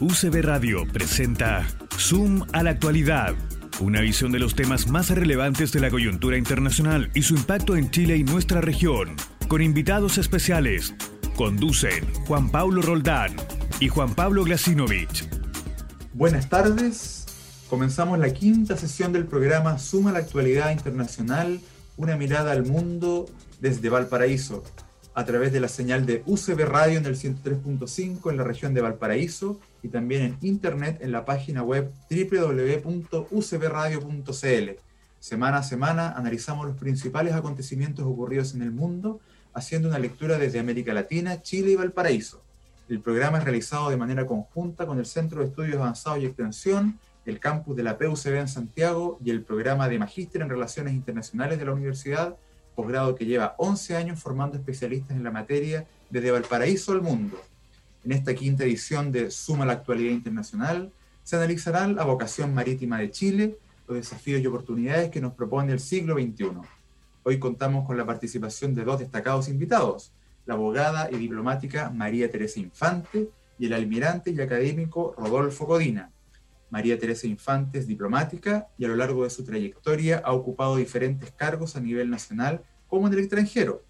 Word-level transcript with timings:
UCB 0.00 0.40
Radio 0.40 0.86
presenta 0.90 1.66
Zoom 1.98 2.46
a 2.54 2.62
la 2.62 2.70
actualidad, 2.70 3.34
una 3.80 4.00
visión 4.00 4.32
de 4.32 4.38
los 4.38 4.54
temas 4.54 4.88
más 4.88 5.10
relevantes 5.10 5.72
de 5.72 5.80
la 5.80 5.90
coyuntura 5.90 6.38
internacional 6.38 7.10
y 7.14 7.20
su 7.20 7.34
impacto 7.34 7.76
en 7.76 7.90
Chile 7.90 8.16
y 8.16 8.24
nuestra 8.24 8.62
región, 8.62 9.14
con 9.46 9.60
invitados 9.60 10.16
especiales. 10.16 10.94
Conducen 11.36 12.10
Juan 12.26 12.50
Pablo 12.50 12.80
Roldán 12.80 13.36
y 13.78 13.88
Juan 13.88 14.14
Pablo 14.14 14.44
Glasinovich. 14.44 15.28
Buenas 16.14 16.48
tardes. 16.48 17.26
Comenzamos 17.68 18.18
la 18.18 18.32
quinta 18.32 18.78
sesión 18.78 19.12
del 19.12 19.26
programa 19.26 19.78
Zoom 19.78 20.06
a 20.06 20.12
la 20.12 20.20
actualidad 20.20 20.70
internacional, 20.70 21.60
una 21.98 22.16
mirada 22.16 22.52
al 22.52 22.64
mundo 22.64 23.26
desde 23.60 23.90
Valparaíso, 23.90 24.64
a 25.12 25.26
través 25.26 25.52
de 25.52 25.60
la 25.60 25.68
señal 25.68 26.06
de 26.06 26.22
UCB 26.24 26.64
Radio 26.64 26.96
en 26.96 27.04
el 27.04 27.16
103.5 27.16 28.30
en 28.30 28.36
la 28.38 28.44
región 28.44 28.72
de 28.72 28.80
Valparaíso 28.80 29.60
y 29.82 29.88
también 29.88 30.22
en 30.22 30.38
internet 30.42 30.98
en 31.00 31.12
la 31.12 31.24
página 31.24 31.62
web 31.62 31.90
www.ucbradio.cl. 32.10 34.70
Semana 35.18 35.58
a 35.58 35.62
semana 35.62 36.12
analizamos 36.12 36.66
los 36.66 36.76
principales 36.76 37.34
acontecimientos 37.34 38.06
ocurridos 38.06 38.54
en 38.54 38.62
el 38.62 38.70
mundo, 38.70 39.20
haciendo 39.52 39.88
una 39.88 39.98
lectura 39.98 40.38
desde 40.38 40.58
América 40.58 40.94
Latina, 40.94 41.42
Chile 41.42 41.72
y 41.72 41.76
Valparaíso. 41.76 42.42
El 42.88 43.00
programa 43.00 43.38
es 43.38 43.44
realizado 43.44 43.90
de 43.90 43.96
manera 43.96 44.26
conjunta 44.26 44.86
con 44.86 44.98
el 44.98 45.06
Centro 45.06 45.40
de 45.40 45.46
Estudios 45.46 45.76
Avanzados 45.76 46.20
y 46.20 46.26
Extensión, 46.26 46.98
el 47.26 47.38
campus 47.38 47.76
de 47.76 47.82
la 47.82 47.98
PUCB 47.98 48.36
en 48.36 48.48
Santiago 48.48 49.18
y 49.24 49.30
el 49.30 49.42
programa 49.42 49.88
de 49.88 49.98
Magíster 49.98 50.42
en 50.42 50.48
Relaciones 50.48 50.94
Internacionales 50.94 51.58
de 51.58 51.66
la 51.66 51.72
Universidad, 51.72 52.36
posgrado 52.74 53.14
que 53.14 53.26
lleva 53.26 53.54
11 53.58 53.96
años 53.96 54.20
formando 54.20 54.56
especialistas 54.56 55.16
en 55.16 55.22
la 55.22 55.30
materia 55.30 55.86
desde 56.08 56.30
Valparaíso 56.30 56.92
al 56.92 57.02
mundo. 57.02 57.40
En 58.02 58.12
esta 58.12 58.34
quinta 58.34 58.64
edición 58.64 59.12
de 59.12 59.30
Suma 59.30 59.66
la 59.66 59.74
Actualidad 59.74 60.12
Internacional 60.12 60.90
se 61.22 61.36
analizarán 61.36 61.96
la 61.96 62.04
vocación 62.04 62.54
marítima 62.54 62.98
de 62.98 63.10
Chile, 63.10 63.58
los 63.86 63.98
desafíos 63.98 64.40
y 64.40 64.46
oportunidades 64.46 65.10
que 65.10 65.20
nos 65.20 65.34
propone 65.34 65.72
el 65.72 65.80
siglo 65.80 66.14
XXI. 66.14 66.50
Hoy 67.24 67.38
contamos 67.38 67.86
con 67.86 67.98
la 67.98 68.06
participación 68.06 68.74
de 68.74 68.84
dos 68.84 69.00
destacados 69.00 69.48
invitados, 69.48 70.12
la 70.46 70.54
abogada 70.54 71.10
y 71.10 71.16
diplomática 71.16 71.90
María 71.90 72.30
Teresa 72.30 72.58
Infante 72.58 73.28
y 73.58 73.66
el 73.66 73.74
almirante 73.74 74.30
y 74.30 74.40
académico 74.40 75.14
Rodolfo 75.18 75.66
Codina. 75.66 76.10
María 76.70 76.98
Teresa 76.98 77.26
Infante 77.26 77.80
es 77.80 77.86
diplomática 77.86 78.68
y 78.78 78.86
a 78.86 78.88
lo 78.88 78.96
largo 78.96 79.24
de 79.24 79.30
su 79.30 79.44
trayectoria 79.44 80.22
ha 80.24 80.32
ocupado 80.32 80.76
diferentes 80.76 81.32
cargos 81.32 81.76
a 81.76 81.80
nivel 81.80 82.08
nacional 82.08 82.62
como 82.88 83.08
en 83.08 83.12
el 83.12 83.18
extranjero. 83.18 83.84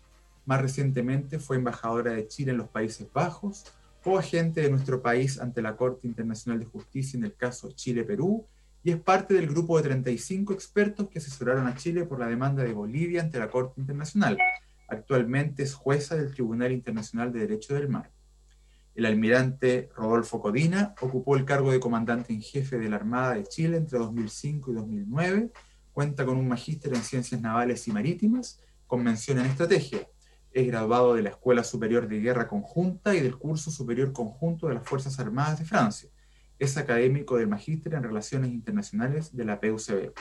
Más 0.46 0.60
recientemente 0.60 1.38
fue 1.38 1.58
embajadora 1.58 2.12
de 2.12 2.26
Chile 2.26 2.50
en 2.50 2.58
los 2.58 2.68
Países 2.68 3.06
Bajos, 3.12 3.66
o 4.04 4.18
agente 4.18 4.62
de 4.62 4.70
nuestro 4.70 5.02
país 5.02 5.38
ante 5.38 5.62
la 5.62 5.76
Corte 5.76 6.06
Internacional 6.06 6.58
de 6.58 6.66
Justicia 6.66 7.18
en 7.18 7.24
el 7.24 7.34
caso 7.34 7.72
Chile-Perú 7.72 8.46
y 8.82 8.92
es 8.92 8.96
parte 8.96 9.34
del 9.34 9.46
grupo 9.46 9.76
de 9.76 9.84
35 9.84 10.54
expertos 10.54 11.08
que 11.08 11.18
asesoraron 11.18 11.66
a 11.66 11.76
Chile 11.76 12.04
por 12.04 12.18
la 12.18 12.26
demanda 12.26 12.62
de 12.62 12.72
Bolivia 12.72 13.20
ante 13.20 13.38
la 13.38 13.50
Corte 13.50 13.80
Internacional. 13.80 14.38
Actualmente 14.88 15.62
es 15.62 15.74
jueza 15.74 16.16
del 16.16 16.32
Tribunal 16.32 16.72
Internacional 16.72 17.32
de 17.32 17.40
Derecho 17.40 17.74
del 17.74 17.88
Mar. 17.88 18.10
El 18.94 19.06
almirante 19.06 19.90
Rodolfo 19.94 20.40
Codina 20.40 20.94
ocupó 21.00 21.36
el 21.36 21.44
cargo 21.44 21.70
de 21.70 21.80
comandante 21.80 22.32
en 22.32 22.40
jefe 22.40 22.78
de 22.78 22.88
la 22.88 22.96
Armada 22.96 23.34
de 23.34 23.44
Chile 23.44 23.76
entre 23.76 23.98
2005 23.98 24.70
y 24.70 24.74
2009. 24.74 25.52
Cuenta 25.92 26.24
con 26.24 26.38
un 26.38 26.48
magíster 26.48 26.94
en 26.94 27.02
Ciencias 27.02 27.40
Navales 27.40 27.86
y 27.86 27.92
Marítimas, 27.92 28.60
con 28.86 29.04
mención 29.04 29.38
en 29.38 29.46
Estrategia 29.46 30.08
es 30.52 30.66
graduado 30.66 31.14
de 31.14 31.22
la 31.22 31.30
Escuela 31.30 31.62
Superior 31.62 32.08
de 32.08 32.20
Guerra 32.20 32.48
Conjunta 32.48 33.14
y 33.14 33.20
del 33.20 33.38
Curso 33.38 33.70
Superior 33.70 34.12
Conjunto 34.12 34.68
de 34.68 34.74
las 34.74 34.86
Fuerzas 34.86 35.18
Armadas 35.20 35.58
de 35.58 35.64
Francia. 35.64 36.10
Es 36.58 36.76
académico 36.76 37.36
del 37.36 37.48
Magíster 37.48 37.94
en 37.94 38.02
Relaciones 38.02 38.50
Internacionales 38.50 39.34
de 39.34 39.44
la 39.44 39.60
PUCB. 39.60 40.12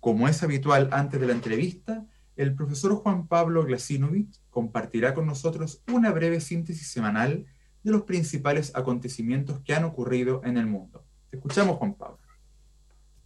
Como 0.00 0.28
es 0.28 0.42
habitual 0.42 0.88
antes 0.92 1.20
de 1.20 1.26
la 1.26 1.32
entrevista, 1.32 2.06
el 2.36 2.54
profesor 2.54 2.94
Juan 2.94 3.26
Pablo 3.26 3.64
Glasinovich 3.64 4.40
compartirá 4.50 5.12
con 5.12 5.26
nosotros 5.26 5.82
una 5.92 6.10
breve 6.10 6.40
síntesis 6.40 6.88
semanal 6.90 7.46
de 7.82 7.90
los 7.90 8.02
principales 8.02 8.72
acontecimientos 8.74 9.60
que 9.60 9.74
han 9.74 9.84
ocurrido 9.84 10.40
en 10.44 10.56
el 10.56 10.66
mundo. 10.66 11.04
Te 11.30 11.36
escuchamos, 11.36 11.76
Juan 11.76 11.94
Pablo. 11.94 12.18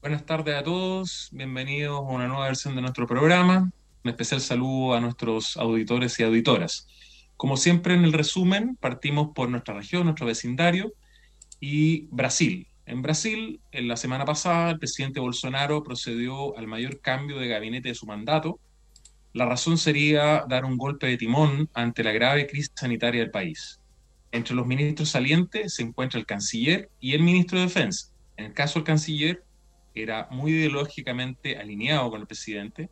Buenas 0.00 0.26
tardes 0.26 0.56
a 0.56 0.64
todos, 0.64 1.28
bienvenidos 1.32 1.98
a 1.98 2.00
una 2.00 2.26
nueva 2.26 2.46
versión 2.46 2.74
de 2.74 2.80
nuestro 2.80 3.06
programa 3.06 3.70
especial 4.10 4.40
saludo 4.40 4.94
a 4.94 5.00
nuestros 5.00 5.56
auditores 5.56 6.18
y 6.18 6.24
auditoras. 6.24 6.88
Como 7.36 7.56
siempre 7.56 7.94
en 7.94 8.04
el 8.04 8.12
resumen, 8.12 8.76
partimos 8.76 9.30
por 9.34 9.48
nuestra 9.48 9.74
región, 9.74 10.04
nuestro 10.04 10.26
vecindario 10.26 10.92
y 11.60 12.06
Brasil. 12.10 12.68
En 12.86 13.02
Brasil, 13.02 13.60
en 13.70 13.88
la 13.88 13.96
semana 13.96 14.24
pasada, 14.24 14.70
el 14.70 14.78
presidente 14.78 15.20
Bolsonaro 15.20 15.82
procedió 15.82 16.56
al 16.58 16.66
mayor 16.66 17.00
cambio 17.00 17.38
de 17.38 17.48
gabinete 17.48 17.88
de 17.88 17.94
su 17.94 18.06
mandato. 18.06 18.58
La 19.32 19.46
razón 19.46 19.78
sería 19.78 20.44
dar 20.48 20.64
un 20.64 20.76
golpe 20.76 21.06
de 21.06 21.16
timón 21.16 21.70
ante 21.74 22.04
la 22.04 22.12
grave 22.12 22.46
crisis 22.46 22.72
sanitaria 22.74 23.20
del 23.20 23.30
país. 23.30 23.80
Entre 24.32 24.54
los 24.54 24.66
ministros 24.66 25.10
salientes 25.10 25.74
se 25.74 25.82
encuentra 25.82 26.18
el 26.18 26.26
canciller 26.26 26.90
y 27.00 27.14
el 27.14 27.22
ministro 27.22 27.58
de 27.58 27.66
Defensa. 27.66 28.12
En 28.36 28.46
el 28.46 28.52
caso 28.52 28.78
del 28.78 28.84
canciller, 28.84 29.44
era 29.94 30.28
muy 30.30 30.52
ideológicamente 30.52 31.58
alineado 31.58 32.10
con 32.10 32.20
el 32.22 32.26
presidente, 32.26 32.90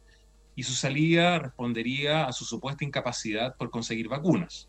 y 0.56 0.62
su 0.62 0.74
salida 0.74 1.38
respondería 1.38 2.26
a 2.26 2.32
su 2.32 2.44
supuesta 2.44 2.84
incapacidad 2.84 3.56
por 3.56 3.70
conseguir 3.70 4.08
vacunas. 4.08 4.68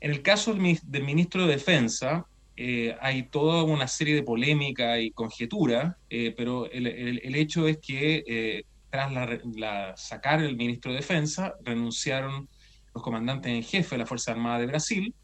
En 0.00 0.10
el 0.10 0.22
caso 0.22 0.54
del, 0.54 1.02
ministro 1.04 1.46
de 1.46 1.54
Defensa, 1.54 2.26
eh, 2.56 2.96
hay 3.00 3.24
toda 3.24 3.64
una 3.64 3.88
serie 3.88 4.14
de 4.14 4.22
polémica 4.22 5.00
y 5.00 5.10
conjetura, 5.10 5.98
eh, 6.08 6.34
pero 6.36 6.70
el, 6.70 7.34
hecho 7.34 7.66
es 7.66 7.78
que 7.78 8.22
eh, 8.26 8.64
tras 8.90 9.12
la, 9.12 9.96
sacar 9.96 10.42
el 10.42 10.56
ministro 10.56 10.92
de 10.92 10.98
Defensa, 10.98 11.54
renunciaron 11.64 12.48
los 12.94 13.02
comandantes 13.02 13.52
en 13.52 13.62
jefe 13.62 13.96
de 13.96 13.98
la 13.98 14.06
Fuerza 14.06 14.32
Armada 14.32 14.60
de 14.60 14.66
Brasil, 14.66 15.14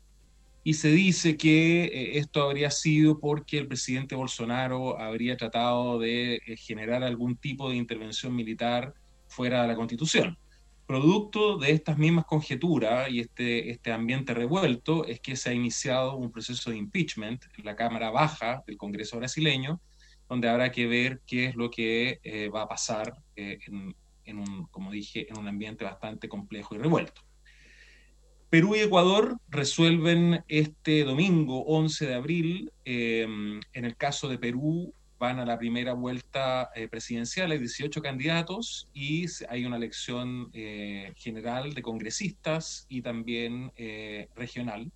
y 0.67 0.75
se 0.75 0.89
dice 0.89 1.37
que 1.37 2.17
esto 2.17 2.43
habría 2.43 2.71
sido 2.71 3.21
porque 3.21 3.59
el 3.59 3.69
presidente 3.69 4.15
Bolsonaro 4.15 4.99
habría 4.99 5.37
tratado 5.37 5.99
de 5.99 6.41
generar 6.56 7.05
algún 7.05 7.37
tipo 7.37 7.69
de 7.69 7.77
intervención 7.77 8.35
militar 8.35 8.95
fuera 9.34 9.62
de 9.62 9.69
la 9.69 9.75
Constitución. 9.75 10.39
Producto 10.87 11.56
de 11.59 11.72
estas 11.72 11.99
mismas 11.99 12.25
conjeturas 12.27 13.11
y 13.11 13.21
este, 13.21 13.71
este 13.71 13.91
ambiente 13.91 14.34
revuelto 14.34 15.06
es 15.06 15.19
que 15.21 15.34
se 15.34 15.50
ha 15.50 15.53
iniciado 15.55 16.17
un 16.17 16.31
proceso 16.31 16.71
de 16.71 16.77
impeachment 16.77 17.43
en 17.56 17.65
la 17.65 17.75
Cámara 17.75 18.11
Baja 18.11 18.62
del 18.67 18.77
Congreso 18.77 19.17
brasileño, 19.17 19.81
donde 20.28 20.49
habrá 20.49 20.71
que 20.71 20.87
ver 20.87 21.21
qué 21.27 21.47
es 21.47 21.56
lo 21.56 21.71
que 21.71 22.21
eh, 22.23 22.49
va 22.49 22.62
a 22.62 22.69
pasar 22.69 23.17
eh, 23.34 23.59
en, 24.25 24.39
un, 24.39 24.67
como 24.71 24.91
dije, 24.91 25.27
en 25.28 25.39
un 25.39 25.49
ambiente 25.49 25.84
bastante 25.84 26.28
complejo 26.28 26.75
y 26.75 26.78
revuelto. 26.78 27.23
Perú 28.50 28.77
y 28.77 28.81
Ecuador 28.81 29.39
resuelven 29.49 30.44
este 30.49 31.03
domingo 31.03 31.65
11 31.65 32.06
de 32.06 32.15
abril, 32.15 32.73
eh, 32.84 33.27
en 33.73 33.84
el 33.84 33.97
caso 33.97 34.28
de 34.28 34.39
Perú, 34.39 34.94
van 35.25 35.41
a 35.41 35.47
la 35.47 35.59
primera 35.59 35.95
vuelta 35.95 36.71
eh, 36.75 36.87
presidencial, 36.87 37.51
hay 37.51 37.59
18 37.59 38.03
candidatos 38.03 38.89
y 38.93 39.25
hay 39.49 39.65
una 39.65 39.77
elección 39.77 40.51
eh, 40.53 41.15
general 41.17 41.73
de 41.73 41.81
congresistas 41.81 42.85
y 42.91 43.01
también 43.01 43.73
eh, 43.77 44.29
regional. 44.37 44.93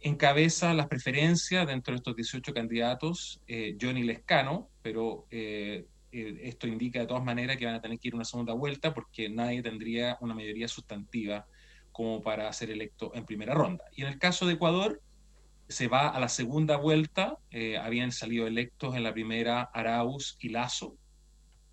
Encabeza 0.00 0.72
las 0.72 0.86
preferencias 0.86 1.66
dentro 1.66 1.92
de 1.92 1.96
estos 1.96 2.16
18 2.16 2.54
candidatos 2.54 3.40
Johnny 3.80 4.04
Lescano, 4.04 4.68
pero 4.82 5.26
esto 5.30 6.66
indica 6.68 7.00
de 7.00 7.06
todas 7.06 7.24
maneras 7.24 7.56
que 7.56 7.66
van 7.66 7.74
a 7.74 7.80
tener 7.80 7.98
que 7.98 8.08
ir 8.08 8.14
una 8.14 8.24
segunda 8.24 8.52
vuelta 8.52 8.94
porque 8.94 9.28
nadie 9.28 9.62
tendría 9.62 10.16
una 10.20 10.34
mayoría 10.34 10.68
sustantiva 10.68 11.46
como 11.92 12.22
para 12.22 12.52
ser 12.52 12.70
electo 12.70 13.10
en 13.14 13.24
primera 13.24 13.54
ronda. 13.54 13.84
Y 13.96 14.02
en 14.02 14.08
el 14.08 14.18
caso 14.18 14.46
de 14.46 14.54
Ecuador, 14.54 15.00
se 15.68 15.88
va 15.88 16.08
a 16.08 16.20
la 16.20 16.28
segunda 16.28 16.76
vuelta, 16.76 17.38
eh, 17.50 17.76
habían 17.76 18.12
salido 18.12 18.46
electos 18.46 18.94
en 18.94 19.02
la 19.02 19.12
primera 19.12 19.62
Arauz 19.62 20.36
y 20.40 20.50
Lazo, 20.50 20.96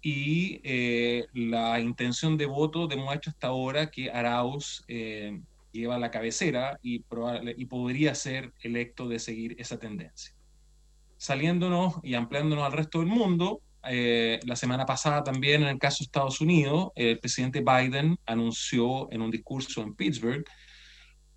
y 0.02 0.60
eh, 0.64 1.28
la 1.34 1.80
intención 1.80 2.38
de 2.38 2.46
voto 2.46 2.88
demuestra 2.88 3.32
hasta 3.32 3.48
ahora 3.48 3.90
que 3.90 4.12
Arauz 4.12 4.84
eh, 4.88 5.40
lleva 5.72 5.98
la 5.98 6.12
cabecera 6.12 6.78
y, 6.82 7.04
y 7.58 7.66
podría 7.66 8.14
ser 8.16 8.52
electo 8.62 9.08
de 9.08 9.20
seguir 9.20 9.56
esa 9.60 9.80
tendencia. 9.80 10.36
Saliéndonos 11.18 11.96
y 12.04 12.16
ampliándonos 12.16 12.66
al 12.66 12.74
resto 12.74 13.00
del 13.00 13.08
mundo, 13.08 13.62
la 13.82 14.56
semana 14.56 14.86
pasada 14.86 15.24
también 15.24 15.62
en 15.64 15.70
el 15.70 15.80
caso 15.80 16.00
de 16.00 16.06
Estados 16.06 16.42
Unidos, 16.42 16.92
el 16.96 17.20
presidente 17.20 17.62
Biden 17.62 18.18
anunció 18.26 19.10
en 19.12 19.22
un 19.22 19.32
discurso 19.32 19.82
en 19.82 19.94
Pittsburgh 19.94 20.46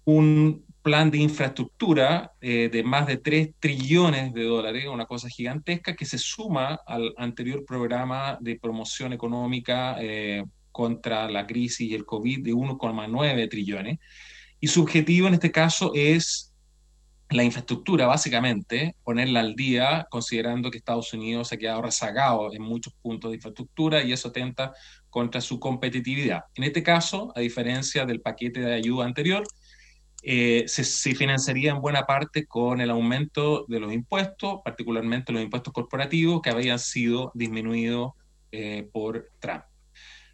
un 0.06 0.64
plan 0.86 1.10
de 1.10 1.18
infraestructura 1.18 2.30
eh, 2.40 2.70
de 2.72 2.84
más 2.84 3.08
de 3.08 3.16
3 3.16 3.54
trillones 3.58 4.32
de 4.32 4.44
dólares, 4.44 4.86
una 4.86 5.04
cosa 5.04 5.28
gigantesca 5.28 5.96
que 5.96 6.04
se 6.04 6.16
suma 6.16 6.78
al 6.86 7.12
anterior 7.16 7.64
programa 7.64 8.38
de 8.40 8.56
promoción 8.56 9.12
económica 9.12 9.96
eh, 9.98 10.44
contra 10.70 11.28
la 11.28 11.44
crisis 11.44 11.90
y 11.90 11.94
el 11.94 12.04
COVID 12.04 12.44
de 12.44 12.52
1,9 12.52 13.50
trillones. 13.50 13.98
Y 14.60 14.68
su 14.68 14.80
objetivo 14.82 15.26
en 15.26 15.34
este 15.34 15.50
caso 15.50 15.90
es 15.92 16.54
la 17.30 17.42
infraestructura, 17.42 18.06
básicamente, 18.06 18.94
ponerla 19.02 19.40
al 19.40 19.56
día, 19.56 20.06
considerando 20.08 20.70
que 20.70 20.78
Estados 20.78 21.12
Unidos 21.12 21.48
se 21.48 21.56
ha 21.56 21.58
quedado 21.58 21.82
rezagado 21.82 22.54
en 22.54 22.62
muchos 22.62 22.94
puntos 23.02 23.32
de 23.32 23.38
infraestructura 23.38 24.04
y 24.04 24.12
eso 24.12 24.28
atenta 24.28 24.72
contra 25.10 25.40
su 25.40 25.58
competitividad. 25.58 26.42
En 26.54 26.62
este 26.62 26.84
caso, 26.84 27.32
a 27.34 27.40
diferencia 27.40 28.06
del 28.06 28.20
paquete 28.20 28.60
de 28.60 28.74
ayuda 28.74 29.04
anterior, 29.04 29.42
eh, 30.28 30.64
se, 30.66 31.14
financiaría 31.14 31.70
en 31.70 31.80
buena 31.80 32.04
parte 32.04 32.46
con 32.46 32.80
el 32.80 32.90
aumento 32.90 33.64
de 33.68 33.78
los 33.78 33.92
impuestos, 33.92 34.58
particularmente 34.64 35.32
los 35.32 35.40
impuestos 35.40 35.72
corporativos 35.72 36.42
que 36.42 36.50
habían 36.50 36.80
sido 36.80 37.30
disminuidos 37.32 38.10
eh, 38.50 38.88
por 38.92 39.30
Trump. 39.38 39.62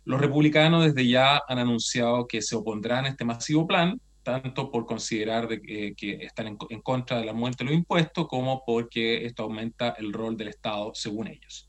Los 0.06 0.19
republicanos 0.19 0.87
desde 0.87 1.06
ya 1.06 1.43
han 1.47 1.59
anunciado 1.59 2.27
que 2.27 2.41
se 2.41 2.56
opondrán 2.56 3.05
a 3.05 3.09
este 3.09 3.27
masivo 3.27 3.67
plan, 3.67 4.00
tanto 4.23 4.71
por 4.71 4.87
considerar 4.87 5.47
que 5.61 5.95
están 6.23 6.47
en, 6.47 6.81
contra 6.81 7.19
del 7.19 7.29
aumento 7.29 7.62
de 7.62 7.71
los 7.71 7.79
impuestos, 7.79 8.27
como 8.29 8.65
porque 8.65 9.27
esto 9.27 9.43
aumenta 9.43 9.91
el 9.99 10.11
rol 10.11 10.38
del 10.38 10.49
Estado, 10.49 10.93
según 10.95 11.27
ellos. 11.27 11.69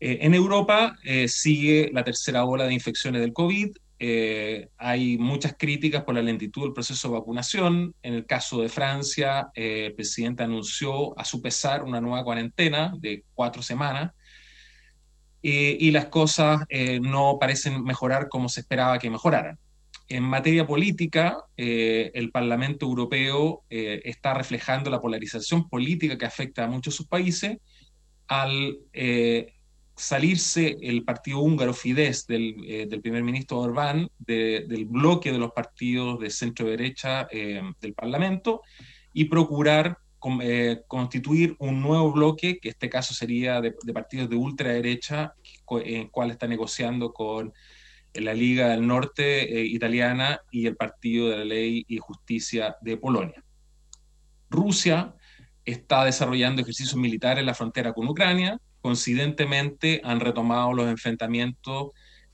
Eh, 0.00 0.18
en 0.22 0.34
Europa 0.34 0.96
eh, 1.04 1.28
sigue 1.28 1.90
la 1.92 2.04
tercera 2.04 2.44
ola 2.44 2.64
de 2.66 2.74
infecciones 2.74 3.20
del 3.20 3.32
COVID. 3.32 3.76
Eh, 3.98 4.68
hay 4.76 5.16
muchas 5.18 5.54
críticas 5.58 6.04
por 6.04 6.14
la 6.14 6.22
lentitud 6.22 6.62
del 6.62 6.72
proceso 6.72 7.08
de 7.08 7.14
vacunación. 7.14 7.94
En 8.02 8.14
el 8.14 8.26
caso 8.26 8.60
de 8.60 8.68
Francia, 8.68 9.48
el 9.54 9.94
presidente 9.94 10.42
anunció 10.42 11.18
a 11.18 11.24
su 11.24 11.40
pesar 11.40 11.82
una 11.82 12.00
nueva 12.00 12.24
cuarentena 12.24 12.92
de 12.98 13.24
cuatro 13.34 13.62
semanas 13.62 14.12
y 15.42 15.92
las 15.92 16.06
cosas 16.06 16.62
no 17.00 17.38
parecen 17.38 17.84
mejorar 17.84 18.28
como 18.28 18.48
se 18.48 18.60
esperaba 18.60 18.98
que 18.98 19.10
mejoraran. 19.10 19.56
En 20.08 20.22
materia 20.22 20.66
política, 20.66 21.36
eh, 21.56 22.12
el 22.14 22.30
Parlamento 22.30 22.86
Europeo 22.86 23.64
eh, 23.68 24.02
está 24.04 24.34
reflejando 24.34 24.88
la 24.88 25.00
polarización 25.00 25.68
política 25.68 26.16
que 26.16 26.26
afecta 26.26 26.64
a 26.64 26.68
muchos 26.68 26.94
de 26.94 26.96
sus 26.96 27.06
países 27.08 27.58
al 28.28 28.78
eh, 28.92 29.54
salirse 29.96 30.76
el 30.82 31.04
partido 31.04 31.40
húngaro 31.40 31.72
Fidesz 31.72 32.26
del, 32.26 32.54
primer 33.02 33.22
ministro 33.22 33.58
Orbán 33.58 34.08
del 34.18 34.84
bloque 34.84 35.32
de 35.32 35.38
los 35.38 35.52
partidos 35.52 36.20
de 36.20 36.30
centro-derecha 36.30 37.26
del 37.32 37.94
Parlamento 37.94 38.62
y 39.12 39.24
procurar 39.24 39.98
constituir 40.88 41.56
un 41.58 41.80
nuevo 41.80 42.12
bloque, 42.12 42.58
que 42.58 42.70
este 42.70 42.90
caso 42.90 43.14
sería 43.14 43.60
de, 43.60 43.74
de 43.82 43.92
partidos 43.92 44.28
de 44.28 44.36
ultraderecha, 44.36 45.34
en 45.70 46.00
el 46.02 46.10
cual 46.10 46.30
está 46.30 46.46
negociando 46.46 47.12
con 47.12 47.52
la 48.20 48.34
Liga 48.34 48.68
del 48.68 48.86
Norte 48.86 49.60
eh, 49.60 49.64
italiana 49.64 50.40
y 50.50 50.66
el 50.66 50.76
Partido 50.76 51.28
de 51.28 51.38
la 51.38 51.44
Ley 51.44 51.84
y 51.88 51.98
Justicia 51.98 52.76
de 52.80 52.96
Polonia. 52.96 53.42
Rusia 54.50 55.14
está 55.64 56.04
desarrollando 56.04 56.62
ejercicios 56.62 56.96
militares 56.96 57.40
en 57.40 57.46
la 57.46 57.54
frontera 57.54 57.92
con 57.92 58.08
Ucrania. 58.08 58.60
Coincidentemente 58.86 60.00
han 60.04 60.20
retomado 60.20 60.72
los 60.72 60.86
enfrentamientos 60.86 61.88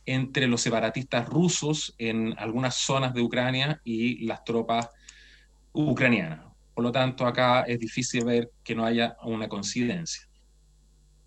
entre 0.04 0.46
los 0.46 0.60
separatistas 0.60 1.26
rusos 1.26 1.94
en 1.96 2.34
algunas 2.37 2.75
zonas 2.75 3.14
de 3.14 3.22
Ucrania 3.22 3.81
y 3.84 4.26
las 4.26 4.44
tropas 4.44 4.90
ucranianas. 5.72 6.40
Por 6.75 6.84
lo 6.84 6.93
tanto, 6.93 7.25
acá 7.26 7.62
es 7.62 7.78
difícil 7.78 8.26
ver 8.26 8.50
que 8.62 8.75
no 8.75 8.84
haya 8.84 9.16
una 9.22 9.49
coincidencia. 9.49 10.28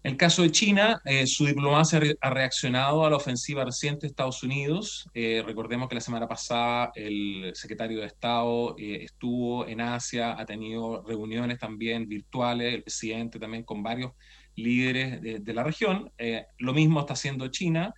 En 0.04 0.12
el 0.12 0.18
caso 0.18 0.44
de 0.44 0.52
China, 0.52 1.02
eh, 1.06 1.26
su 1.26 1.48
diplomacia 1.48 2.00
ha 2.22 2.30
reaccionado 2.30 3.04
a 3.04 3.10
la 3.10 3.16
ofensiva 3.16 3.66
reciente 3.66 4.02
de 4.02 4.12
Estados 4.12 4.44
Unidos. 4.44 5.10
Eh, 5.16 5.42
recordemos 5.44 5.90
que 5.90 5.96
la 5.96 6.02
semana 6.02 6.28
pasada 6.28 6.92
el 6.94 7.50
secretario 7.56 8.02
de 8.02 8.06
Estado 8.06 8.76
eh, 8.78 9.00
estuvo 9.02 9.66
en 9.66 9.82
Asia, 9.82 10.40
ha 10.40 10.46
tenido 10.46 11.02
reuniones 11.02 11.58
también 11.58 12.08
virtuales, 12.08 12.76
el 12.76 12.84
presidente 12.84 13.40
también 13.40 13.64
con 13.64 13.82
varios 13.82 14.12
líderes 14.56 15.22
de, 15.22 15.54
la 15.54 15.64
región. 15.64 16.12
lo 16.58 16.74
mismo 16.74 17.02
está 17.02 17.14
haciendo 17.14 17.48
China. 17.50 17.94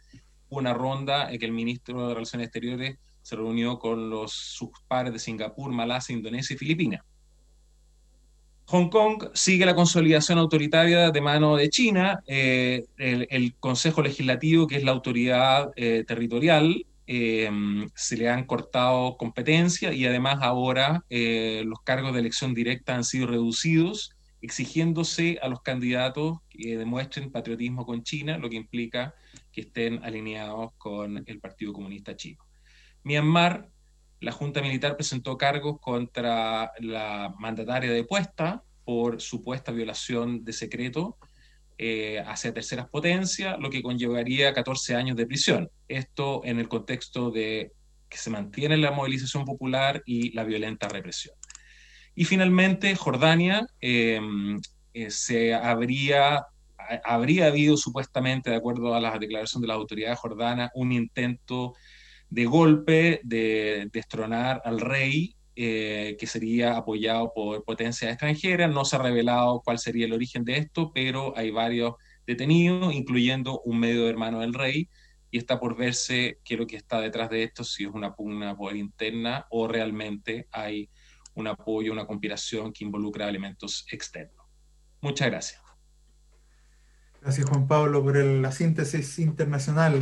Una 0.49 0.73
ronda 0.73 1.31
en 1.31 1.39
que 1.39 1.45
el 1.45 1.51
ministro 1.51 2.07
de 2.07 2.13
Relaciones 2.13 2.47
Exteriores 2.47 2.97
se 3.21 3.35
reunió 3.35 3.77
con 3.77 4.09
los, 4.09 4.31
sus 4.31 4.69
pares 4.87 5.11
de 5.11 5.19
Singapur, 5.19 5.71
Malasia, 5.71 6.15
Indonesia 6.15 6.53
y 6.53 6.57
Filipinas. 6.57 7.01
Hong 8.69 8.89
Kong 8.89 9.29
sigue 9.33 9.65
la 9.65 9.75
consolidación 9.75 10.37
autoritaria 10.39 11.09
de 11.09 11.21
mano 11.21 11.55
de 11.55 11.69
China. 11.69 12.21
Eh, 12.27 12.85
el, 12.97 13.55
Consejo 13.55 14.01
Legislativo, 14.01 14.67
que 14.67 14.75
es 14.75 14.83
la 14.83 14.91
autoridad 14.91 15.71
eh, 15.77 16.03
territorial, 16.05 16.85
eh, 17.05 17.49
se 17.95 18.17
le 18.17 18.29
han 18.29 18.43
cortado 18.43 19.15
competencia 19.15 19.93
y 19.93 20.05
además 20.05 20.39
ahora 20.41 21.05
los 21.09 21.79
cargos 21.85 22.13
de 22.13 22.19
elección 22.19 22.53
directa 22.53 22.95
han 22.95 23.05
sido 23.05 23.27
reducidos, 23.27 24.16
exigiéndose 24.41 25.39
a 25.41 25.47
los 25.47 25.61
candidatos 25.61 26.39
que 26.49 26.77
demuestren 26.77 27.31
patriotismo 27.31 27.85
con 27.85 28.03
China, 28.03 28.37
lo 28.37 28.49
que 28.49 28.55
implica 28.55 29.15
que 29.51 29.61
estén 29.61 30.03
alineados 30.03 30.73
con 30.77 31.23
el 31.25 31.39
Partido 31.39 31.73
Comunista 31.73 32.15
Chino. 32.15 32.43
Myanmar 33.03 33.69
la 34.19 34.31
Junta 34.31 34.61
Militar 34.61 34.95
presentó 34.95 35.37
cargos 35.37 35.79
contra 35.79 36.71
la 36.79 37.33
mandataria 37.39 37.91
de 37.91 38.03
puesta 38.03 38.63
por 38.83 39.21
supuesta 39.21 39.71
violación 39.71 40.43
de 40.43 40.53
secreto 40.53 41.17
eh, 41.77 42.23
hacia 42.25 42.53
terceras 42.53 42.89
potencias, 42.89 43.57
lo 43.59 43.69
que 43.69 43.83
conllevaría 43.83 44.53
14 44.53 44.95
años 44.95 45.15
de 45.15 45.27
prisión. 45.27 45.69
Esto 45.87 46.41
en 46.43 46.59
el 46.59 46.67
contexto 46.67 47.29
de 47.29 47.73
que 48.09 48.17
se 48.17 48.29
mantiene 48.29 48.77
la 48.77 48.91
movilización 48.91 49.45
popular 49.45 50.01
y 50.05 50.31
la 50.31 50.43
violenta 50.43 50.87
represión. 50.87 51.36
Y 52.19 52.25
finalmente, 52.25 52.95
Jordania 52.95 53.67
eh, 53.79 54.19
eh, 54.95 55.11
se 55.11 55.53
habría, 55.53 56.47
habría 57.03 57.45
habido 57.45 57.77
supuestamente, 57.77 58.49
de 58.49 58.55
acuerdo 58.55 58.95
a 58.95 58.99
las 58.99 59.19
declaraciones 59.19 59.61
de 59.61 59.67
la 59.67 59.75
autoridad 59.75 60.15
jordana, 60.15 60.71
un 60.73 60.93
intento 60.93 61.75
de 62.31 62.45
golpe, 62.45 63.21
de 63.23 63.87
destronar 63.93 64.63
al 64.65 64.79
rey, 64.79 65.35
eh, 65.55 66.17
que 66.19 66.25
sería 66.25 66.75
apoyado 66.75 67.33
por 67.35 67.63
potencias 67.63 68.09
extranjeras. 68.09 68.71
No 68.71 68.83
se 68.83 68.95
ha 68.95 68.99
revelado 69.03 69.61
cuál 69.63 69.77
sería 69.77 70.07
el 70.07 70.13
origen 70.13 70.43
de 70.43 70.57
esto, 70.57 70.91
pero 70.95 71.37
hay 71.37 71.51
varios 71.51 71.93
detenidos, 72.25 72.95
incluyendo 72.95 73.61
un 73.61 73.79
medio 73.79 74.09
hermano 74.09 74.39
del 74.39 74.55
rey, 74.55 74.89
y 75.29 75.37
está 75.37 75.59
por 75.59 75.77
verse 75.77 76.39
qué 76.43 76.55
es 76.55 76.59
lo 76.59 76.65
que 76.65 76.77
está 76.77 76.99
detrás 76.99 77.29
de 77.29 77.43
esto, 77.43 77.63
si 77.63 77.83
es 77.83 77.91
una 77.93 78.15
pugna 78.15 78.57
poder 78.57 78.77
interna 78.77 79.45
o 79.51 79.67
realmente 79.67 80.47
hay 80.51 80.89
un 81.37 81.47
apoyo, 81.47 81.91
una 81.93 82.07
conspiración 82.07 82.73
que 82.73 82.83
involucra 82.83 83.29
elementos 83.29 83.85
externos. 83.91 84.45
Muchas 85.01 85.29
gracias. 85.29 85.61
Gracias 87.21 87.47
Juan 87.47 87.67
Pablo 87.67 88.03
por 88.03 88.17
la 88.17 88.51
síntesis 88.51 89.19
internacional. 89.19 89.99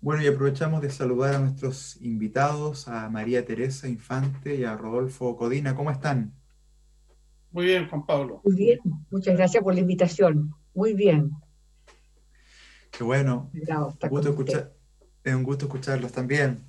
Bueno, 0.00 0.22
y 0.22 0.28
aprovechamos 0.28 0.80
de 0.80 0.90
saludar 0.90 1.34
a 1.34 1.38
nuestros 1.38 2.00
invitados, 2.02 2.86
a 2.88 3.08
María 3.10 3.44
Teresa 3.44 3.88
Infante 3.88 4.54
y 4.54 4.64
a 4.64 4.76
Rodolfo 4.76 5.36
Codina. 5.36 5.74
¿Cómo 5.74 5.90
están? 5.90 6.32
Muy 7.50 7.66
bien, 7.66 7.88
Juan 7.88 8.06
Pablo. 8.06 8.40
Muy 8.44 8.54
bien, 8.54 8.80
muchas 9.10 9.36
gracias 9.36 9.62
por 9.62 9.74
la 9.74 9.80
invitación. 9.80 10.54
Muy 10.72 10.94
bien. 10.94 11.32
Qué 12.90 13.02
bueno. 13.02 13.50
un, 13.52 14.08
gusto 14.08 14.28
escuchar, 14.28 14.72
un 15.24 15.42
gusto 15.42 15.64
escucharlos 15.64 16.12
también. 16.12 16.64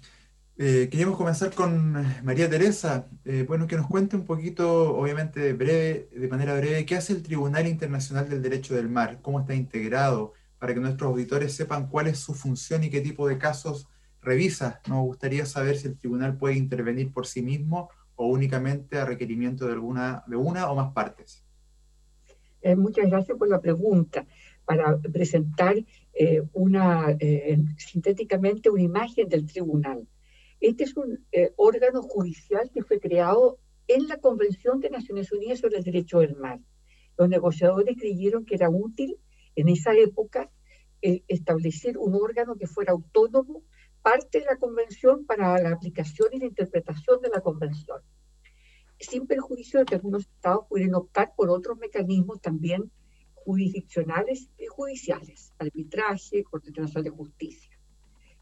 Eh, 0.57 0.88
queríamos 0.89 1.17
comenzar 1.17 1.53
con 1.53 1.93
María 2.24 2.50
Teresa. 2.50 3.09
Eh, 3.25 3.43
bueno, 3.45 3.67
que 3.67 3.75
nos 3.75 3.88
cuente 3.88 4.15
un 4.15 4.24
poquito, 4.24 4.95
obviamente 4.95 5.51
breve, 5.51 6.07
de 6.15 6.27
manera 6.29 6.55
breve, 6.55 6.85
qué 6.85 6.95
hace 6.95 7.12
el 7.12 7.24
Tribunal 7.24 7.67
Internacional 7.67 8.29
del 8.29 8.41
Derecho 8.41 8.74
del 8.74 8.88
Mar, 8.88 9.19
cómo 9.21 9.41
está 9.41 9.53
integrado, 9.53 10.33
para 10.57 10.74
que 10.74 10.79
nuestros 10.79 11.12
auditores 11.12 11.53
sepan 11.53 11.89
cuál 11.89 12.07
es 12.07 12.19
su 12.19 12.33
función 12.33 12.85
y 12.85 12.89
qué 12.89 13.01
tipo 13.01 13.27
de 13.27 13.38
casos 13.38 13.89
revisa. 14.21 14.81
Nos 14.88 15.03
gustaría 15.03 15.45
saber 15.45 15.77
si 15.77 15.88
el 15.88 15.97
tribunal 15.97 16.38
puede 16.38 16.55
intervenir 16.55 17.12
por 17.12 17.27
sí 17.27 17.41
mismo 17.41 17.89
o 18.15 18.27
únicamente 18.27 18.97
a 18.97 19.05
requerimiento 19.05 19.65
de, 19.65 19.74
alguna, 19.74 20.24
de 20.25 20.38
una 20.38 20.69
o 20.71 20.75
más 20.75 20.93
partes. 20.93 21.45
Eh, 22.62 22.77
muchas 22.77 23.09
gracias 23.09 23.38
por 23.38 23.50
la 23.50 23.59
pregunta. 23.59 24.25
Para 24.63 24.97
presentar 24.97 25.75
eh, 26.13 26.43
una, 26.53 27.12
eh, 27.19 27.59
sintéticamente 27.77 28.69
una 28.69 28.81
imagen 28.81 29.27
del 29.27 29.45
tribunal. 29.45 30.07
Este 30.65 30.84
es 30.84 30.98
un 30.98 31.24
órgano 31.57 32.01
judicial 32.01 32.72
que 32.74 32.81
fue 32.81 33.00
creado 33.00 33.60
en 33.88 34.07
la 34.07 34.17
Convención 34.17 34.79
de 34.79 34.89
Naciones 34.89 35.31
Unidas 35.31 35.60
sobre 35.60 35.77
el 35.77 35.84
Derecho 35.84 36.22
del 36.22 36.36
Mar. 36.38 36.60
Los 37.19 37.29
negociadores 37.29 37.95
creyeron 38.00 38.45
que 38.45 38.55
era 38.55 38.67
útil 38.67 39.19
en 39.55 39.69
esa 39.69 39.93
época 39.93 40.50
establecer 41.01 42.00
un 42.00 42.15
órgano 42.15 42.55
que 42.55 42.65
fuera 42.65 42.93
autónomo, 42.93 43.62
parte 44.01 44.39
de 44.39 44.45
la 44.45 44.57
convención 44.57 45.27
para 45.27 45.62
la 45.62 45.69
aplicación 45.69 46.29
y 46.31 46.39
la 46.39 46.48
interpretación 46.48 47.22
de 47.22 47.29
la 47.29 47.41
convención, 47.41 48.01
sin 49.00 49.27
perjuicio 49.27 49.81
de 49.81 49.86
que 49.86 49.93
algunos 49.93 50.24
estados 50.24 50.65
pudieran 50.67 50.95
optar 50.95 51.36
por 51.38 51.51
otros 51.51 51.77
mecanismos 51.77 52.41
también 52.41 52.91
jurisdiccionales 53.36 54.50
y 54.57 54.65
judiciales, 54.65 55.53
arbitraje, 55.60 56.43
Internacional 56.51 57.03
de 57.03 57.12
Justicia. 57.12 57.79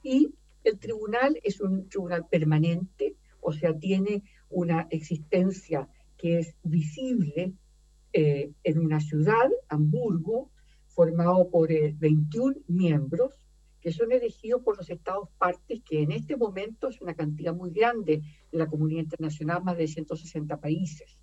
Y 0.01 0.33
el 0.63 0.79
tribunal 0.79 1.39
es 1.43 1.61
un 1.61 1.89
tribunal 1.89 2.27
permanente, 2.27 3.15
o 3.41 3.51
sea, 3.51 3.77
tiene 3.77 4.23
una 4.49 4.87
existencia 4.89 5.89
que 6.17 6.39
es 6.39 6.55
visible 6.63 7.53
eh, 8.13 8.51
en 8.63 8.79
una 8.79 8.99
ciudad, 8.99 9.49
Hamburgo, 9.69 10.51
formado 10.87 11.49
por 11.49 11.69
21 11.69 12.55
miembros 12.67 13.43
que 13.83 13.91
son 13.91 14.13
elegidos 14.13 14.61
por 14.61 14.77
los 14.77 14.89
estados 14.89 15.27
partes, 15.37 15.81
que 15.83 16.03
en 16.03 16.13
este 16.13 16.37
momento 16.37 16.87
es 16.87 17.01
una 17.01 17.15
cantidad 17.15 17.53
muy 17.53 17.69
grande 17.69 18.21
de 18.49 18.57
la 18.57 18.67
comunidad 18.67 19.01
internacional, 19.01 19.61
más 19.61 19.75
de 19.75 19.87
160 19.87 20.61
países, 20.61 21.19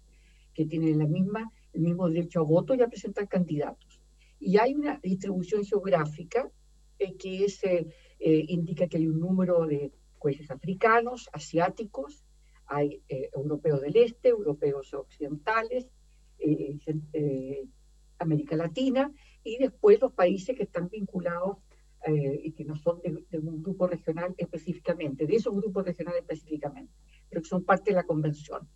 que 0.53 0.67
tienen 0.67 0.99
la 0.99 1.07
misma, 1.07 1.51
el 1.73 1.81
mismo 1.81 2.07
derecho 2.11 2.41
a 2.41 2.43
voto 2.43 2.75
y 2.75 2.83
a 2.83 2.89
presentar 2.89 3.27
candidatos. 3.29 4.03
Y 4.39 4.59
hay 4.59 4.75
una 4.75 5.01
distribución 5.03 5.65
geográfica 5.65 6.51
eh, 6.99 7.17
que 7.17 7.47
es, 7.47 7.63
eh, 8.21 8.31
eh, 8.39 8.45
indica 8.49 8.87
que 8.87 8.99
hay 8.99 9.09
un 9.09 9.19
número 9.19 9.67
de 9.67 9.93
países 10.23 10.51
africanos, 10.51 11.29
asiáticos, 11.33 12.25
hay 12.67 13.03
europeos 13.33 13.81
del 13.81 13.97
este, 13.97 14.29
europeos 14.29 14.95
occidentales, 14.95 15.89
América 18.19 18.55
Latina, 18.55 19.13
y 19.43 19.59
después 19.59 20.01
los 20.01 20.13
países 20.13 20.57
que 20.57 20.63
están 20.63 20.89
vinculados 20.89 21.57
eh, 22.07 22.41
y 22.45 22.53
que 22.53 22.65
no 22.65 22.77
son 22.77 22.99
de, 23.03 23.39
un 23.39 23.63
grupo 23.63 23.87
regional 23.87 24.35
específicamente, 24.39 25.27
de 25.27 25.35
esos 25.35 25.55
grupos 25.55 25.85
regionales 25.85 26.23
específicamente, 26.23 26.95
pero 27.29 27.43
que 27.43 27.49
son 27.49 27.63
parte 27.63 27.91
de 27.91 27.97
la 27.97 28.05
convención. 28.05 28.67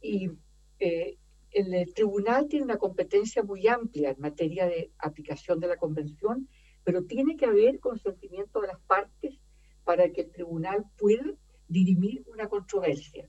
Y 0.00 0.30
eh, 0.78 1.18
el, 1.50 1.92
tribunal 1.92 2.48
tiene 2.48 2.64
una 2.64 2.78
competencia 2.78 3.42
muy 3.42 3.66
amplia 3.68 4.12
en 4.12 4.20
materia 4.20 4.66
de 4.66 4.92
aplicación 4.98 5.60
de 5.60 5.68
la 5.68 5.76
convención, 5.76 6.48
pero 6.84 7.04
tiene 7.04 7.36
que 7.36 7.46
haber 7.46 7.80
consentimiento 7.80 8.60
de 8.60 8.68
las 8.68 8.80
partes 8.80 9.40
para 9.84 10.10
que 10.10 10.22
el 10.22 10.30
tribunal 10.30 10.84
pueda 10.96 11.34
dirimir 11.68 12.24
una 12.26 12.48
controversia. 12.48 13.28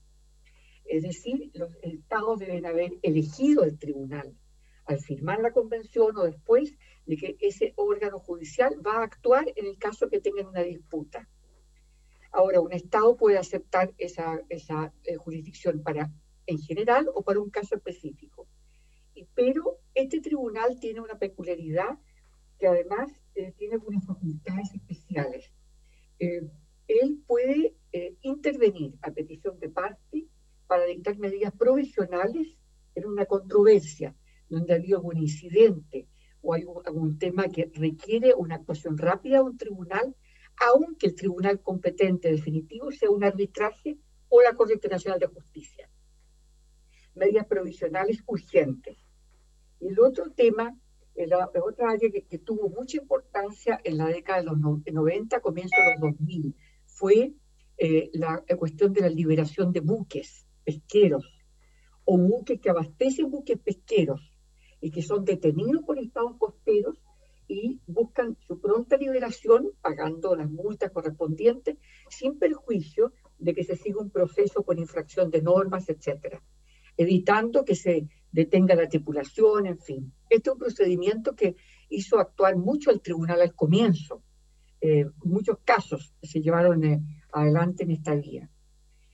Es 0.86 1.04
decir, 1.04 1.52
los 1.54 1.76
estados 1.82 2.40
deben 2.40 2.66
haber 2.66 2.92
elegido 3.02 3.64
el 3.64 3.78
tribunal 3.80 4.36
al 4.86 5.00
firmar 5.00 5.40
la 5.40 5.52
convención 5.52 6.16
o 6.16 6.24
después 6.24 6.76
de 7.06 7.18
que 7.18 7.38
ese 7.40 7.74
órgano 7.76 8.20
judicial 8.20 8.86
va 8.86 8.98
a 8.98 9.04
actuar 9.04 9.46
en 9.56 9.66
el 9.66 9.78
caso 9.78 10.10
que 10.10 10.20
tengan 10.20 10.48
una 10.48 10.62
disputa. 10.62 11.28
Ahora, 12.32 12.62
un 12.62 12.74
Estado 12.74 13.16
puede 13.16 13.38
aceptar 13.38 13.94
esa, 13.98 14.42
esa 14.50 14.94
eh, 15.06 15.16
jurisdicción 15.16 15.82
para 15.82 16.12
en 16.46 16.60
general 16.60 17.10
o 17.14 17.24
para 17.24 17.40
un 17.40 17.50
caso 17.50 17.76
específico. 17.76 18.48
Pero 19.34 19.80
este 19.94 20.20
tribunal 20.20 20.80
tiene 20.80 21.00
una 21.00 21.18
peculiaridad 21.18 21.98
que 22.60 22.68
además 22.68 23.12
eh, 23.36 23.54
tiene 23.58 23.76
algunas 23.76 24.06
facultades 24.06 24.74
especiales. 24.74 25.52
Eh, 26.20 26.48
él 26.88 27.24
puede 27.26 27.76
intervenir 28.22 28.94
a 29.02 29.10
petición 29.12 29.58
de 29.60 29.70
parte 29.70 30.28
para 30.68 30.86
dictar 30.86 31.18
medidas 31.18 31.54
provisionales 31.54 32.58
en 32.94 33.06
una 33.06 33.26
controversia 33.26 34.16
donde 34.50 34.74
ha 34.74 34.76
habido 34.78 34.98
algún 34.98 35.18
incidente 35.18 36.08
o 36.42 36.54
hay 36.54 36.64
algún 36.86 37.18
tema 37.18 37.50
que 37.50 37.72
requiere 37.74 38.34
una 38.36 38.56
actuación 38.56 38.98
rápida 38.98 39.38
de 39.38 39.44
un 39.44 39.58
tribunal, 39.58 40.16
aunque 40.58 41.08
el 41.08 41.16
tribunal 41.16 41.60
competente 41.62 42.32
definitivo 42.32 42.92
sea 42.92 43.10
un 43.10 43.24
arbitraje 43.24 43.98
o 44.30 44.42
la 44.42 44.56
Corte 44.56 44.74
Internacional 44.74 45.20
de 45.20 45.28
Justicia. 45.28 45.90
Medidas 47.16 47.48
provisionales 47.48 48.22
urgentes. 48.28 48.98
Y 49.80 49.88
el 49.88 50.00
otro 50.00 50.32
tema, 50.32 50.78
la, 51.16 51.50
otra 51.64 51.92
área 51.92 52.10
que, 52.12 52.40
tuvo 52.40 52.70
mucha 52.70 52.98
importancia 52.98 53.80
en 53.84 53.98
la 53.98 54.08
década 54.08 54.40
de 54.40 54.46
los 54.46 54.60
90, 54.60 55.40
comienzo 55.40 55.76
de 55.78 55.92
los 55.92 56.18
2000, 56.18 56.56
fue 56.86 57.34
eh, 57.78 58.10
la 58.14 58.44
cuestión 58.58 58.94
de 58.94 59.02
la 59.02 59.10
liberación 59.10 59.72
de 59.72 59.80
buques 59.82 60.46
pesqueros 60.64 61.26
o 62.06 62.18
buques 62.18 62.60
que 62.60 62.70
abastecen 62.70 63.30
buques 63.30 63.58
pesqueros 63.60 64.32
y 64.82 64.92
que 64.92 65.02
son 65.02 65.26
detenidos 65.26 65.84
por 65.84 65.98
estados 65.98 66.36
costeros 66.38 67.02
y 67.48 67.80
buscan 67.86 68.38
su 68.48 68.60
pronta 68.60 68.98
liberación 68.98 69.72
pagando 69.82 70.36
las 70.36 70.50
multas 70.50 70.92
correspondientes 70.92 71.78
sin 72.10 72.40
perjuicio 72.40 73.14
de 73.38 73.54
que 73.54 73.64
se 73.64 73.76
siga 73.76 74.02
un 74.02 74.10
proceso 74.10 74.64
con 74.64 74.80
infracción 74.80 75.30
de 75.30 75.42
normas, 75.42 75.90
etcétera, 75.90 76.42
evitando 76.98 77.66
que 77.66 77.76
se 77.76 78.08
detenga 78.32 78.76
la 78.76 78.90
tripulación, 78.90 79.68
en 79.68 79.80
fin. 79.80 80.14
Este 80.30 80.50
es 80.50 80.54
un 80.54 80.60
procedimiento 80.60 81.36
que 81.36 81.56
hizo 81.90 82.20
actuar 82.20 82.58
mucho 82.58 82.92
el 82.92 83.02
tribunal 83.02 83.42
al 83.42 83.54
comienzo. 83.54 84.22
Eh, 84.82 85.06
muchos 85.24 85.58
casos 85.64 86.14
se 86.22 86.42
llevaron 86.42 86.84
eh, 86.84 87.02
adelante 87.32 87.84
en 87.84 87.92
esta 87.92 88.16
vía. 88.16 88.50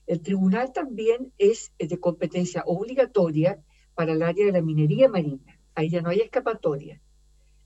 El 0.07 0.21
tribunal 0.21 0.73
también 0.73 1.31
es 1.37 1.71
de 1.77 1.99
competencia 1.99 2.63
obligatoria 2.65 3.61
para 3.93 4.13
el 4.13 4.21
área 4.23 4.45
de 4.45 4.51
la 4.51 4.61
minería 4.61 5.07
marina 5.07 5.61
ahí 5.75 5.89
ya 5.89 6.01
no 6.01 6.09
hay 6.09 6.19
escapatoria. 6.19 7.01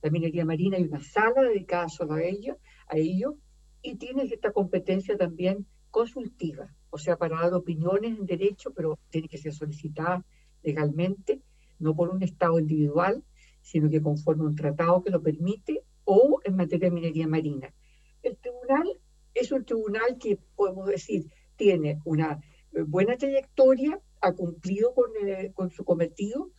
La 0.01 0.09
minería 0.09 0.45
marina 0.45 0.77
hay 0.77 0.83
una 0.83 1.01
sala 1.01 1.41
dedicada 1.41 1.89
solo 1.89 2.13
a 2.13 2.23
ello, 2.23 2.57
a 2.87 2.97
ello 2.97 3.37
y 3.81 3.95
tiene 3.95 4.23
esta 4.23 4.51
competencia 4.51 5.17
también 5.17 5.65
consultiva, 5.89 6.73
o 6.89 6.97
sea, 6.97 7.17
para 7.17 7.39
dar 7.39 7.53
opiniones 7.53 8.17
en 8.17 8.25
derecho, 8.25 8.73
pero 8.73 8.99
tiene 9.09 9.27
que 9.27 9.37
ser 9.37 9.53
solicitada 9.53 10.23
legalmente, 10.65 11.41
no 11.79 11.95
por 11.95 12.09
un 12.09 12.23
Estado 12.23 12.59
individual, 12.59 13.23
sino 13.61 13.89
que 13.89 14.01
conforme 14.01 14.45
un 14.45 14.55
tratado 14.55 15.03
que 15.03 15.11
lo 15.11 15.21
permite 15.21 15.83
o 16.03 16.39
en 16.43 16.55
materia 16.55 16.89
de 16.89 16.95
minería 16.95 17.27
marina. 17.27 17.73
El 18.21 18.37
tribunal 18.37 18.99
es 19.33 19.51
un 19.51 19.65
tribunal 19.65 20.17
que, 20.19 20.39
podemos 20.55 20.87
decir, 20.87 21.31
tiene 21.55 22.01
una 22.05 22.41
buena 22.87 23.17
trayectoria, 23.17 23.99
ha 24.21 24.33
cumplido 24.33 24.93
con, 24.93 25.11
eh, 25.21 25.51
con 25.53 25.69
su 25.71 25.83
cometido, 25.83 26.51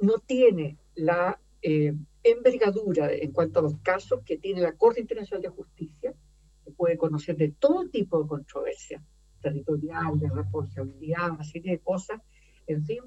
no 0.00 0.18
tiene 0.18 0.78
la 0.94 1.40
eh, 1.62 1.94
envergadura 2.22 3.12
en 3.12 3.32
cuanto 3.32 3.60
a 3.60 3.62
los 3.62 3.78
casos 3.78 4.22
que 4.24 4.38
tiene 4.38 4.60
la 4.60 4.76
Corte 4.76 5.00
Internacional 5.00 5.42
de 5.42 5.48
Justicia, 5.48 6.14
que 6.64 6.70
puede 6.72 6.96
conocer 6.96 7.36
de 7.36 7.50
todo 7.50 7.88
tipo 7.88 8.22
de 8.22 8.28
controversias, 8.28 9.02
territorial, 9.40 10.18
de 10.18 10.28
responsabilidad, 10.28 11.30
una 11.32 11.44
serie 11.44 11.72
de 11.72 11.78
cosas, 11.80 12.20
en 12.66 12.84
fin, 12.84 13.00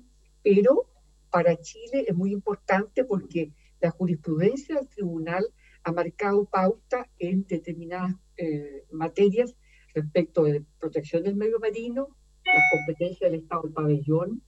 pero 0.46 0.86
para 1.32 1.58
Chile 1.58 2.06
es 2.08 2.16
muy 2.16 2.32
importante 2.32 3.04
porque 3.04 3.52
la 3.82 3.90
jurisprudencia 3.90 4.76
del 4.76 4.88
tribunal 4.88 5.44
ha 5.84 5.92
marcado 5.92 6.46
pauta 6.46 7.10
en 7.18 7.48
determinadas 7.48 8.14
eh, 8.38 8.86
materias 8.92 9.56
respecto 9.96 10.44
de 10.44 10.64
protección 10.80 11.24
del 11.24 11.36
medio 11.36 11.60
marino, 11.60 12.16
las 12.46 12.64
competencias 12.72 13.32
del 13.32 13.42
Estado 13.42 13.64
del 13.64 13.74
pabellón, 13.74 14.44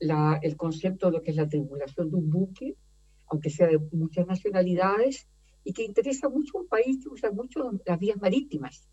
el 0.00 0.56
concepto 0.56 1.06
de 1.06 1.12
lo 1.12 1.22
que 1.22 1.30
es 1.30 1.36
la 1.36 1.48
tripulación 1.48 2.10
de 2.10 2.16
un 2.16 2.30
buque, 2.30 2.76
aunque 3.28 3.50
sea 3.50 3.68
de 3.68 3.78
muchas 3.92 4.26
nacionalidades, 4.26 5.28
y 5.62 5.72
que 5.72 5.84
interesa 5.84 6.28
mucho 6.28 6.58
a 6.58 6.62
un 6.62 6.68
país 6.68 6.98
que 7.00 7.10
usa 7.10 7.30
mucho 7.30 7.70
las 7.86 7.98
vías 7.98 8.16
marítimas. 8.20 8.88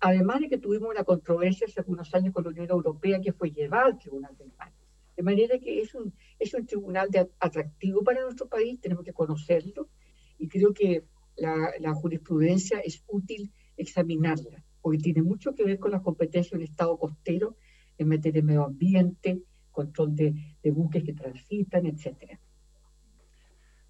Además 0.00 0.40
de 0.40 0.48
que 0.48 0.58
tuvimos 0.58 0.88
una 0.88 1.04
controversia 1.04 1.66
hace 1.66 1.80
algunos 1.80 2.14
años 2.14 2.32
con 2.32 2.44
la 2.44 2.50
Unión 2.50 2.70
Europea 2.70 3.20
que 3.20 3.34
fue 3.34 3.50
llevada 3.50 3.86
al 3.86 3.98
Tribunal 3.98 4.34
del 4.38 4.50
Mar. 4.56 4.72
De 5.22 5.24
manera 5.24 5.56
que 5.60 5.80
es 5.80 5.94
un, 5.94 6.12
es 6.40 6.52
un 6.52 6.66
tribunal 6.66 7.08
de 7.08 7.30
atractivo 7.38 8.02
para 8.02 8.22
nuestro 8.22 8.48
país, 8.48 8.80
tenemos 8.80 9.04
que 9.04 9.12
conocerlo, 9.12 9.88
y 10.36 10.48
creo 10.48 10.74
que 10.74 11.04
la, 11.36 11.70
la 11.78 11.94
jurisprudencia 11.94 12.80
es 12.80 13.04
útil 13.06 13.52
examinarla, 13.76 14.64
porque 14.80 14.98
tiene 14.98 15.22
mucho 15.22 15.54
que 15.54 15.62
ver 15.62 15.78
con 15.78 15.92
las 15.92 16.02
competencias 16.02 16.58
del 16.58 16.68
Estado 16.68 16.98
costero 16.98 17.56
en 17.98 18.08
materia 18.08 18.40
de 18.40 18.46
medio 18.48 18.64
ambiente, 18.64 19.44
control 19.70 20.16
de, 20.16 20.34
buques 20.72 21.04
que 21.04 21.12
transitan, 21.12 21.86
etcétera. 21.86 22.40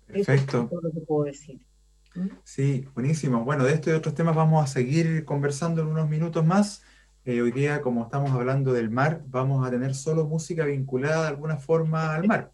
Perfecto. 0.06 0.64
Eso 0.66 0.76
es 0.76 0.84
lo 0.84 0.92
que 0.92 1.00
puedo 1.00 1.24
decir. 1.24 1.60
¿Mm? 2.14 2.28
Sí, 2.44 2.84
buenísimo. 2.92 3.42
Bueno, 3.42 3.64
de 3.64 3.72
esto 3.72 3.88
y 3.88 3.94
otros 3.94 4.14
temas 4.14 4.36
vamos 4.36 4.62
a 4.62 4.66
seguir 4.66 5.24
conversando 5.24 5.80
en 5.80 5.88
unos 5.88 6.10
minutos 6.10 6.44
más. 6.44 6.84
Eh, 7.24 7.40
hoy 7.40 7.52
día, 7.52 7.82
como 7.82 8.02
estamos 8.02 8.32
hablando 8.32 8.72
del 8.72 8.90
mar, 8.90 9.22
vamos 9.28 9.64
a 9.64 9.70
tener 9.70 9.94
solo 9.94 10.26
música 10.26 10.64
vinculada 10.64 11.22
de 11.22 11.28
alguna 11.28 11.56
forma 11.56 12.16
al 12.16 12.26
mar. 12.26 12.50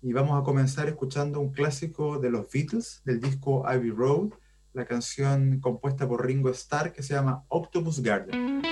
Y 0.00 0.14
vamos 0.14 0.40
a 0.40 0.42
comenzar 0.42 0.88
escuchando 0.88 1.38
un 1.38 1.52
clásico 1.52 2.18
de 2.18 2.30
los 2.30 2.50
Beatles, 2.50 3.02
del 3.04 3.20
disco 3.20 3.66
Ivy 3.70 3.90
Road, 3.90 4.30
la 4.72 4.86
canción 4.86 5.60
compuesta 5.60 6.08
por 6.08 6.24
Ringo 6.24 6.48
Starr 6.48 6.94
que 6.94 7.02
se 7.02 7.12
llama 7.12 7.44
Octopus 7.48 8.00
Garden. 8.00 8.62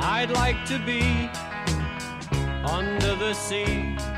I'd 0.00 0.32
like 0.32 0.64
to 0.66 0.80
be 0.84 1.30
under 2.66 3.14
the 3.20 3.34
sea 3.34 4.17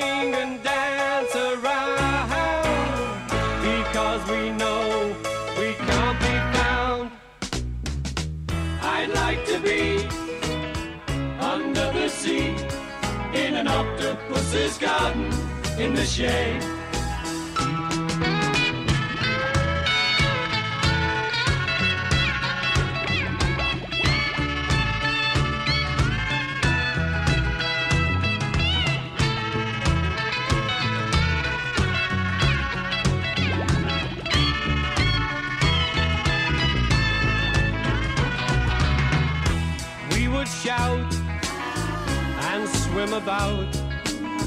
his 14.71 14.77
garden 14.77 15.25
in 15.79 15.93
the 15.93 16.05
shade. 16.05 16.61
about 43.13 43.80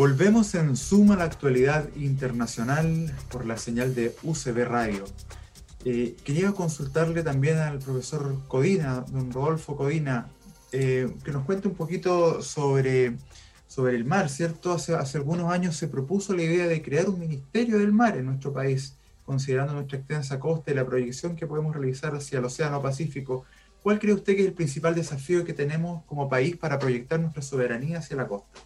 Volvemos 0.00 0.54
en 0.54 0.76
suma 0.76 1.12
a 1.12 1.18
la 1.18 1.24
actualidad 1.24 1.88
internacional 1.94 3.14
por 3.30 3.44
la 3.44 3.58
señal 3.58 3.94
de 3.94 4.16
UCB 4.22 4.64
Radio. 4.64 5.04
Eh, 5.84 6.16
quería 6.24 6.52
consultarle 6.52 7.22
también 7.22 7.58
al 7.58 7.80
profesor 7.80 8.38
Codina, 8.48 9.04
don 9.10 9.30
Rodolfo 9.30 9.76
Codina, 9.76 10.28
eh, 10.72 11.12
que 11.24 11.32
nos 11.32 11.44
cuente 11.44 11.68
un 11.68 11.74
poquito 11.74 12.42
sobre, 12.42 13.16
sobre 13.66 13.96
el 13.96 14.04
mar, 14.04 14.28
¿cierto? 14.28 14.72
Hace, 14.72 14.94
hace 14.94 15.18
algunos 15.18 15.52
años 15.52 15.76
se 15.76 15.88
propuso 15.88 16.34
la 16.34 16.42
idea 16.42 16.66
de 16.66 16.82
crear 16.82 17.08
un 17.08 17.18
ministerio 17.18 17.78
del 17.78 17.92
mar 17.92 18.16
en 18.16 18.26
nuestro 18.26 18.52
país, 18.52 18.96
considerando 19.24 19.74
nuestra 19.74 19.98
extensa 19.98 20.38
costa 20.38 20.70
y 20.70 20.74
la 20.74 20.86
proyección 20.86 21.36
que 21.36 21.46
podemos 21.46 21.74
realizar 21.74 22.14
hacia 22.14 22.38
el 22.38 22.44
Océano 22.44 22.80
Pacífico. 22.80 23.44
¿Cuál 23.82 23.98
cree 23.98 24.14
usted 24.14 24.34
que 24.34 24.42
es 24.42 24.48
el 24.48 24.54
principal 24.54 24.94
desafío 24.94 25.44
que 25.44 25.54
tenemos 25.54 26.04
como 26.04 26.28
país 26.28 26.56
para 26.56 26.78
proyectar 26.78 27.18
nuestra 27.18 27.42
soberanía 27.42 27.98
hacia 27.98 28.16
la 28.16 28.28
costa? 28.28 28.60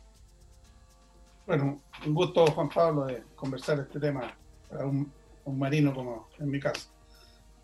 Bueno, 1.46 1.82
un 2.06 2.14
gusto, 2.14 2.46
Juan 2.46 2.68
Pablo, 2.68 3.04
de 3.04 3.22
conversar 3.36 3.78
este 3.80 4.00
tema 4.00 4.34
para 4.68 4.86
un, 4.86 5.12
marino 5.46 5.94
como 5.94 6.28
en 6.38 6.50
mi 6.50 6.58
caso. 6.58 6.88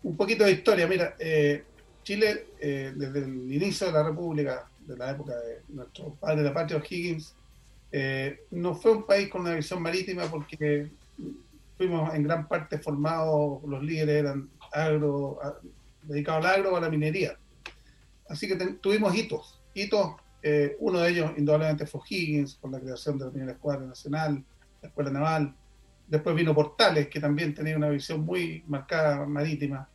Un 0.03 0.15
poquito 0.15 0.43
de 0.43 0.51
historia. 0.51 0.87
Mira, 0.87 1.15
eh, 1.19 1.65
Chile, 2.03 2.47
eh, 2.59 2.93
desde 2.95 3.19
el 3.19 3.51
inicio 3.51 3.87
de 3.87 3.93
la 3.93 4.03
República, 4.03 4.69
de 4.85 4.97
la 4.97 5.11
época 5.11 5.35
de 5.37 5.61
nuestro 5.69 6.15
padre 6.15 6.37
de 6.37 6.43
la 6.43 6.53
patria, 6.53 6.77
O'Higgins, 6.77 7.35
eh, 7.91 8.45
no 8.51 8.75
fue 8.75 8.91
un 8.91 9.05
país 9.05 9.29
con 9.29 9.41
una 9.41 9.55
visión 9.55 9.81
marítima 9.81 10.23
porque 10.25 10.89
fuimos 11.77 12.13
en 12.13 12.23
gran 12.23 12.47
parte 12.47 12.77
formados, 12.77 13.63
los 13.63 13.83
líderes 13.83 14.15
eran 14.15 14.49
agro, 14.71 15.39
dedicados 16.03 16.45
al 16.45 16.51
agro 16.51 16.73
o 16.73 16.77
a 16.77 16.81
la 16.81 16.89
minería. 16.89 17.37
Así 18.29 18.47
que 18.47 18.55
tuvimos 18.55 19.15
hitos, 19.15 19.59
hitos, 19.73 20.15
eh, 20.43 20.75
uno 20.79 20.99
de 20.99 21.11
ellos 21.11 21.31
indudablemente 21.37 21.85
fue 21.85 22.01
O'Higgins, 22.01 22.55
con 22.55 22.71
la 22.71 22.79
creación 22.79 23.17
de 23.17 23.25
la 23.25 23.31
primera 23.31 23.51
escuadra 23.51 23.85
nacional, 23.85 24.43
la 24.81 24.87
escuela 24.87 25.11
naval, 25.11 25.55
después 26.07 26.35
vino 26.35 26.55
Portales, 26.55 27.07
que 27.07 27.19
también 27.19 27.53
tenía 27.53 27.77
una 27.77 27.89
visión 27.89 28.21
muy 28.21 28.63
marcada 28.67 29.25
marítima, 29.25 29.87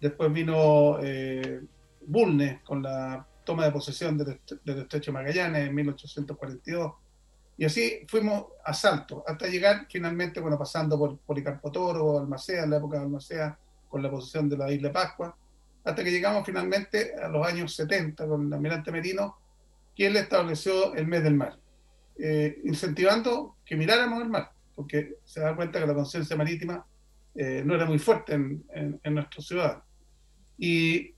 después 0.00 0.32
vino 0.32 0.98
eh, 1.02 1.60
Bulnes, 2.06 2.62
con 2.62 2.82
la 2.82 3.26
toma 3.44 3.64
de 3.64 3.72
posesión 3.72 4.18
del, 4.18 4.40
del 4.64 4.78
estrecho 4.80 5.12
Magallanes 5.12 5.68
en 5.68 5.74
1842, 5.74 6.92
y 7.56 7.64
así 7.64 8.06
fuimos 8.06 8.46
a 8.64 8.72
salto, 8.72 9.24
hasta 9.26 9.48
llegar 9.48 9.86
finalmente, 9.90 10.40
bueno, 10.40 10.56
pasando 10.56 10.96
por 10.96 11.18
Policarpo 11.18 11.72
Toro, 11.72 12.18
Almacea, 12.18 12.62
en 12.62 12.70
la 12.70 12.76
época 12.76 12.98
de 12.98 13.04
Almacea, 13.04 13.58
con 13.88 14.02
la 14.02 14.10
posesión 14.10 14.48
de 14.48 14.56
la 14.56 14.70
isla 14.70 14.92
Pascua, 14.92 15.36
hasta 15.82 16.04
que 16.04 16.10
llegamos 16.10 16.46
finalmente 16.46 17.14
a 17.16 17.28
los 17.28 17.46
años 17.46 17.74
70 17.74 18.28
con 18.28 18.46
el 18.46 18.52
almirante 18.52 18.92
Merino, 18.92 19.38
quien 19.96 20.12
le 20.12 20.20
estableció 20.20 20.94
el 20.94 21.08
mes 21.08 21.24
del 21.24 21.34
mar, 21.34 21.58
eh, 22.18 22.60
incentivando 22.64 23.56
que 23.64 23.74
miráramos 23.74 24.22
el 24.22 24.28
mar, 24.28 24.52
porque 24.76 25.16
se 25.24 25.40
da 25.40 25.56
cuenta 25.56 25.80
que 25.80 25.86
la 25.86 25.94
conciencia 25.94 26.36
marítima 26.36 26.86
eh, 27.34 27.62
no 27.64 27.74
era 27.74 27.86
muy 27.86 27.98
fuerte 27.98 28.34
en, 28.34 28.64
en, 28.72 29.00
en. 29.02 29.18
Y, 30.58 31.14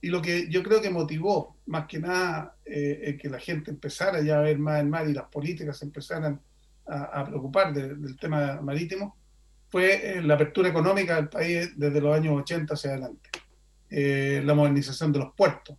y 0.00 0.08
lo 0.08 0.20
que 0.20 0.48
yo 0.50 0.62
creo 0.62 0.80
que 0.82 0.90
motivó 0.90 1.56
más 1.66 1.86
que 1.86 1.98
nada 1.98 2.56
eh, 2.64 3.00
eh, 3.04 3.16
que 3.16 3.28
la 3.30 3.38
gente 3.38 3.70
empezara 3.70 4.20
ya 4.20 4.38
a 4.38 4.42
ver 4.42 4.58
más 4.58 4.80
el 4.80 4.88
mar 4.88 5.08
y 5.08 5.14
las 5.14 5.24
políticas 5.24 5.82
empezaran 5.82 6.40
a, 6.86 7.20
a 7.20 7.24
preocupar 7.24 7.72
de- 7.72 7.94
del 7.94 8.16
tema 8.16 8.60
marítimo 8.60 9.16
fue 9.70 10.18
eh, 10.18 10.22
la 10.22 10.34
apertura 10.34 10.68
económica 10.68 11.16
del 11.16 11.28
país 11.28 11.70
desde 11.76 12.00
los 12.00 12.14
años 12.14 12.38
80 12.40 12.74
hacia 12.74 12.90
adelante. 12.90 13.30
Eh, 13.88 14.42
la 14.44 14.54
modernización 14.54 15.12
de 15.12 15.18
los 15.20 15.34
puertos. 15.34 15.76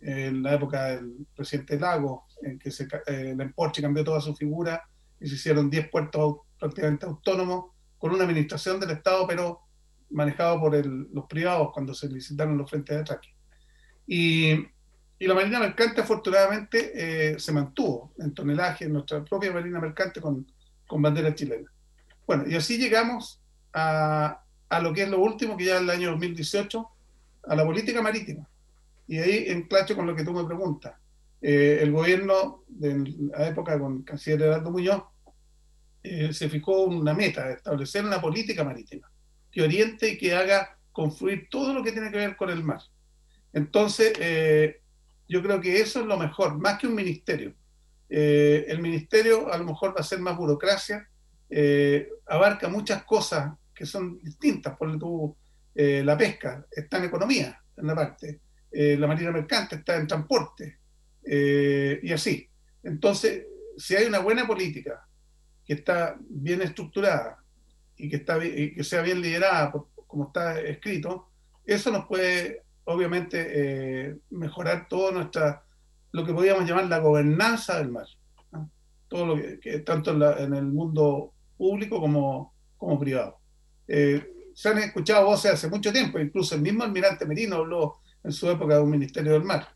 En 0.00 0.42
la 0.42 0.54
época 0.54 0.84
del 0.86 1.26
presidente 1.34 1.78
Lago, 1.80 2.26
en 2.42 2.58
que 2.58 2.70
se, 2.70 2.86
ca- 2.86 3.02
eh, 3.06 3.34
la 3.36 3.42
Emporche 3.44 3.80
cambió 3.82 4.04
toda 4.04 4.20
su 4.20 4.36
figura 4.36 4.82
y 5.20 5.26
se 5.28 5.34
hicieron 5.36 5.70
10 5.70 5.88
puertos 5.88 6.36
prácticamente 6.58 7.06
autónomos 7.06 7.72
con 7.98 8.12
una 8.12 8.24
administración 8.24 8.78
del 8.78 8.90
Estado, 8.90 9.26
pero 9.26 9.60
manejado 10.14 10.60
por 10.60 10.74
el- 10.74 11.08
los 11.12 11.26
privados 11.26 11.70
cuando 11.72 11.92
se 11.92 12.08
licitaron 12.08 12.56
los 12.56 12.70
frentes 12.70 12.94
de 12.94 13.02
atraque. 13.02 13.34
Y, 14.06 14.66
la 15.20 15.32
Marina 15.34 15.58
Mercante, 15.58 16.02
afortunadamente, 16.02 16.92
eh, 17.32 17.38
se 17.38 17.50
mantuvo 17.50 18.12
en 18.18 18.34
tonelaje, 18.34 18.84
en 18.84 18.92
nuestra 18.92 19.24
propia 19.24 19.52
Marina 19.52 19.80
Mercante 19.80 20.20
con, 20.20 20.46
con 20.86 21.00
bandera 21.00 21.34
chilena. 21.34 21.70
Bueno, 22.26 22.44
y 22.46 22.54
así 22.54 22.76
llegamos 22.76 23.40
a, 23.72 24.42
lo 24.82 24.92
que 24.92 25.04
es 25.04 25.08
lo 25.08 25.20
último, 25.20 25.56
que 25.56 25.64
ya 25.64 25.76
es 25.76 25.80
el 25.80 25.88
año 25.88 26.10
2018, 26.10 26.88
a 27.48 27.56
la 27.56 27.64
política 27.64 28.02
marítima. 28.02 28.46
Y 29.08 29.16
ahí 29.16 29.46
enclacho 29.48 29.96
con 29.96 30.06
lo 30.06 30.14
que 30.14 30.24
tú 30.24 30.34
me 30.34 30.44
preguntas. 30.44 30.94
Eh, 31.40 31.78
el 31.80 31.90
gobierno 31.90 32.64
de 32.68 33.14
la 33.32 33.48
época 33.48 33.78
con 33.78 33.98
el 33.98 34.04
canciller 34.04 34.42
Heraldo 34.42 34.70
Muñoz 34.72 35.04
eh, 36.02 36.34
se 36.34 36.50
fijó 36.50 36.84
una 36.84 37.14
meta, 37.14 37.50
establecer 37.50 38.04
una 38.04 38.20
política 38.20 38.62
marítima 38.62 39.10
que 39.54 39.62
oriente 39.62 40.10
y 40.10 40.18
que 40.18 40.34
haga 40.34 40.76
confluir 40.90 41.48
todo 41.48 41.72
lo 41.72 41.82
que 41.82 41.92
tiene 41.92 42.10
que 42.10 42.18
ver 42.18 42.36
con 42.36 42.50
el 42.50 42.64
mar. 42.64 42.80
Entonces, 43.52 44.12
eh, 44.18 44.80
yo 45.28 45.42
creo 45.42 45.60
que 45.60 45.80
eso 45.80 46.00
es 46.00 46.06
lo 46.06 46.18
mejor, 46.18 46.58
más 46.58 46.78
que 46.78 46.88
un 46.88 46.94
ministerio. 46.96 47.54
Eh, 48.10 48.66
el 48.68 48.80
ministerio 48.80 49.52
a 49.52 49.56
lo 49.56 49.64
mejor 49.64 49.96
va 49.96 50.00
a 50.00 50.04
ser 50.04 50.18
más 50.18 50.36
burocracia 50.36 51.08
eh, 51.48 52.08
abarca 52.26 52.68
muchas 52.68 53.04
cosas 53.04 53.52
que 53.72 53.86
son 53.86 54.20
distintas. 54.22 54.76
Por 54.76 54.98
tu, 54.98 55.36
la 55.74 56.18
pesca 56.18 56.66
está 56.70 56.98
en 56.98 57.04
economía, 57.04 57.60
en 57.76 57.86
la 57.86 57.94
parte. 57.94 58.40
La 58.72 59.06
marina 59.06 59.30
mercante 59.30 59.76
está 59.76 59.96
en 59.96 60.08
transporte. 60.08 60.78
y 61.24 62.12
así. 62.12 62.48
Entonces, 62.82 63.46
si 63.76 63.94
hay 63.94 64.06
una 64.06 64.18
buena 64.18 64.46
política 64.46 65.06
que 65.64 65.74
está 65.74 66.16
bien 66.28 66.62
estructurada 66.62 67.43
y 67.96 68.08
que, 68.08 68.16
está, 68.16 68.44
y 68.44 68.74
que 68.74 68.84
sea 68.84 69.02
bien 69.02 69.20
liderada, 69.20 69.72
como 70.06 70.26
está 70.26 70.60
escrito, 70.60 71.28
eso 71.64 71.90
nos 71.90 72.06
puede, 72.06 72.62
obviamente, 72.84 74.18
mejorar 74.30 74.86
todo 74.88 75.12
nuestra, 75.12 75.64
lo 76.12 76.24
que 76.24 76.32
podríamos 76.32 76.68
llamar 76.68 76.86
la 76.86 76.98
gobernanza 76.98 77.78
del 77.78 77.90
mar. 77.90 78.06
Todo 79.08 79.26
lo 79.26 79.60
que, 79.60 79.78
tanto 79.80 80.10
en, 80.10 80.22
en, 80.44 80.54
el 80.54 80.66
mundo 80.66 81.32
público 81.56 82.00
como, 82.00 82.54
como 82.76 82.98
privado. 82.98 83.38
Eh, 83.88 84.50
se 84.54 84.68
han 84.68 84.78
escuchado 84.78 85.26
voces 85.26 85.52
hace 85.52 85.68
mucho 85.68 85.92
tiempo, 85.92 86.18
incluso 86.18 86.54
el 86.54 86.62
mismo 86.62 86.84
almirante 86.84 87.26
Merino 87.26 87.56
habló 87.56 87.96
en 88.22 88.32
su 88.32 88.48
época 88.48 88.76
de 88.76 88.82
un 88.82 88.90
Ministerio 88.90 89.32
del 89.32 89.42
Mar. 89.44 89.68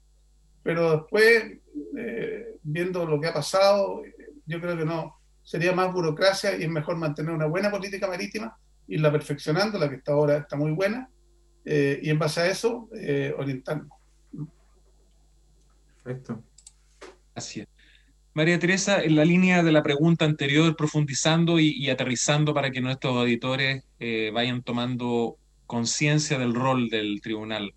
Pero 0.62 0.98
después, 0.98 1.58
eh, 1.96 2.58
viendo 2.62 3.04
lo 3.04 3.20
que 3.20 3.28
ha 3.28 3.34
pasado, 3.34 4.02
yo 4.46 4.60
creo 4.60 4.76
que 4.76 4.84
no, 4.84 5.17
sería 5.48 5.72
más 5.72 5.90
burocracia 5.94 6.58
y 6.58 6.64
es 6.64 6.68
mejor 6.68 6.96
mantener 6.96 7.32
una 7.32 7.46
buena 7.46 7.70
política 7.70 8.06
marítima, 8.06 8.54
irla 8.86 9.10
perfeccionando, 9.10 9.78
la 9.78 9.88
que 9.88 9.96
está 9.96 10.12
ahora 10.12 10.36
está 10.36 10.56
muy 10.56 10.72
buena, 10.72 11.08
eh, 11.64 11.98
y 12.02 12.10
en 12.10 12.18
base 12.18 12.42
a 12.42 12.48
eso 12.48 12.90
orientarnos. 13.38 13.88
Perfecto. 16.04 16.44
Así 17.34 17.60
es. 17.60 17.68
María 18.34 18.58
Teresa, 18.58 19.02
en 19.02 19.16
la 19.16 19.24
línea 19.24 19.62
de 19.62 19.72
la 19.72 19.82
pregunta 19.82 20.24
anterior, 20.26 20.76
profundizando 20.76 21.58
y, 21.58 21.88
aterrizando 21.88 22.52
para 22.52 22.70
que 22.70 22.82
nuestros 22.82 23.16
auditores 23.16 23.84
eh, 23.98 24.30
vayan 24.32 24.62
tomando 24.62 25.38
conciencia 25.66 26.38
del 26.38 26.54
rol 26.54 26.88
del 26.88 27.20
tribunal. 27.22 27.74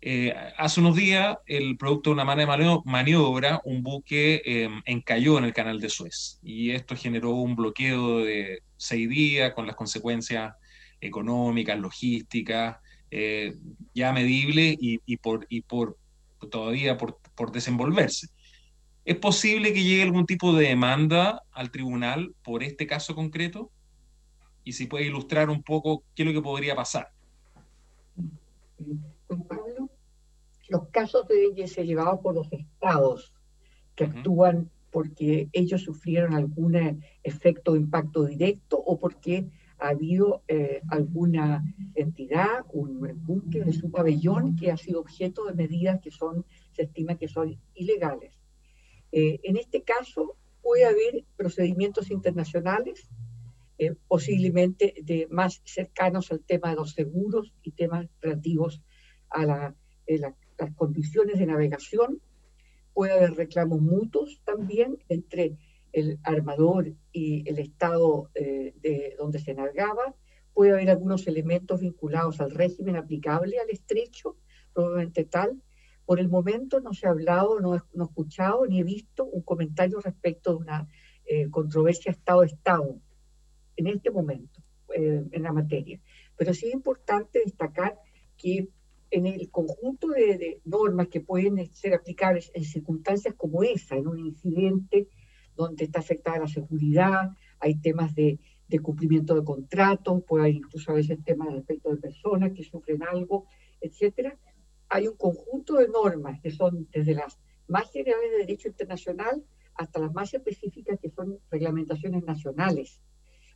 Eh, 0.00 0.32
hace 0.56 0.80
unos 0.80 0.94
días, 0.94 1.38
el 1.46 1.76
producto 1.76 2.10
de 2.10 2.14
una 2.14 2.24
maniobra, 2.84 3.60
un 3.64 3.82
buque 3.82 4.42
em, 4.44 4.80
encalló 4.86 5.38
en 5.38 5.44
el 5.44 5.52
canal 5.52 5.80
de 5.80 5.88
Suez 5.88 6.38
y 6.42 6.70
esto 6.70 6.94
generó 6.94 7.30
un 7.32 7.56
bloqueo 7.56 8.20
de 8.20 8.62
seis 8.76 9.08
días 9.08 9.54
con 9.54 9.66
las 9.66 9.74
consecuencias 9.74 10.54
económicas, 11.00 11.78
logísticas, 11.78 12.76
eh, 13.10 13.56
ya 13.92 14.12
medibles 14.12 14.76
y, 14.80 15.16
por, 15.16 15.46
y 15.48 15.62
por 15.62 15.96
todavía 16.50 16.96
por, 16.96 17.18
por 17.34 17.50
desenvolverse. 17.50 18.28
¿Es 19.04 19.16
posible 19.16 19.72
que 19.72 19.82
llegue 19.82 20.02
algún 20.02 20.26
tipo 20.26 20.54
de 20.54 20.68
demanda 20.68 21.42
al 21.50 21.70
tribunal 21.70 22.34
por 22.44 22.62
este 22.62 22.86
caso 22.86 23.14
concreto? 23.16 23.70
Y 24.62 24.74
si 24.74 24.86
puede 24.86 25.06
ilustrar 25.06 25.50
un 25.50 25.62
poco 25.62 26.04
qué 26.14 26.22
es 26.22 26.26
lo 26.28 26.34
que 26.34 26.42
podría 26.42 26.76
pasar. 26.76 27.10
Los 30.68 30.88
casos 30.88 31.26
deben 31.28 31.66
ser 31.68 31.86
llevados 31.86 32.20
por 32.20 32.34
los 32.34 32.52
estados 32.52 33.34
que 33.94 34.04
actúan 34.04 34.70
porque 34.90 35.48
ellos 35.52 35.82
sufrieron 35.82 36.34
algún 36.34 37.02
efecto 37.22 37.72
o 37.72 37.76
impacto 37.76 38.24
directo 38.24 38.78
o 38.78 38.98
porque 38.98 39.48
ha 39.78 39.88
habido 39.90 40.42
eh, 40.48 40.80
alguna 40.88 41.62
entidad, 41.94 42.64
un 42.72 43.00
buque 43.24 43.64
de 43.64 43.72
su 43.72 43.90
pabellón 43.90 44.56
que 44.56 44.70
ha 44.70 44.76
sido 44.76 45.00
objeto 45.00 45.44
de 45.44 45.54
medidas 45.54 46.00
que 46.00 46.10
son, 46.10 46.44
se 46.72 46.82
estima 46.82 47.16
que 47.16 47.28
son 47.28 47.60
ilegales. 47.74 48.38
Eh, 49.12 49.40
en 49.42 49.56
este 49.56 49.82
caso 49.82 50.36
puede 50.62 50.84
haber 50.84 51.24
procedimientos 51.36 52.10
internacionales, 52.10 53.08
eh, 53.78 53.94
posiblemente 54.08 54.94
de 55.02 55.28
más 55.30 55.62
cercanos 55.64 56.32
al 56.32 56.40
tema 56.40 56.70
de 56.70 56.76
los 56.76 56.92
seguros 56.92 57.54
y 57.62 57.70
temas 57.70 58.08
relativos 58.20 58.82
a 59.30 59.72
eh, 60.06 60.20
las 60.58 60.74
condiciones 60.74 61.38
de 61.38 61.46
navegación. 61.46 62.20
Puede 62.94 63.12
haber 63.12 63.32
reclamos 63.32 63.80
mutuos 63.80 64.40
también 64.44 64.98
entre 65.08 65.56
el 65.92 66.18
armador 66.22 66.92
y 67.12 67.48
el 67.48 67.58
estado 67.58 68.30
de 68.34 69.14
donde 69.18 69.38
se 69.38 69.54
navegaba. 69.54 70.14
Puede 70.52 70.72
haber 70.72 70.90
algunos 70.90 71.26
elementos 71.26 71.80
vinculados 71.80 72.40
al 72.40 72.50
régimen 72.50 72.96
aplicable 72.96 73.58
al 73.58 73.70
estrecho, 73.70 74.36
probablemente 74.74 75.24
tal, 75.24 75.62
por 76.08 76.20
el 76.20 76.30
momento 76.30 76.80
no 76.80 76.94
se 76.94 77.06
ha 77.06 77.10
hablado, 77.10 77.60
no 77.60 77.74
he, 77.74 78.02
escuchado 78.02 78.64
ni 78.66 78.80
he 78.80 78.82
visto 78.82 79.26
un 79.26 79.42
comentario 79.42 80.00
respecto 80.00 80.52
de 80.52 80.56
una 80.56 80.88
eh, 81.26 81.50
controversia 81.50 82.10
Estado-Estado 82.10 82.98
en 83.76 83.88
este 83.88 84.10
momento 84.10 84.62
eh, 84.96 85.22
en 85.30 85.42
la 85.42 85.52
materia. 85.52 86.00
Pero 86.34 86.54
sí 86.54 86.68
es 86.68 86.72
importante 86.72 87.42
destacar 87.44 87.98
que 88.38 88.68
en 89.10 89.26
el 89.26 89.50
conjunto 89.50 90.08
de, 90.08 90.60
normas 90.64 91.08
que 91.08 91.20
pueden 91.20 91.72
ser 91.72 91.94
aplicables 91.94 92.50
en 92.54 92.64
circunstancias 92.64 93.34
como 93.36 93.62
esa, 93.62 93.96
en 93.96 94.08
un 94.08 94.18
incidente 94.18 95.08
donde 95.56 95.84
está 95.84 96.00
afectada 96.00 96.40
la 96.40 96.48
seguridad, 96.48 97.30
hay 97.58 97.76
temas 97.80 98.14
de, 98.14 98.38
de 98.68 98.78
cumplimiento 98.80 99.34
de 99.34 99.44
contratos, 99.44 100.22
puede 100.24 100.44
haber 100.44 100.56
incluso 100.56 100.92
a 100.92 100.94
veces 100.94 101.18
temas 101.24 101.52
respecto 101.52 101.90
de 101.90 101.96
personas 101.96 102.52
que 102.52 102.62
sufren 102.62 103.02
algo, 103.02 103.46
etcétera, 103.80 104.38
hay 104.88 105.08
un 105.08 105.16
conjunto 105.16 105.74
de 105.76 105.88
normas 105.88 106.40
que 106.40 106.50
son 106.50 106.88
desde 106.92 107.14
las 107.14 107.38
más 107.66 107.90
generales 107.90 108.30
de 108.30 108.38
derecho 108.38 108.68
internacional 108.68 109.44
hasta 109.74 110.00
las 110.00 110.12
más 110.12 110.32
específicas 110.34 110.98
que 111.00 111.10
son 111.10 111.38
reglamentaciones 111.50 112.24
nacionales. 112.24 113.00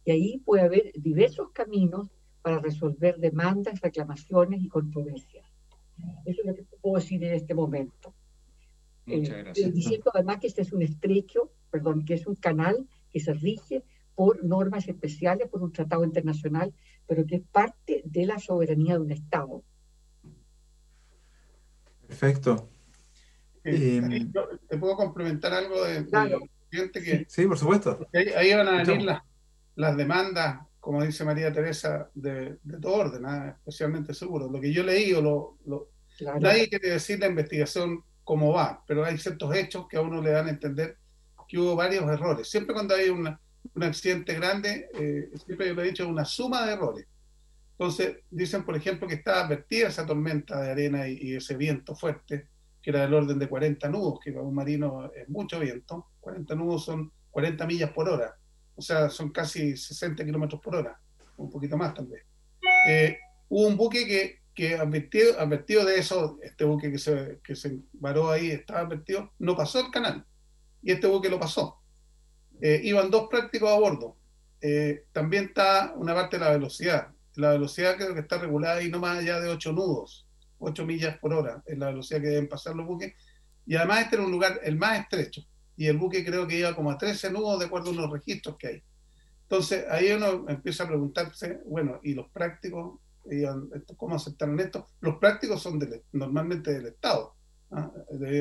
Y 0.04 0.10
ahí 0.12 0.38
puede 0.38 0.62
haber 0.62 0.92
diversos 0.94 1.50
caminos 1.52 2.10
para 2.42 2.58
resolver 2.58 3.18
demandas, 3.18 3.80
reclamaciones 3.80 4.62
y 4.62 4.68
controversias. 4.68 5.46
Eso 6.24 6.40
es 6.40 6.46
lo 6.46 6.54
que 6.54 6.64
puedo 6.80 6.96
decir 6.96 7.22
en 7.24 7.34
este 7.34 7.54
momento. 7.54 8.12
Muchas 9.06 9.36
eh, 9.36 9.42
gracias. 9.42 9.74
diciendo 9.74 10.10
además 10.14 10.38
que 10.38 10.46
este 10.48 10.62
es 10.62 10.72
un 10.72 10.82
estrecho, 10.82 11.50
perdón, 11.70 12.04
que 12.04 12.14
es 12.14 12.26
un 12.26 12.36
canal 12.36 12.88
que 13.12 13.20
se 13.20 13.32
rige 13.34 13.84
por 14.14 14.44
normas 14.44 14.88
especiales, 14.88 15.48
por 15.48 15.62
un 15.62 15.72
tratado 15.72 16.04
internacional, 16.04 16.72
pero 17.06 17.26
que 17.26 17.36
es 17.36 17.42
parte 17.42 18.02
de 18.04 18.26
la 18.26 18.38
soberanía 18.38 18.94
de 18.94 19.00
un 19.00 19.10
Estado. 19.10 19.62
Perfecto. 22.06 22.68
Eh, 23.64 24.28
¿Te 24.68 24.76
puedo 24.76 24.96
complementar 24.96 25.52
algo 25.52 25.82
de, 25.84 26.06
que, 26.70 27.26
sí, 27.28 27.46
por 27.46 27.58
supuesto. 27.58 28.06
Ahí, 28.12 28.54
van 28.54 28.68
a 28.68 28.82
venir 28.82 29.06
las, 29.74 29.96
demandas, 29.96 30.66
como 30.82 31.04
dice 31.04 31.24
María 31.24 31.52
Teresa, 31.52 32.10
de, 32.12 32.58
todo 32.80 32.94
orden, 32.94 33.24
¿ah? 33.24 33.56
especialmente 33.56 34.12
seguro. 34.12 34.50
Lo 34.50 34.60
que 34.60 34.72
yo 34.72 34.82
leí, 34.82 35.12
o 35.12 35.22
lo, 35.64 35.88
nadie 36.40 36.68
quiere 36.68 36.90
decir 36.90 37.20
la 37.20 37.28
investigación 37.28 38.02
cómo 38.24 38.52
va, 38.52 38.82
pero 38.84 39.04
hay 39.04 39.16
ciertos 39.16 39.54
hechos 39.54 39.86
que 39.88 39.96
a 39.96 40.00
uno 40.00 40.20
le 40.20 40.32
dan 40.32 40.48
a 40.48 40.50
entender 40.50 40.96
que 41.46 41.56
hubo 41.56 41.76
varios 41.76 42.02
errores. 42.10 42.50
Siempre 42.50 42.74
cuando 42.74 42.96
hay 42.96 43.10
un 43.10 43.38
accidente 43.80 44.34
grande, 44.34 44.88
eh, 44.92 45.30
siempre 45.46 45.68
yo 45.68 45.74
lo 45.74 45.82
he 45.82 45.86
dicho, 45.86 46.08
una 46.08 46.24
suma 46.24 46.66
de 46.66 46.72
errores. 46.72 47.06
Entonces, 47.78 48.16
dicen, 48.28 48.64
por 48.64 48.74
ejemplo, 48.74 49.06
que 49.06 49.14
estaba 49.14 49.42
advertida 49.42 49.86
esa 49.86 50.04
tormenta 50.04 50.60
de 50.60 50.72
arena 50.72 51.06
y, 51.06 51.36
ese 51.36 51.56
viento 51.56 51.94
fuerte, 51.94 52.48
que 52.82 52.90
era 52.90 53.02
del 53.02 53.14
orden 53.14 53.38
de 53.38 53.48
40 53.48 53.88
nudos, 53.88 54.18
que 54.18 54.32
para 54.32 54.42
un 54.42 54.54
marino 54.54 55.12
es 55.14 55.28
mucho 55.28 55.60
viento. 55.60 56.08
40 56.18 56.56
nudos 56.56 56.86
son 56.86 57.12
40 57.30 57.66
millas 57.68 57.92
por 57.92 58.08
hora, 58.08 58.36
o 58.74 58.82
sea, 58.82 59.08
son 59.10 59.30
casi 59.30 59.76
60 59.76 60.24
kilómetros 60.24 60.60
por 60.60 60.76
hora, 60.76 60.98
un 61.36 61.50
poquito 61.50 61.76
más 61.76 61.94
también. 61.94 62.22
Eh, 62.88 63.18
hubo 63.48 63.66
un 63.66 63.76
buque 63.76 64.06
que, 64.06 64.40
que 64.54 64.76
advertido, 64.76 65.38
advertido 65.38 65.84
de 65.84 65.98
eso, 65.98 66.38
este 66.42 66.64
buque 66.64 66.90
que 66.90 66.98
se, 66.98 67.40
que 67.42 67.54
se 67.54 67.78
varó 67.92 68.30
ahí, 68.30 68.50
estaba 68.50 68.80
advertido, 68.80 69.32
no 69.38 69.56
pasó 69.56 69.80
el 69.80 69.90
canal, 69.90 70.24
y 70.82 70.92
este 70.92 71.06
buque 71.06 71.28
lo 71.28 71.38
pasó. 71.38 71.78
Eh, 72.60 72.80
iban 72.84 73.10
dos 73.10 73.28
prácticos 73.28 73.70
a 73.70 73.78
bordo. 73.78 74.16
Eh, 74.60 75.04
también 75.12 75.46
está 75.46 75.92
una 75.96 76.14
parte 76.14 76.38
de 76.38 76.44
la 76.44 76.52
velocidad 76.52 77.08
la 77.36 77.50
velocidad 77.50 77.96
creo 77.96 78.14
que 78.14 78.20
está 78.20 78.38
regulada 78.38 78.82
y 78.82 78.90
no 78.90 78.98
más 78.98 79.18
allá 79.18 79.40
de 79.40 79.48
8 79.48 79.72
nudos, 79.72 80.26
8 80.58 80.84
millas 80.84 81.18
por 81.18 81.32
hora 81.32 81.62
es 81.66 81.78
la 81.78 81.86
velocidad 81.86 82.20
que 82.20 82.28
deben 82.28 82.48
pasar 82.48 82.74
los 82.74 82.86
buques. 82.86 83.14
Y 83.64 83.76
además 83.76 84.02
este 84.02 84.16
era 84.16 84.24
un 84.24 84.30
lugar 84.30 84.60
el 84.62 84.76
más 84.76 85.00
estrecho 85.00 85.42
y 85.82 85.88
el 85.88 85.98
buque 85.98 86.24
creo 86.24 86.46
que 86.46 86.60
iba 86.60 86.76
como 86.76 86.92
a 86.92 86.96
13 86.96 87.32
nudos 87.32 87.58
de 87.58 87.66
acuerdo 87.66 87.90
a 87.90 87.94
los 87.94 88.08
registros 88.08 88.56
que 88.56 88.68
hay. 88.68 88.82
Entonces 89.42 89.84
ahí 89.90 90.12
uno 90.12 90.48
empieza 90.48 90.84
a 90.84 90.86
preguntarse, 90.86 91.58
bueno, 91.66 91.98
¿y 92.04 92.14
los 92.14 92.30
prácticos? 92.30 93.00
¿Cómo 93.96 94.14
aceptaron 94.14 94.60
esto? 94.60 94.86
Los 95.00 95.16
prácticos 95.16 95.60
son 95.60 95.80
normalmente 96.12 96.72
del 96.72 96.86
Estado. 96.86 97.34
¿ah? 97.72 97.90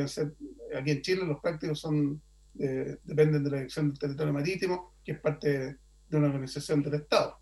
ser, 0.05 0.35
aquí 0.77 0.91
en 0.91 1.01
Chile 1.01 1.25
los 1.25 1.39
prácticos 1.39 1.79
son 1.79 2.21
dependen 2.53 3.43
de 3.43 3.49
la 3.49 3.57
Dirección 3.57 3.89
del 3.89 3.97
Territorio 3.97 4.33
Marítimo, 4.33 4.93
que 5.03 5.13
es 5.13 5.19
parte 5.19 5.77
de 6.09 6.17
una 6.17 6.27
organización 6.27 6.83
del 6.83 6.93
Estado. 6.93 7.39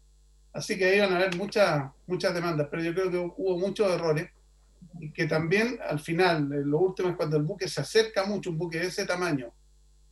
Así 0.53 0.77
que 0.77 0.95
iban 0.95 1.12
a 1.12 1.17
haber 1.17 1.35
muchas, 1.35 1.91
muchas 2.07 2.33
demandas, 2.33 2.69
pero 2.71 2.83
yo 2.83 2.93
creo 2.93 3.12
que 3.12 3.17
hubo 3.17 3.59
muchos 3.59 3.91
errores 3.91 4.29
y 4.97 5.12
que 5.12 5.25
también 5.25 5.77
al 5.85 5.99
final, 5.99 6.47
lo 6.47 6.79
último 6.79 7.09
es 7.09 7.17
cuando 7.17 7.35
el 7.35 7.43
buque 7.43 7.67
se 7.67 7.81
acerca 7.81 8.23
mucho, 8.23 8.49
un 8.49 8.57
buque 8.57 8.79
de 8.79 8.88
ese 8.88 9.05
tamaño, 9.05 9.51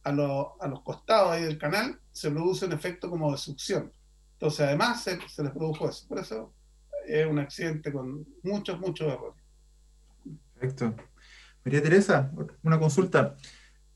a, 0.07 0.67
los 0.67 0.81
costados 0.83 1.31
ahí 1.31 1.43
del 1.43 1.57
canal 1.57 1.99
se 2.11 2.31
produce 2.31 2.65
un 2.65 2.73
efecto 2.73 3.09
como 3.09 3.31
de 3.31 3.37
succión. 3.37 3.91
Entonces, 4.33 4.61
además, 4.61 5.03
se, 5.03 5.17
les 5.17 5.51
produjo 5.51 5.89
eso. 5.89 6.07
Por 6.07 6.19
eso 6.19 6.53
es 7.05 7.25
un 7.25 7.39
accidente 7.39 7.91
con 7.91 8.25
muchos, 8.43 8.79
muchos 8.79 9.11
errores. 9.11 9.43
Perfecto. 10.53 10.93
María 11.63 11.81
Teresa, 11.81 12.31
una 12.63 12.79
consulta. 12.79 13.35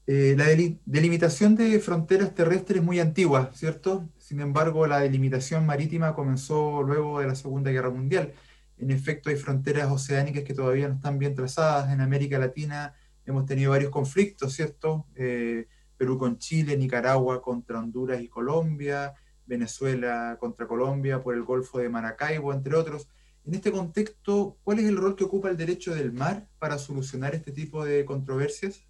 Eh, 0.08 0.36
la 0.38 0.46
delimitación 0.86 1.56
de 1.56 1.80
fronteras 1.80 2.34
terrestres 2.34 2.80
es 2.80 2.84
muy 2.84 3.00
antigua, 3.00 3.52
¿cierto? 3.54 4.10
Sin 4.18 4.42
embargo, 4.42 4.88
la 4.88 5.00
delimitación 5.00 5.66
marítima 5.66 6.16
comenzó 6.16 6.84
luego 6.84 7.20
de 7.20 7.28
la 7.28 7.36
Segunda 7.36 7.72
Guerra 7.72 7.92
Mundial. 7.92 8.34
En 8.78 8.92
efecto, 8.92 9.30
hay 9.30 9.36
fronteras 9.36 9.92
oceánicas 9.92 10.44
que 10.44 10.54
todavía 10.54 10.88
no 10.88 10.96
están 10.96 11.20
bien 11.20 11.36
trazadas. 11.36 11.94
En 11.94 12.02
América 12.02 12.40
Latina 12.40 12.96
hemos 13.26 13.46
tenido 13.46 13.72
varios 13.72 13.92
conflictos, 13.92 14.54
¿cierto? 14.54 15.06
Eh, 15.16 15.68
Perú 16.02 16.18
con 16.18 16.40
Chile, 16.40 16.76
Nicaragua 16.76 17.44
contra 17.44 17.78
Honduras 17.78 18.20
y 18.24 18.28
Colombia, 18.28 19.14
Venezuela 19.46 20.36
contra 20.40 20.66
Colombia 20.68 21.22
por 21.22 21.36
el 21.36 21.44
Golfo 21.44 21.78
de 21.78 21.90
Maracaibo, 21.90 22.52
entre 22.52 22.76
otros. 22.76 23.08
En 23.46 23.54
este 23.54 23.72
contexto, 23.72 24.58
¿cuál 24.64 24.80
es 24.80 24.86
el 24.86 24.98
rol 24.98 25.16
que 25.16 25.26
ocupa 25.26 25.52
el 25.52 25.58
derecho 25.58 25.94
del 25.94 26.12
mar 26.12 26.48
para 26.58 26.80
solucionar 26.80 27.36
este 27.36 27.52
tipo 27.52 27.86
de 27.86 28.04
controversias? 28.04 28.84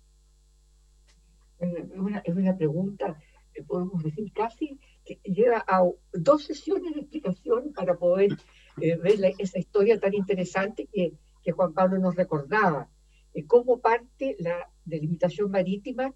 Es 1.59 2.33
una, 2.37 2.55
pregunta, 2.55 3.19
eh, 3.55 3.63
podemos 3.63 4.01
decir 4.01 4.31
casi, 4.31 4.79
que 5.03 5.19
lleva 5.25 5.65
a 5.67 5.83
dos 6.13 6.45
sesiones 6.45 6.93
de 6.93 7.01
explicación 7.01 7.73
para 7.73 7.97
poder 7.97 8.37
eh, 8.79 8.95
ver 8.95 9.19
esa 9.37 9.59
historia 9.59 9.99
tan 9.99 10.13
interesante 10.13 10.87
que, 10.89 11.17
Juan 11.51 11.73
Pablo 11.73 11.99
nos 11.99 12.15
recordaba. 12.15 12.87
Eh, 13.33 13.45
cómo 13.45 13.81
parte 13.81 14.37
la 14.39 14.69
delimitación 14.85 15.51
marítima 15.51 16.13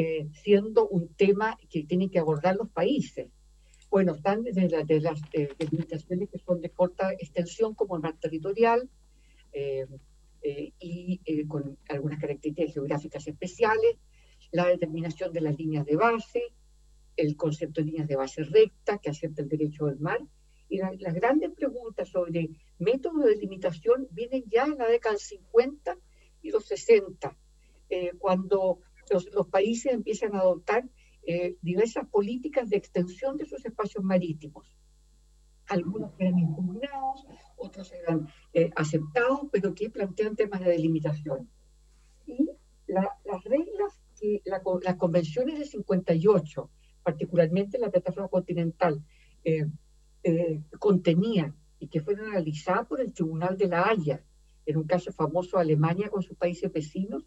eh, 0.00 0.28
siendo 0.30 0.86
un 0.86 1.08
tema 1.14 1.58
que 1.68 1.82
tienen 1.82 2.08
que 2.08 2.20
abordar 2.20 2.54
los 2.54 2.68
países. 2.68 3.32
Bueno, 3.90 4.14
están 4.14 4.44
desde 4.44 4.68
de 4.84 5.00
las 5.00 5.20
eh, 5.32 5.48
que 5.58 6.38
son 6.38 6.60
de 6.60 6.70
corta 6.70 7.12
extensión, 7.14 7.74
como 7.74 7.98
mar 7.98 8.14
territorial, 8.20 8.88
eh, 9.52 9.88
y 10.78 11.46
con 11.48 11.76
algunas 11.88 12.20
características 12.20 12.74
geográficas 12.74 13.26
especiales, 13.26 13.96
la 14.52 14.68
determinación 14.68 15.32
de 15.32 15.40
las 15.40 15.58
líneas 15.58 15.84
de 15.84 15.96
base, 15.96 16.42
el 17.16 17.34
concepto 17.34 17.80
de 17.80 17.86
líneas 17.86 18.06
de 18.06 18.14
base 18.14 18.44
recta 18.44 18.98
que 18.98 19.10
acepta 19.10 19.42
el 19.42 19.48
derecho 19.48 19.86
del 19.86 19.98
mar, 19.98 20.20
y 20.68 20.78
las 20.78 21.14
grandes 21.14 21.50
preguntas 21.56 22.08
sobre 22.08 22.50
métodos 22.78 23.24
de 23.24 23.30
delimitación 23.30 24.06
vienen 24.12 24.44
ya 24.46 24.62
en 24.62 24.78
la 24.78 24.86
década 24.86 25.16
del 25.16 25.22
50 25.22 25.96
y 26.42 26.52
los 26.52 26.66
60, 26.66 27.36
cuando 28.20 28.80
los, 29.10 29.46
países 29.48 29.92
empiezan 29.92 30.34
a 30.34 30.40
adoptar 30.40 30.88
eh, 31.26 31.56
diversas 31.62 32.08
políticas 32.08 32.68
de 32.70 32.76
extensión 32.76 33.36
de 33.36 33.46
sus 33.46 33.64
espacios 33.64 34.04
marítimos. 34.04 34.76
Algunos 35.66 36.12
eran 36.18 36.38
impugnados, 36.38 37.26
otros 37.56 37.92
eran 37.92 38.28
eh, 38.54 38.70
aceptados, 38.76 39.40
pero 39.52 39.74
que 39.74 39.90
plantean 39.90 40.36
temas 40.36 40.60
de 40.60 40.70
delimitación. 40.70 41.50
Y 42.26 42.48
las 42.86 43.44
reglas 43.44 44.00
que 44.18 44.42
las 44.44 44.96
convenciones 44.96 45.58
de 45.58 45.66
58, 45.66 46.70
particularmente 47.02 47.78
la 47.78 47.90
plataforma 47.90 48.28
continental, 48.28 49.04
eh, 49.44 50.62
contenían 50.78 51.54
y 51.78 51.88
que 51.88 52.00
fueron 52.00 52.28
analizadas 52.28 52.86
por 52.86 53.00
el 53.00 53.12
Tribunal 53.12 53.56
de 53.56 53.68
la 53.68 53.88
Haya, 53.88 54.24
en 54.66 54.76
un 54.76 54.84
caso 54.84 55.12
famoso 55.12 55.58
Alemania 55.58 56.10
con 56.10 56.22
sus 56.22 56.36
países 56.36 56.72
vecinos, 56.72 57.24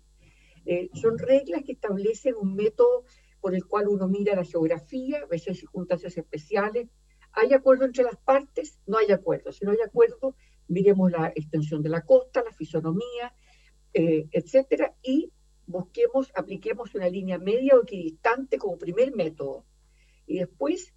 eh, 0.65 0.89
son 0.93 1.17
reglas 1.17 1.63
que 1.65 1.73
establecen 1.73 2.35
un 2.35 2.55
método 2.55 3.05
por 3.39 3.55
el 3.55 3.65
cual 3.65 3.87
uno 3.87 4.07
mira 4.07 4.35
la 4.35 4.45
geografía, 4.45 5.21
a 5.23 5.25
veces 5.25 5.59
circunstancias 5.59 6.17
especiales. 6.17 6.87
¿Hay 7.33 7.53
acuerdo 7.53 7.85
entre 7.85 8.03
las 8.03 8.17
partes? 8.17 8.79
No 8.85 8.97
hay 8.97 9.11
acuerdo. 9.11 9.51
Si 9.51 9.65
no 9.65 9.71
hay 9.71 9.79
acuerdo, 9.83 10.35
miremos 10.67 11.11
la 11.11 11.31
extensión 11.35 11.81
de 11.81 11.89
la 11.89 12.01
costa, 12.01 12.43
la 12.43 12.51
fisonomía, 12.51 13.33
eh, 13.93 14.27
etcétera, 14.31 14.95
y 15.01 15.31
busquemos, 15.65 16.31
apliquemos 16.35 16.93
una 16.93 17.09
línea 17.09 17.39
media 17.39 17.75
o 17.75 17.83
equidistante 17.83 18.57
como 18.57 18.77
primer 18.77 19.15
método. 19.15 19.65
Y 20.27 20.39
después, 20.39 20.93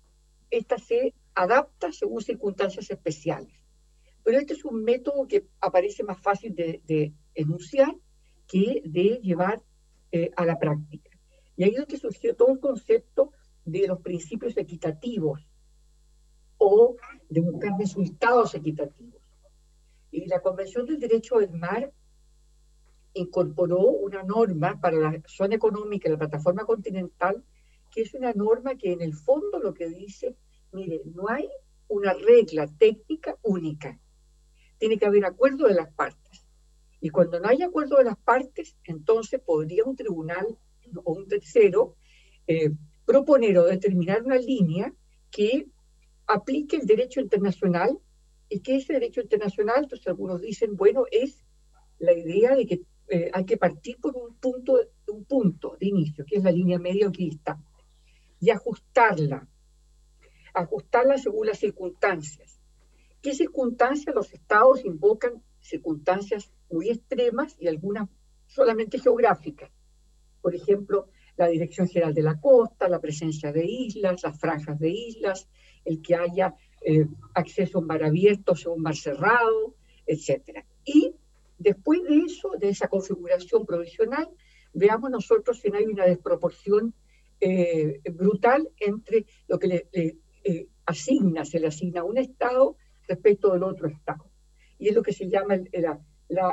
esta 0.50 0.78
se 0.78 1.14
adapta 1.34 1.92
según 1.92 2.20
circunstancias 2.22 2.90
especiales. 2.90 3.54
Pero 4.22 4.38
este 4.38 4.54
es 4.54 4.64
un 4.64 4.82
método 4.82 5.26
que 5.26 5.46
aparece 5.60 6.02
más 6.02 6.20
fácil 6.20 6.54
de, 6.54 6.82
de 6.84 7.14
enunciar 7.34 7.94
que 8.46 8.82
de 8.84 9.20
llevar 9.22 9.62
eh, 10.12 10.30
a 10.36 10.44
la 10.44 10.58
práctica. 10.58 11.10
Y 11.56 11.64
ahí 11.64 11.74
es 11.76 11.86
que 11.86 11.96
surgió 11.96 12.34
todo 12.34 12.52
el 12.52 12.60
concepto 12.60 13.32
de 13.64 13.86
los 13.86 14.00
principios 14.00 14.56
equitativos 14.56 15.46
o 16.58 16.96
de 17.28 17.40
buscar 17.40 17.72
resultados 17.78 18.54
equitativos. 18.54 19.22
Y 20.10 20.26
la 20.26 20.40
Convención 20.40 20.86
del 20.86 21.00
Derecho 21.00 21.38
del 21.38 21.52
Mar 21.52 21.92
incorporó 23.14 23.80
una 23.80 24.22
norma 24.22 24.80
para 24.80 24.96
la 24.96 25.22
zona 25.26 25.54
económica, 25.54 26.08
la 26.08 26.18
plataforma 26.18 26.64
continental, 26.64 27.44
que 27.90 28.02
es 28.02 28.14
una 28.14 28.32
norma 28.32 28.74
que 28.76 28.92
en 28.92 29.02
el 29.02 29.14
fondo 29.14 29.58
lo 29.60 29.72
que 29.72 29.88
dice, 29.88 30.36
mire, 30.72 31.02
no 31.04 31.28
hay 31.28 31.48
una 31.88 32.12
regla 32.12 32.66
técnica 32.66 33.36
única. 33.42 33.98
Tiene 34.78 34.98
que 34.98 35.06
haber 35.06 35.24
acuerdo 35.24 35.68
de 35.68 35.74
las 35.74 35.92
partes. 35.92 36.43
Y 37.04 37.10
cuando 37.10 37.38
no 37.38 37.50
hay 37.50 37.60
acuerdo 37.60 37.98
de 37.98 38.04
las 38.04 38.16
partes, 38.16 38.78
entonces 38.82 39.38
podría 39.38 39.84
un 39.84 39.94
tribunal 39.94 40.56
o 41.04 41.12
un 41.12 41.28
tercero 41.28 41.96
eh, 42.46 42.70
proponer 43.04 43.58
o 43.58 43.64
determinar 43.66 44.22
una 44.22 44.38
línea 44.38 44.90
que 45.30 45.66
aplique 46.26 46.76
el 46.76 46.86
derecho 46.86 47.20
internacional 47.20 47.98
y 48.48 48.60
que 48.60 48.76
ese 48.76 48.94
derecho 48.94 49.20
internacional, 49.20 49.82
entonces 49.82 50.06
algunos 50.06 50.40
dicen, 50.40 50.76
bueno, 50.76 51.04
es 51.10 51.44
la 51.98 52.14
idea 52.14 52.56
de 52.56 52.64
que 52.64 52.80
eh, 53.08 53.30
hay 53.34 53.44
que 53.44 53.58
partir 53.58 53.98
por 54.00 54.16
un 54.16 54.36
punto, 54.36 54.80
un 55.08 55.26
punto 55.26 55.76
de 55.78 55.88
inicio, 55.88 56.24
que 56.24 56.36
es 56.38 56.42
la 56.42 56.52
línea 56.52 56.78
media 56.78 57.08
equidistante, 57.08 57.68
y 58.40 58.48
ajustarla, 58.48 59.46
ajustarla 60.54 61.18
según 61.18 61.48
las 61.48 61.58
circunstancias. 61.58 62.58
¿Qué 63.20 63.34
circunstancias 63.34 64.14
los 64.14 64.32
estados 64.32 64.82
invocan 64.86 65.42
circunstancias 65.64 66.52
muy 66.70 66.90
extremas 66.90 67.56
y 67.58 67.68
algunas 67.68 68.08
solamente 68.46 68.98
geográficas. 68.98 69.70
Por 70.40 70.54
ejemplo, 70.54 71.08
la 71.36 71.48
Dirección 71.48 71.88
General 71.88 72.14
de 72.14 72.22
la 72.22 72.40
Costa, 72.40 72.88
la 72.88 73.00
presencia 73.00 73.52
de 73.52 73.64
islas, 73.64 74.22
las 74.22 74.38
franjas 74.38 74.78
de 74.78 74.90
islas, 74.90 75.48
el 75.84 76.00
que 76.00 76.14
haya 76.14 76.54
eh, 76.80 77.06
acceso 77.34 77.78
a 77.78 77.80
un 77.80 77.86
mar 77.86 78.04
abierto 78.04 78.52
o 78.66 78.72
un 78.72 78.82
mar 78.82 78.94
cerrado, 78.94 79.74
etc. 80.06 80.64
Y 80.84 81.14
después 81.58 82.02
de 82.04 82.18
eso, 82.18 82.52
de 82.58 82.68
esa 82.68 82.88
configuración 82.88 83.64
provisional, 83.64 84.28
veamos 84.74 85.10
nosotros 85.10 85.60
si 85.60 85.70
no 85.70 85.78
hay 85.78 85.86
una 85.86 86.04
desproporción 86.04 86.94
eh, 87.40 88.00
brutal 88.12 88.70
entre 88.78 89.26
lo 89.48 89.58
que 89.58 89.66
le, 89.66 89.88
eh, 89.92 90.68
asigna, 90.86 91.44
se 91.44 91.58
le 91.58 91.68
asigna 91.68 92.02
a 92.02 92.04
un 92.04 92.18
Estado 92.18 92.76
respecto 93.08 93.52
del 93.52 93.62
otro 93.62 93.88
Estado. 93.88 94.24
Y 94.78 94.88
es 94.88 94.94
lo 94.94 95.02
que 95.02 95.12
se 95.12 95.28
llama 95.28 95.54
el, 95.54 95.86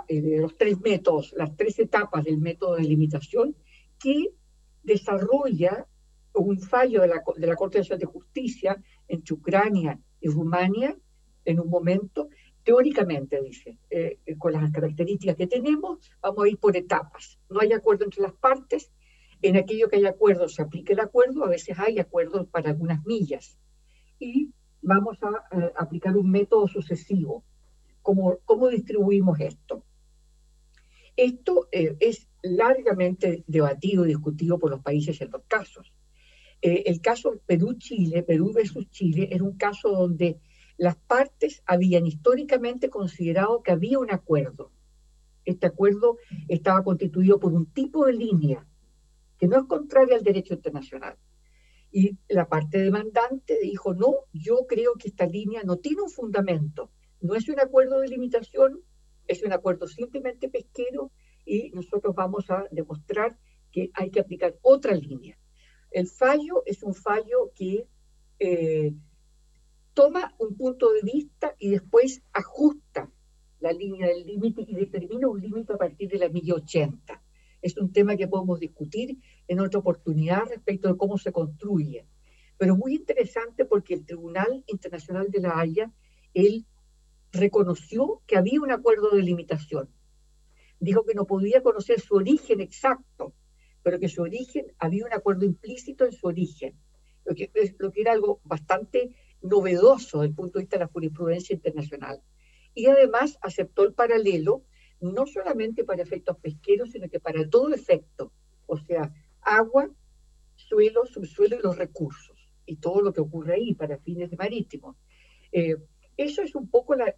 eh, 0.08 0.38
los 0.40 0.58
tres 0.58 0.80
métodos, 0.82 1.34
las 1.38 1.56
tres 1.56 1.80
etapas 1.80 2.24
del 2.24 2.38
método 2.38 2.76
de 2.76 2.84
limitación 2.84 3.56
que 3.98 4.34
desarrolla 4.84 5.88
un 6.34 6.60
fallo 6.60 7.02
de 7.02 7.08
la, 7.08 7.24
de 7.36 7.48
la 7.48 7.56
Corte 7.56 7.80
Nacional 7.80 8.00
de 8.00 8.06
Justicia 8.06 8.82
entre 9.08 9.34
Ucrania 9.34 10.00
y 10.20 10.28
Rumania 10.28 10.98
en 11.46 11.60
un 11.60 11.70
momento, 11.70 12.30
teóricamente 12.64 13.42
dice, 13.42 13.78
eh, 13.90 14.20
eh, 14.26 14.38
con 14.38 14.54
las 14.54 14.72
características 14.72 15.36
que 15.36 15.48
tenemos, 15.48 16.12
vamos 16.22 16.46
a 16.46 16.50
ir 16.50 16.58
por 16.58 16.76
etapas. 16.78 17.40
No 17.50 17.60
hay 17.62 17.74
acuerdo 17.74 18.06
entre 18.06 18.22
las 18.22 18.34
partes, 18.34 18.92
en 19.42 19.58
aquello 19.58 19.90
que 19.90 19.96
hay 19.96 20.06
acuerdo 20.06 20.48
se 20.48 20.62
aplica 20.62 20.94
el 20.94 21.00
acuerdo, 21.00 21.44
a 21.44 21.50
veces 21.50 21.80
hay 21.80 21.98
acuerdos 21.98 22.48
para 22.48 22.70
algunas 22.70 23.04
millas. 23.06 23.58
Y 24.20 24.52
vamos 24.82 25.18
a 25.24 25.72
aplicar 25.76 26.16
un 26.16 26.30
método 26.30 26.68
sucesivo 26.68 27.44
cómo, 28.02 28.40
cómo 28.46 28.70
distribuimos 28.70 29.40
esto. 29.40 29.84
Esto 31.16 31.68
eh, 31.72 31.96
es 32.00 32.28
largamente 32.42 33.44
debatido 33.48 34.06
y 34.06 34.10
discutido 34.10 34.58
por 34.58 34.72
los 34.72 34.82
países 34.82 35.22
en 35.22 35.32
los 35.32 35.44
casos. 35.48 35.94
Eh, 36.62 36.84
el 36.86 37.02
caso 37.02 37.40
Perú-Chile, 37.46 38.24
Perú 38.24 38.52
versus 38.54 38.90
Chile, 38.90 39.30
era 39.32 39.44
un 39.44 39.58
caso 39.58 39.90
donde 39.90 40.40
las 40.78 40.96
partes 40.96 41.62
habían 41.66 42.08
históricamente 42.08 42.90
considerado 42.90 43.62
que 43.62 43.72
había 43.72 44.00
un 44.00 44.12
acuerdo. 44.12 44.72
Este 45.44 45.68
acuerdo 45.68 46.18
estaba 46.48 46.84
constituido 46.84 47.40
por 47.40 47.54
un 47.54 47.66
tipo 47.68 48.06
de 48.06 48.14
línea 48.14 48.66
que 49.38 49.48
no 49.48 49.58
es 49.58 49.66
contraria 49.66 50.16
al 50.16 50.24
derecho 50.24 50.54
internacional. 50.54 51.18
Y 51.92 52.18
la 52.30 52.48
parte 52.48 52.78
demandante 52.78 53.58
dijo, 53.62 53.94
no, 53.94 54.14
yo 54.32 54.66
creo 54.68 54.94
que 54.94 55.10
esta 55.10 55.26
línea 55.26 55.64
no 55.64 55.78
tiene 55.78 56.04
un 56.04 56.10
fundamento 56.10 56.92
no 57.22 57.36
es 57.36 57.48
un 57.50 57.60
acuerdo 57.60 58.00
de 58.00 58.08
limitación, 58.08 58.82
es 59.28 59.44
un 59.44 59.54
acuerdo 59.54 59.88
simplemente 59.88 60.50
pesquero 60.50 61.12
y 61.46 61.70
nosotros 61.72 62.14
vamos 62.16 62.50
a 62.50 62.66
demostrar 62.72 63.38
que 63.72 63.90
hay 63.94 64.10
que 64.10 64.20
aplicar 64.20 64.56
otra 64.62 64.94
línea. 64.94 65.38
El 65.92 66.08
fallo 66.08 66.64
es 66.66 66.84
un 66.84 66.94
fallo 66.94 67.52
que 67.56 67.88
eh, 68.40 68.94
toma 69.94 70.34
un 70.40 70.56
punto 70.56 70.92
de 70.92 71.02
vista 71.02 71.56
y 71.60 71.70
después 71.70 72.22
ajusta 72.34 73.12
la 73.60 73.72
línea 73.72 74.08
del 74.08 74.26
límite 74.26 74.66
y 74.68 74.74
determina 74.74 75.28
un 75.28 75.40
límite 75.40 75.74
a 75.74 75.78
partir 75.78 76.10
de 76.10 76.18
la 76.18 76.30
milla 76.30 76.56
80. 76.56 77.22
Es 77.62 77.78
un 77.78 77.92
tema 77.94 78.18
que 78.18 78.28
podemos 78.28 78.60
discutir 78.60 79.18
en 79.48 79.60
otra 79.60 79.80
oportunidad 79.80 80.46
respecto 80.50 80.88
de 80.88 80.98
cómo 80.98 81.18
se 81.18 81.32
construye. 81.32 82.08
Pero 82.58 82.76
muy 82.76 82.96
interesante 82.96 83.66
porque 83.66 83.94
el 83.94 84.06
Tribunal 84.06 84.64
Internacional 84.68 85.30
de 85.30 85.42
la 85.42 85.60
Haya, 85.60 85.92
él 86.34 86.66
reconoció 87.32 88.22
que 88.28 88.38
había 88.38 88.62
un 88.62 88.72
acuerdo 88.72 89.12
de 89.12 89.24
limitación. 89.24 89.90
Dijo 90.80 91.06
que 91.06 91.14
no 91.14 91.26
podía 91.26 91.62
conocer 91.62 92.00
su 92.00 92.16
origen 92.16 92.60
exacto, 92.60 93.34
pero 93.84 94.00
que 94.00 94.10
su 94.10 94.22
origen, 94.22 94.74
había 94.80 95.06
un 95.06 95.14
acuerdo 95.14 95.46
implícito 95.46 96.06
en 96.06 96.12
su 96.12 96.28
origen, 96.28 96.76
lo 97.26 97.36
que, 97.36 97.52
lo 97.78 97.92
que 97.92 98.02
era 98.02 98.12
algo 98.12 98.42
bastante 98.44 99.16
novedoso 99.42 100.20
desde 100.20 100.30
el 100.30 100.36
punto 100.36 100.60
de 100.60 100.64
vista 100.64 100.78
de 100.78 100.86
la 100.86 100.92
jurisprudencia 100.92 101.54
internacional. 101.54 102.22
Y 102.74 102.86
además 102.88 103.38
aceptó 103.42 103.84
el 103.84 103.94
paralelo 103.94 104.64
no 105.02 105.26
solamente 105.26 105.84
para 105.84 106.04
efectos 106.04 106.38
pesqueros, 106.38 106.92
sino 106.92 107.10
que 107.10 107.20
para 107.20 107.48
todo 107.50 107.74
efecto, 107.74 108.32
o 108.68 108.78
sea, 108.78 109.14
agua, 109.42 109.90
suelo, 110.56 111.06
subsuelo 111.08 111.58
y 111.58 111.62
los 111.64 111.78
recursos, 111.78 112.38
y 112.66 112.78
todo 112.78 113.02
lo 113.02 113.12
que 113.12 113.22
ocurre 113.22 113.56
ahí 113.56 113.74
para 113.74 113.98
fines 113.98 114.32
marítimos. 114.38 114.96
Eh, 115.52 115.76
eso 116.24 116.42
es 116.42 116.56
un 116.56 116.70
poco 116.70 116.96
la, 116.96 117.14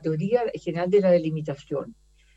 teoría 0.00 0.44
general 0.54 0.90
de 0.90 1.00
la 1.00 1.10
delimitación. 1.10 1.94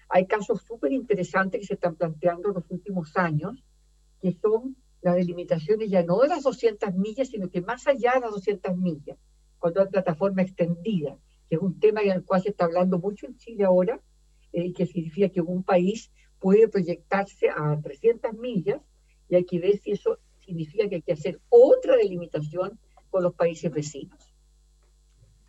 Hay 0.10 0.28
casos 0.28 0.62
súper 0.62 0.92
interesantes 0.92 1.62
que 1.62 1.68
se 1.68 1.74
están 1.76 1.96
planteando 1.96 2.50
en 2.50 2.56
los 2.56 2.70
últimos 2.70 3.16
años, 3.18 3.64
que 4.22 4.32
son 4.34 4.76
las 5.02 5.16
delimitaciones 5.16 5.90
ya 5.90 6.04
no 6.04 6.20
de 6.20 6.30
las 6.30 6.44
200 6.44 6.94
millas, 6.96 7.30
sino 7.30 7.50
que 7.50 7.62
más 7.62 7.88
allá 7.88 8.14
de 8.14 8.22
las 8.22 8.32
200 8.32 8.78
millas, 8.78 9.18
cuando 9.60 9.82
hay 9.82 9.88
plataforma 9.88 10.42
extendida, 10.42 11.18
que 11.50 11.56
es 11.56 11.62
un 11.62 11.80
tema 11.80 12.02
en 12.02 12.12
el 12.12 12.24
cual 12.24 12.42
se 12.42 12.50
está 12.50 12.66
hablando 12.66 13.00
mucho 13.00 13.28
en 13.28 13.38
Chile 13.38 13.64
ahora, 13.64 14.00
eh, 14.52 14.74
que 14.74 14.86
significa 14.86 15.30
que 15.30 15.42
un 15.42 15.64
país 15.64 16.12
puede 16.40 16.68
proyectarse 16.68 17.50
a 17.50 17.80
300 17.82 18.34
millas 18.34 18.82
y 19.30 19.36
hay 19.36 19.46
que 19.46 19.60
ver 19.60 19.78
si 19.80 19.92
eso 19.92 20.20
significa 20.46 20.88
que 20.88 20.96
hay 20.96 21.02
que 21.02 21.14
hacer 21.14 21.42
otra 21.50 21.98
delimitación 21.98 22.80
con 23.10 23.24
los 23.24 23.34
países 23.34 23.72
vecinos. 23.72 24.25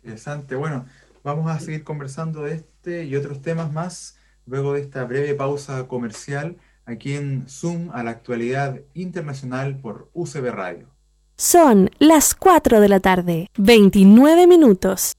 Interesante. 0.07 0.55
Bueno, 0.55 0.85
vamos 1.21 1.51
a 1.51 1.59
seguir 1.59 1.83
conversando 1.83 2.43
de 2.43 2.55
este 2.55 3.03
y 3.03 3.17
otros 3.17 3.41
temas 3.41 3.73
más 3.73 4.17
luego 4.45 4.71
de 4.71 4.79
esta 4.79 5.03
breve 5.03 5.33
pausa 5.33 5.85
comercial 5.89 6.55
aquí 6.85 7.15
en 7.15 7.45
Zoom 7.49 7.91
a 7.91 8.03
la 8.03 8.11
actualidad 8.11 8.79
internacional 8.93 9.77
por 9.77 10.09
UCB 10.13 10.49
Radio. 10.51 10.87
Son 11.35 11.89
las 11.99 12.35
4 12.35 12.79
de 12.79 12.87
la 12.87 13.01
tarde, 13.01 13.49
29 13.57 14.47
minutos. 14.47 15.11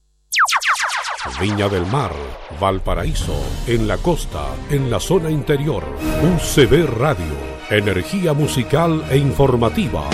Viña 1.39 1.69
del 1.69 1.85
Mar, 1.85 2.11
Valparaíso, 2.59 3.39
en 3.67 3.87
la 3.87 3.97
costa, 3.97 4.47
en 4.71 4.89
la 4.89 4.99
zona 4.99 5.29
interior. 5.29 5.83
UCB 6.35 6.97
Radio, 6.97 7.35
energía 7.69 8.33
musical 8.33 9.05
e 9.11 9.17
informativa. 9.17 10.09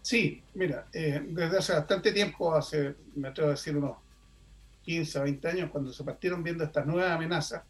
Sí, 0.00 0.44
mira, 0.54 0.86
eh, 0.92 1.20
desde 1.26 1.58
hace 1.58 1.72
bastante 1.72 2.12
tiempo, 2.12 2.54
hace, 2.54 2.94
me 3.16 3.26
atrevo 3.26 3.48
a 3.48 3.54
decir 3.54 3.76
unos 3.76 3.96
15 4.82 5.18
o 5.18 5.22
20 5.24 5.48
años, 5.48 5.70
cuando 5.72 5.92
se 5.92 6.04
partieron 6.04 6.44
viendo 6.44 6.62
estas 6.62 6.86
nuevas 6.86 7.10
amenazas, 7.10 7.64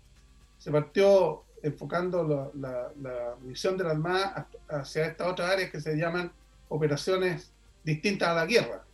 se 0.58 0.70
partió 0.70 1.42
enfocando 1.62 2.52
la, 2.54 3.34
misión 3.40 3.78
de 3.78 3.84
la 3.84 3.92
Armada 3.92 4.46
hacia 4.68 5.06
estas 5.06 5.26
otras 5.26 5.52
áreas 5.52 5.70
que 5.70 5.80
se 5.80 5.96
llaman 5.96 6.30
operaciones 6.68 7.50
distintas 7.82 8.28
a 8.28 8.34
la 8.34 8.44
guerra, 8.44 8.84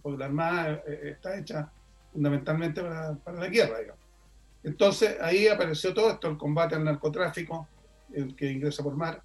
porque 0.00 0.16
la 0.16 0.24
Armada 0.24 0.72
eh, 0.72 0.82
eh, 0.86 1.10
está 1.10 1.36
hecha 1.36 1.70
fundamentalmente 2.16 2.80
para, 2.80 3.18
la 3.26 3.48
guerra, 3.48 3.78
digamos. 3.78 4.00
Entonces 4.64 5.16
ahí 5.20 5.46
apareció 5.46 5.92
todo 5.92 6.10
esto, 6.10 6.28
el 6.28 6.38
combate 6.38 6.74
al 6.74 6.84
narcotráfico, 6.84 7.68
el 8.12 8.34
que 8.34 8.50
ingresa 8.50 8.82
por 8.82 8.96
mar. 8.96 9.22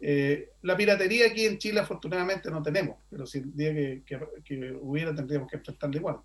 Eh, 0.00 0.52
la 0.62 0.74
piratería 0.74 1.26
aquí 1.26 1.44
en 1.44 1.58
Chile 1.58 1.80
afortunadamente 1.80 2.50
no 2.50 2.62
tenemos, 2.62 2.96
pero 3.10 3.26
si 3.26 3.38
el 3.38 3.54
día 3.54 3.74
que, 3.74 4.78
hubiera 4.80 5.14
tendríamos 5.14 5.50
que 5.50 5.56
enfrentarla 5.56 5.96
igual. 5.96 6.16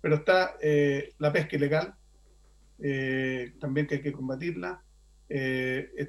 Pero 0.00 0.16
está 0.16 0.56
eh, 0.60 1.12
la 1.18 1.32
pesca 1.32 1.54
ilegal, 1.54 1.94
eh, 2.80 3.54
también 3.60 3.86
que 3.86 3.94
hay 3.94 4.02
que 4.02 4.12
combatirla. 4.12 4.82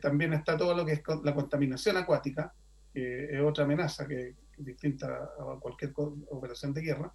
también 0.01 0.33
está 0.33 0.57
todo 0.57 0.73
lo 0.75 0.83
que 0.83 0.93
es 0.93 1.01
la 1.23 1.35
contaminación 1.35 1.95
acuática, 1.97 2.51
que 2.91 3.25
es 3.35 3.39
otra 3.39 3.65
amenaza 3.65 4.07
que 4.07 4.29
es 4.29 4.35
distinta 4.57 5.29
a 5.39 5.59
cualquier 5.59 5.93
operación 5.95 6.73
de 6.73 6.81
guerra. 6.81 7.13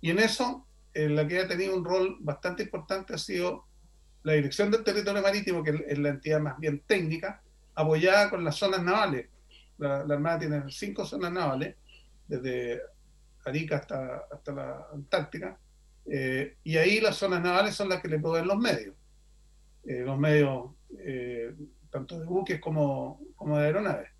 Y 0.00 0.10
en 0.10 0.18
eso 0.18 0.66
en 0.94 1.16
la 1.16 1.26
que 1.26 1.40
ha 1.40 1.48
tenido 1.48 1.76
un 1.76 1.84
rol 1.84 2.16
bastante 2.20 2.62
importante 2.62 3.14
ha 3.14 3.18
sido 3.18 3.66
la 4.22 4.32
Dirección 4.32 4.70
del 4.70 4.84
Territorio 4.84 5.20
Marítimo, 5.20 5.62
que 5.62 5.84
es 5.86 5.98
la 5.98 6.08
entidad 6.08 6.40
más 6.40 6.58
bien 6.58 6.82
técnica, 6.86 7.42
apoyada 7.74 8.30
con 8.30 8.42
las 8.42 8.56
zonas 8.56 8.82
navales. 8.82 9.28
La, 9.76 10.00
Armada 10.00 10.38
tiene 10.38 10.62
cinco 10.68 11.04
zonas 11.04 11.30
navales, 11.30 11.76
desde 12.26 12.80
Arica 13.44 13.76
hasta, 13.76 14.24
hasta 14.32 14.52
la 14.52 14.86
Antártica, 14.92 15.58
eh, 16.06 16.56
y 16.64 16.76
ahí 16.76 17.00
las 17.00 17.16
zonas 17.16 17.42
navales 17.42 17.74
son 17.74 17.88
las 17.88 18.00
que 18.00 18.08
le 18.08 18.18
proveen 18.18 18.46
los 18.46 18.58
medios. 18.58 18.94
Eh, 19.84 20.00
los 20.00 20.18
medios 20.18 20.70
eh, 20.98 21.54
tanto 21.90 22.18
de 22.18 22.24
buques 22.24 22.60
como, 22.60 23.20
como 23.36 23.58
de 23.58 23.66
aeronaves. 23.66 24.10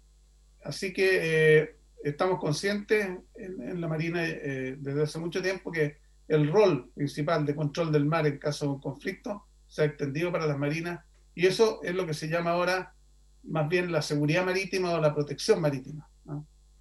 Así 0.62 0.92
que 0.92 1.76
estamos 2.02 2.38
conscientes 2.38 3.06
en, 3.34 3.62
en 3.62 3.80
la 3.80 3.88
Marina 3.88 4.20
desde 4.22 5.02
hace 5.02 5.18
mucho 5.18 5.42
tiempo 5.42 5.72
que 5.72 6.03
el 6.28 6.50
rol 6.50 6.90
principal 6.94 7.44
de 7.44 7.54
control 7.54 7.92
del 7.92 8.06
mar 8.06 8.26
en 8.26 8.38
caso 8.38 8.66
de 8.66 8.72
un 8.72 8.80
conflicto 8.80 9.44
se 9.66 9.82
ha 9.82 9.84
extendido 9.86 10.32
para 10.32 10.46
las 10.46 10.58
marinas 10.58 11.04
y 11.34 11.46
eso 11.46 11.80
es 11.82 11.94
lo 11.94 12.06
que 12.06 12.14
se 12.14 12.28
llama 12.28 12.52
ahora 12.52 12.94
más 13.42 13.68
bien 13.68 13.92
la 13.92 14.02
seguridad 14.02 14.44
marítima 14.44 14.92
o 14.92 15.00
la 15.00 15.14
protección 15.14 15.60
marítima 15.60 16.08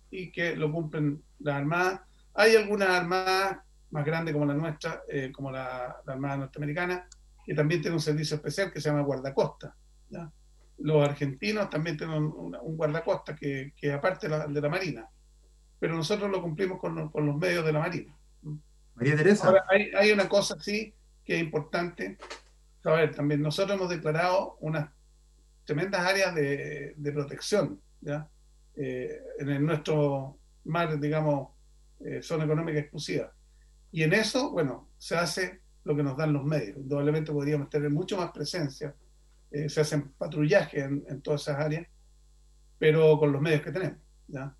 y 0.09 0.31
que 0.31 0.55
lo 0.55 0.71
cumplen 0.71 1.23
las 1.39 1.55
armadas. 1.55 2.01
Hay 2.35 2.55
algunas 2.55 2.89
armadas 2.89 3.57
más 3.89 4.05
grande 4.05 4.31
como 4.31 4.45
la 4.45 4.53
nuestra, 4.53 5.01
eh, 5.09 5.31
como 5.31 5.51
la, 5.51 5.97
Armada 6.05 6.37
Norteamericana, 6.37 7.07
que 7.43 7.53
también 7.53 7.81
tiene 7.81 7.95
un 7.95 8.01
servicio 8.01 8.35
especial 8.35 8.71
que 8.71 8.79
se 8.79 8.89
llama 8.89 9.01
guardacosta. 9.01 9.75
Los 10.79 11.07
argentinos 11.07 11.69
también 11.69 11.97
tienen 11.97 12.23
un, 12.23 12.55
guardacosta 12.75 13.35
que 13.35 13.93
aparte 13.93 14.27
de 14.29 14.61
la, 14.61 14.69
Marina, 14.69 15.07
pero 15.79 15.95
nosotros 15.95 16.29
lo 16.29 16.41
cumplimos 16.41 16.79
con, 16.79 16.95
los 16.95 17.35
medios 17.37 17.65
de 17.65 17.73
la 17.73 17.79
Marina. 17.79 18.15
María 18.95 19.15
Teresa. 19.15 19.47
Ahora, 19.47 19.65
hay, 19.69 19.91
hay 19.97 20.11
una 20.11 20.29
cosa 20.29 20.55
sí 20.59 20.93
que 21.23 21.35
es 21.35 21.41
importante 21.41 22.17
saber 22.81 23.15
también. 23.15 23.41
Nosotros 23.41 23.77
hemos 23.77 23.89
declarado 23.89 24.57
unas 24.59 24.89
tremendas 25.65 26.01
áreas 26.01 26.35
de, 26.35 26.93
de 26.97 27.11
protección 27.11 27.81
¿ya? 28.01 28.29
Eh, 28.75 29.21
en 29.39 29.65
nuestro 29.65 30.39
mar, 30.65 30.99
digamos, 30.99 31.49
eh, 31.99 32.21
zona 32.21 32.45
económica 32.45 32.79
exclusiva. 32.79 33.33
Y 33.91 34.03
en 34.03 34.13
eso, 34.13 34.51
bueno, 34.51 34.89
se 34.97 35.15
hace 35.15 35.61
lo 35.83 35.95
que 35.95 36.03
nos 36.03 36.17
dan 36.17 36.33
los 36.33 36.43
medios. 36.43 36.77
Indudablemente 36.77 37.31
podríamos 37.31 37.69
tener 37.69 37.89
mucho 37.89 38.17
más 38.17 38.31
presencia. 38.31 38.95
Eh, 39.51 39.69
se 39.69 39.81
hacen 39.81 40.11
patrullajes 40.13 40.83
en, 40.83 41.21
todas 41.21 41.41
esas 41.41 41.59
áreas, 41.59 41.87
pero 42.79 43.17
con 43.19 43.31
los 43.31 43.41
medios 43.41 43.61
que 43.61 43.71
tenemos. 43.71 43.99
¿ya? 44.27 44.55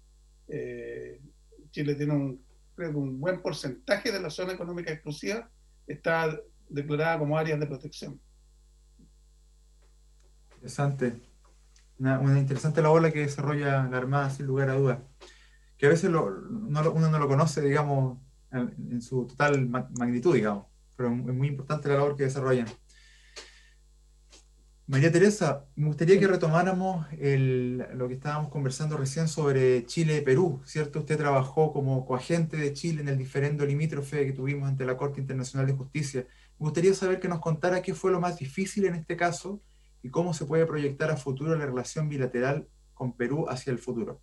Chile 1.72 1.96
tiene 1.96 2.14
un, 2.14 2.46
creo 2.76 2.92
que 2.92 2.98
un 2.98 3.20
buen 3.20 3.42
porcentaje 3.42 4.12
de 4.12 4.20
la 4.20 4.30
zona 4.30 4.54
económica 4.54 4.92
exclusiva 4.92 5.50
está 5.88 6.38
declarada 6.70 7.20
como 7.20 7.38
áreas 7.38 7.60
de 7.60 7.68
protección. 7.68 8.20
Interesante. 10.56 11.22
Una, 12.00 12.40
interesante 12.40 12.82
labor 12.82 13.02
la 13.02 13.12
que 13.12 13.20
desarrolla 13.20 13.84
la 13.84 13.98
Armada, 13.98 14.30
sin 14.30 14.46
lugar 14.46 14.70
a 14.70 14.76
dudas. 14.76 15.00
Que 15.78 15.86
a 15.86 15.90
veces 15.90 16.10
uno 16.10 16.32
no 16.70 17.20
lo 17.20 17.28
conoce, 17.28 17.62
digamos, 17.62 18.18
en, 18.52 19.02
su 19.02 19.26
total 19.28 19.68
magnitud, 19.68 20.34
digamos. 20.34 20.66
Pero 20.96 21.10
es 21.10 21.16
muy 21.16 21.48
importante 21.48 21.90
la 21.90 21.96
labor 21.96 22.16
que 22.16 22.24
desarrollan. 22.24 22.68
María 24.86 25.12
Teresa, 25.12 25.66
me 25.78 25.88
gustaría 25.88 26.20
que 26.20 26.28
retomáramos 26.28 27.08
lo 27.14 28.08
que 28.10 28.14
estábamos 28.16 28.50
conversando 28.52 28.98
recién 28.98 29.30
sobre 29.30 29.86
Chile 29.86 30.18
y 30.18 30.22
Perú, 30.22 30.62
¿cierto? 30.66 31.00
Usted 31.00 31.18
trabajó 31.18 31.72
como 31.72 32.06
coagente 32.06 32.58
de 32.58 32.74
Chile 32.74 33.02
en 33.02 33.08
el 33.08 33.18
diferendo 33.18 33.66
limítrofe 33.66 34.26
que 34.26 34.34
tuvimos 34.34 34.68
ante 34.68 34.86
la 34.86 34.98
Corte 34.98 35.22
Internacional 35.22 35.68
de 35.68 35.74
Justicia. 35.74 36.28
Me 36.60 36.66
gustaría 36.66 36.94
saber 36.94 37.22
que 37.22 37.30
nos 37.30 37.40
contara 37.40 37.82
qué 37.82 37.94
fue 37.94 38.12
lo 38.12 38.20
más 38.20 38.38
difícil 38.38 38.84
en 38.84 38.96
este 38.96 39.16
caso 39.16 39.62
y 40.02 40.10
cómo 40.10 40.34
se 40.34 40.46
puede 40.46 40.66
proyectar 40.66 41.10
a 41.12 41.16
futuro 41.16 41.56
la 41.56 41.66
relación 41.66 42.10
bilateral 42.10 42.68
con 42.94 43.14
Perú 43.14 43.46
hacia 43.48 43.72
el 43.72 43.80
futuro. 43.80 44.20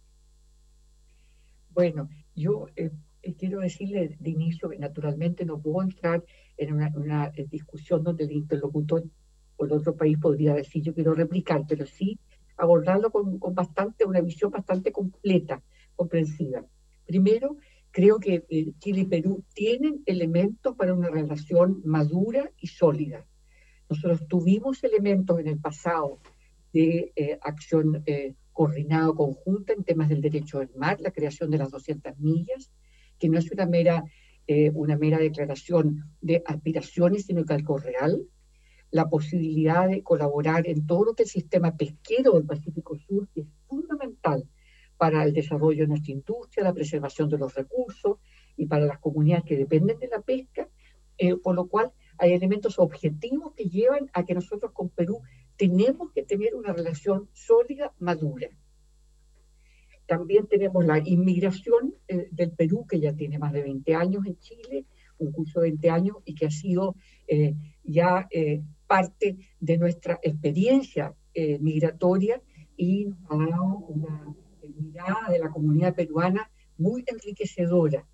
Bueno, 1.70 2.10
yo 2.36 2.66
eh, 2.76 2.90
eh, 3.22 3.34
quiero 3.34 3.60
decirle 3.60 4.16
de 4.20 4.30
inicio 4.30 4.68
que 4.68 4.78
naturalmente 4.78 5.44
no 5.44 5.58
puedo 5.58 5.82
entrar 5.82 6.22
en 6.56 6.74
una, 6.74 7.32
eh, 7.34 7.46
discusión 7.50 8.04
donde 8.04 8.24
el 8.24 8.32
interlocutor 8.32 9.04
o 9.60 9.66
el 9.66 9.72
otro 9.72 9.94
país 9.94 10.16
podría 10.18 10.54
decir 10.54 10.82
yo 10.82 10.94
quiero 10.94 11.12
replicar, 11.14 11.64
pero 11.68 11.84
sí 11.86 12.18
abordarlo 12.56 13.10
con, 13.10 13.38
con 13.38 13.54
bastante, 13.54 14.04
una 14.04 14.20
visión 14.20 14.50
bastante 14.50 14.90
completa, 14.90 15.62
comprensiva. 15.96 16.64
Primero, 17.06 17.56
creo 17.90 18.18
que 18.18 18.44
Chile 18.78 19.00
y 19.02 19.06
Perú 19.06 19.44
tienen 19.54 20.02
elementos 20.06 20.76
para 20.76 20.94
una 20.94 21.10
relación 21.10 21.80
madura 21.84 22.50
y 22.58 22.68
sólida. 22.68 23.26
Nosotros 23.88 24.26
tuvimos 24.28 24.82
elementos 24.84 25.38
en 25.40 25.48
el 25.48 25.58
pasado 25.58 26.20
de 26.72 27.12
eh, 27.16 27.38
acción 27.42 28.02
eh, 28.06 28.34
coordinada 28.52 29.12
conjunta 29.12 29.72
en 29.72 29.84
temas 29.84 30.08
del 30.08 30.20
derecho 30.20 30.60
del 30.60 30.70
mar, 30.76 31.00
la 31.00 31.10
creación 31.10 31.50
de 31.50 31.58
las 31.58 31.70
200 31.70 32.18
millas, 32.18 32.70
que 33.18 33.28
no 33.28 33.38
es 33.38 33.50
una 33.50 33.66
mera, 33.66 34.04
eh, 34.46 34.70
una 34.74 34.96
mera 34.96 35.18
declaración 35.18 36.04
de 36.20 36.42
aspiraciones, 36.46 37.26
sino 37.26 37.44
que 37.44 37.54
algo 37.54 37.78
real, 37.78 38.22
la 38.90 39.08
posibilidad 39.08 39.88
de 39.88 40.02
colaborar 40.02 40.66
en 40.66 40.86
todo 40.86 41.04
lo 41.04 41.14
que 41.14 41.24
el 41.24 41.28
sistema 41.28 41.76
pesquero 41.76 42.32
del 42.32 42.46
Pacífico 42.46 42.96
Sur, 42.96 43.28
es 43.34 43.46
fundamental 43.66 44.44
para 44.96 45.24
el 45.24 45.32
desarrollo 45.32 45.82
de 45.82 45.88
nuestra 45.88 46.12
industria, 46.12 46.64
la 46.64 46.74
preservación 46.74 47.28
de 47.28 47.38
los 47.38 47.54
recursos 47.54 48.18
y 48.56 48.66
para 48.66 48.84
las 48.84 48.98
comunidades 48.98 49.44
que 49.44 49.56
dependen 49.56 49.98
de 49.98 50.08
la 50.08 50.20
pesca, 50.20 50.68
por 51.42 51.54
lo 51.54 51.66
cual 51.66 51.92
hay 52.18 52.32
elementos 52.32 52.78
objetivos 52.78 53.54
que 53.54 53.64
llevan 53.64 54.10
a 54.12 54.24
que 54.24 54.34
nosotros 54.34 54.72
con 54.72 54.90
Perú 54.90 55.22
tenemos 55.56 56.10
que 56.12 56.22
tener 56.22 56.54
una 56.54 56.72
relación 56.72 57.28
sólida, 57.32 57.92
madura. 57.98 58.48
También 60.06 60.48
tenemos 60.48 60.84
la 60.84 60.98
inmigración 60.98 61.94
eh, 62.08 62.28
del 62.32 62.50
Perú, 62.52 62.86
que 62.88 62.98
ya 62.98 63.14
tiene 63.14 63.38
más 63.38 63.52
de 63.52 63.62
20 63.62 63.94
años 63.94 64.26
en 64.26 64.38
Chile, 64.38 64.86
un 65.18 65.30
curso 65.32 65.60
de 65.60 65.68
20 65.68 65.90
años 65.90 66.16
y 66.24 66.34
que 66.34 66.46
ha 66.46 66.50
sido 66.50 66.96
eh, 67.28 67.54
ya 67.84 68.26
eh, 68.30 68.62
parte 68.94 69.36
de 69.60 69.78
nuestra 69.78 70.18
experiencia 70.20 71.14
migratoria 71.60 72.42
y 72.76 73.04
nos 73.04 73.30
ha 73.30 73.36
dado 73.36 73.76
una 73.88 74.34
mirada 74.62 75.28
de 75.30 75.38
la 75.38 75.50
comunidad 75.50 75.94
peruana 75.94 76.50
muy 76.76 77.04
enriquecedora 77.06 78.04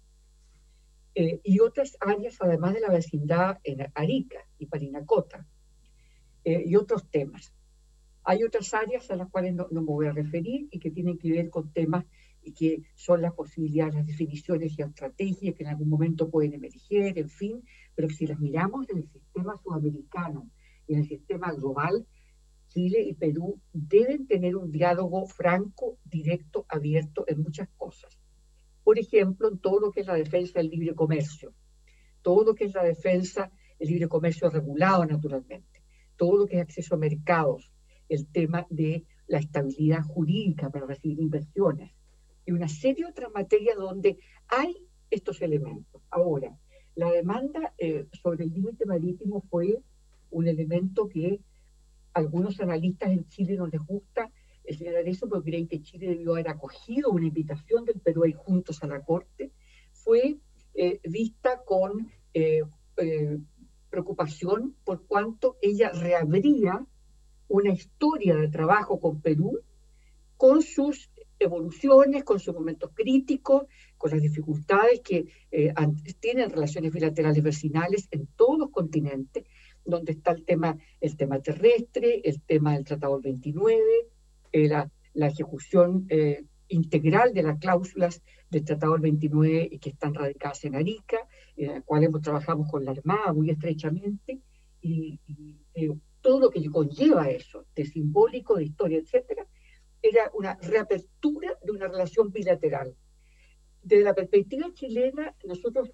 eh, 1.14 1.40
y 1.44 1.60
otras 1.60 1.96
áreas, 2.00 2.36
además 2.40 2.74
de 2.74 2.80
la 2.80 2.90
vecindad 2.90 3.58
en 3.64 3.86
Arica 3.94 4.38
y 4.58 4.66
Parinacota, 4.66 5.46
eh, 6.44 6.62
y 6.66 6.76
otros 6.76 7.08
temas. 7.10 7.54
Hay 8.24 8.44
otras 8.44 8.74
áreas 8.74 9.10
a 9.10 9.16
las 9.16 9.30
cuales 9.30 9.54
no, 9.54 9.66
me 9.70 9.80
voy 9.80 10.08
a 10.08 10.12
referir 10.12 10.68
y 10.70 10.78
que 10.78 10.90
tienen 10.90 11.16
que 11.16 11.30
ver 11.30 11.48
con 11.48 11.72
temas 11.72 12.04
y 12.42 12.52
que 12.52 12.82
son 12.94 13.22
las 13.22 13.32
posibilidades, 13.32 13.94
las 13.94 14.06
definiciones 14.06 14.78
y 14.78 14.82
estrategias 14.82 15.54
que 15.54 15.62
en 15.62 15.70
algún 15.70 15.88
momento 15.88 16.28
pueden 16.28 16.52
emerger, 16.52 17.18
en 17.18 17.30
fin, 17.30 17.64
pero 17.94 18.10
si 18.10 18.26
las 18.26 18.38
miramos 18.38 18.86
en 18.90 19.08
sistema 19.08 19.56
sudamericano 19.62 20.50
en 20.88 21.00
el 21.00 21.08
sistema 21.08 21.52
global, 21.52 22.06
Chile 22.68 23.00
y 23.02 23.14
Perú 23.14 23.60
deben 23.72 24.26
tener 24.26 24.56
un 24.56 24.70
diálogo 24.70 25.26
franco, 25.26 25.98
directo, 26.04 26.66
abierto 26.68 27.24
en 27.28 27.42
muchas 27.42 27.68
cosas 27.76 28.18
por 28.86 29.00
ejemplo, 29.00 29.48
en 29.48 29.58
todo 29.58 29.80
lo 29.80 29.90
que 29.90 30.02
es 30.02 30.06
la 30.06 30.14
defensa 30.14 30.60
del 30.60 30.70
libre 30.70 30.94
comercio, 30.94 31.52
todo 32.22 32.44
lo 32.44 32.54
que 32.54 32.66
es 32.66 32.72
la 32.72 32.84
defensa 32.84 33.50
del 33.80 33.88
libre 33.88 34.06
comercio 34.06 34.48
regulado 34.48 35.04
naturalmente, 35.04 35.82
todo 36.14 36.36
lo 36.36 36.46
que 36.46 36.54
es 36.54 36.62
acceso 36.62 36.94
a 36.94 36.98
mercados, 36.98 37.72
el 38.08 38.28
tema 38.28 38.64
de 38.70 39.04
la 39.26 39.38
estabilidad 39.38 40.02
jurídica 40.02 40.70
para 40.70 40.86
recibir 40.86 41.18
inversiones 41.18 41.90
y 42.44 42.52
una 42.52 42.68
serie 42.68 43.06
de 43.06 43.10
otras 43.10 43.32
materias 43.34 43.76
donde 43.76 44.18
hay 44.46 44.76
estos 45.10 45.42
elementos. 45.42 46.00
Ahora, 46.08 46.56
la 46.94 47.10
demanda 47.10 47.74
eh, 47.78 48.06
sobre 48.12 48.44
el 48.44 48.52
límite 48.52 48.86
marítimo 48.86 49.42
fue 49.50 49.82
un 50.30 50.48
elemento 50.48 51.08
que 51.08 51.40
algunos 52.12 52.60
analistas 52.60 53.10
en 53.10 53.28
Chile 53.28 53.56
no 53.56 53.66
les 53.66 53.80
gusta 53.80 54.30
señalar 54.74 55.06
eso 55.08 55.28
porque 55.28 55.50
creen 55.50 55.68
que 55.68 55.82
Chile 55.82 56.08
debió 56.08 56.32
haber 56.32 56.48
acogido 56.48 57.10
una 57.10 57.26
invitación 57.26 57.84
del 57.84 58.00
Perú 58.00 58.24
y 58.26 58.32
juntos 58.32 58.82
a 58.82 58.86
la 58.86 59.02
Corte, 59.02 59.52
fue 59.92 60.38
eh, 60.74 61.00
vista 61.04 61.62
con 61.64 62.10
eh, 62.34 62.62
eh, 62.96 63.38
preocupación 63.90 64.74
por 64.84 65.06
cuanto 65.06 65.56
ella 65.62 65.90
reabría 65.90 66.84
una 67.48 67.72
historia 67.72 68.34
de 68.36 68.48
trabajo 68.48 69.00
con 69.00 69.20
Perú, 69.20 69.60
con 70.36 70.62
sus 70.62 71.10
evoluciones, 71.38 72.24
con 72.24 72.40
sus 72.40 72.54
momentos 72.54 72.90
críticos, 72.94 73.66
con 73.96 74.10
las 74.10 74.20
dificultades 74.20 75.00
que 75.00 75.26
tienen 76.18 76.50
relaciones 76.50 76.92
bilaterales 76.92 77.42
vecinales 77.42 78.08
en 78.10 78.26
todos 78.26 78.58
los 78.58 78.70
continentes, 78.70 79.44
donde 79.86 80.12
está 80.12 80.32
el 80.32 80.44
tema, 80.44 80.76
el 81.00 81.16
tema 81.16 81.40
terrestre, 81.40 82.20
el 82.24 82.40
tema 82.42 82.74
del 82.74 82.84
Tratado 82.84 83.20
29, 83.20 83.82
eh, 84.52 84.68
la, 84.68 84.90
ejecución 85.14 86.06
eh, 86.10 86.44
integral 86.68 87.32
de 87.32 87.42
las 87.42 87.58
cláusulas 87.58 88.22
del 88.50 88.64
Tratado 88.64 88.92
del 88.92 89.02
29 89.02 89.68
y 89.72 89.78
que 89.78 89.90
están 89.90 90.14
radicadas 90.14 90.64
en 90.64 90.74
Arica, 90.74 91.18
en 91.56 91.72
la 91.72 91.80
cual 91.82 92.04
hemos 92.04 92.22
trabajado 92.22 92.64
con 92.66 92.84
la 92.84 92.90
Armada 92.92 93.32
muy 93.32 93.50
estrechamente, 93.50 94.40
y, 94.82 95.18
eh, 95.74 95.90
todo 96.20 96.40
lo 96.40 96.50
que 96.50 96.68
conlleva 96.70 97.30
eso, 97.30 97.66
de 97.74 97.84
simbólico, 97.84 98.56
de 98.56 98.64
historia, 98.64 98.98
etcétera, 98.98 99.46
era 100.02 100.30
una 100.34 100.56
reapertura 100.56 101.56
de 101.62 101.70
una 101.70 101.86
relación 101.86 102.32
bilateral. 102.32 102.94
Desde 103.86 104.02
la 104.02 104.14
perspectiva 104.14 104.66
chilena, 104.74 105.32
nosotros, 105.44 105.92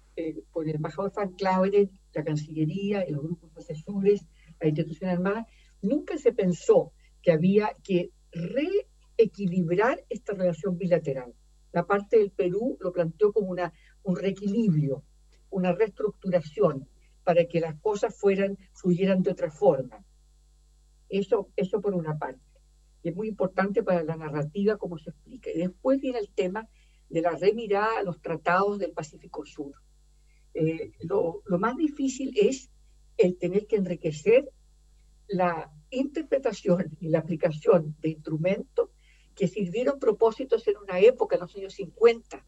con 0.49 0.67
el 0.67 0.77
embajador 0.77 1.11
Frank 1.11 1.35
Claver, 1.37 1.91
la 2.15 2.23
Cancillería 2.23 3.05
los 3.07 3.21
grupos 3.21 3.55
asesores, 3.55 4.25
la 4.59 4.67
institución 4.67 5.11
armada, 5.11 5.45
nunca 5.83 6.17
se 6.17 6.33
pensó 6.33 6.91
que 7.21 7.31
había 7.31 7.77
que 7.83 8.09
reequilibrar 8.31 10.03
esta 10.09 10.33
relación 10.33 10.75
bilateral. 10.75 11.35
La 11.71 11.85
parte 11.85 12.17
del 12.17 12.31
Perú 12.31 12.79
lo 12.81 12.91
planteó 12.91 13.31
como 13.31 13.51
una, 13.51 13.71
un 14.01 14.15
reequilibrio, 14.15 15.03
una 15.51 15.71
reestructuración 15.71 16.89
para 17.23 17.45
que 17.45 17.59
las 17.59 17.79
cosas 17.79 18.17
fueran, 18.17 18.57
fluyeran 18.73 19.21
de 19.21 19.29
otra 19.29 19.51
forma. 19.51 20.03
Eso, 21.09 21.51
eso 21.55 21.79
por 21.79 21.93
una 21.93 22.17
parte. 22.17 22.41
Y 23.03 23.09
es 23.09 23.15
muy 23.15 23.27
importante 23.27 23.83
para 23.83 24.01
la 24.01 24.15
narrativa 24.15 24.77
cómo 24.77 24.97
se 24.97 25.11
explica. 25.11 25.51
Y 25.51 25.59
después 25.59 26.01
viene 26.01 26.17
el 26.17 26.31
tema 26.33 26.67
de 27.13 27.21
la 27.21 27.35
remirada 27.35 27.99
a 27.99 28.03
los 28.03 28.19
tratados 28.19 28.79
del 28.79 28.91
Pacífico 28.91 29.45
Sur. 29.45 29.75
Eh, 30.55 30.93
lo, 31.01 31.43
más 31.59 31.77
difícil 31.77 32.33
es 32.35 32.71
el 33.17 33.37
tener 33.37 33.67
que 33.67 33.75
enriquecer 33.75 34.51
la 35.27 35.71
interpretación 35.91 36.97
y 36.99 37.09
la 37.09 37.19
aplicación 37.19 37.95
de 38.01 38.09
instrumentos 38.09 38.89
que 39.35 39.47
sirvieron 39.47 39.99
propósitos 39.99 40.67
en 40.67 40.77
una 40.77 40.99
época, 40.99 41.35
en 41.35 41.41
los 41.41 41.55
años 41.55 41.73
50, 41.75 42.43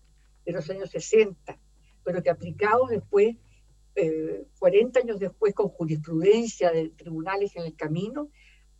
en 0.45 0.55
los 0.55 0.68
años 0.72 0.89
60, 0.89 1.59
pero 2.03 2.24
que 2.24 2.32
aplicados 2.32 2.89
después, 2.89 3.36
eh, 3.93 4.47
40 4.57 4.99
años 4.99 5.20
después, 5.20 5.53
con 5.53 5.70
jurisprudencia 5.70 6.72
de 6.72 6.89
tribunales 6.89 7.55
en 7.55 7.66
el 7.66 7.76
camino, 7.76 8.30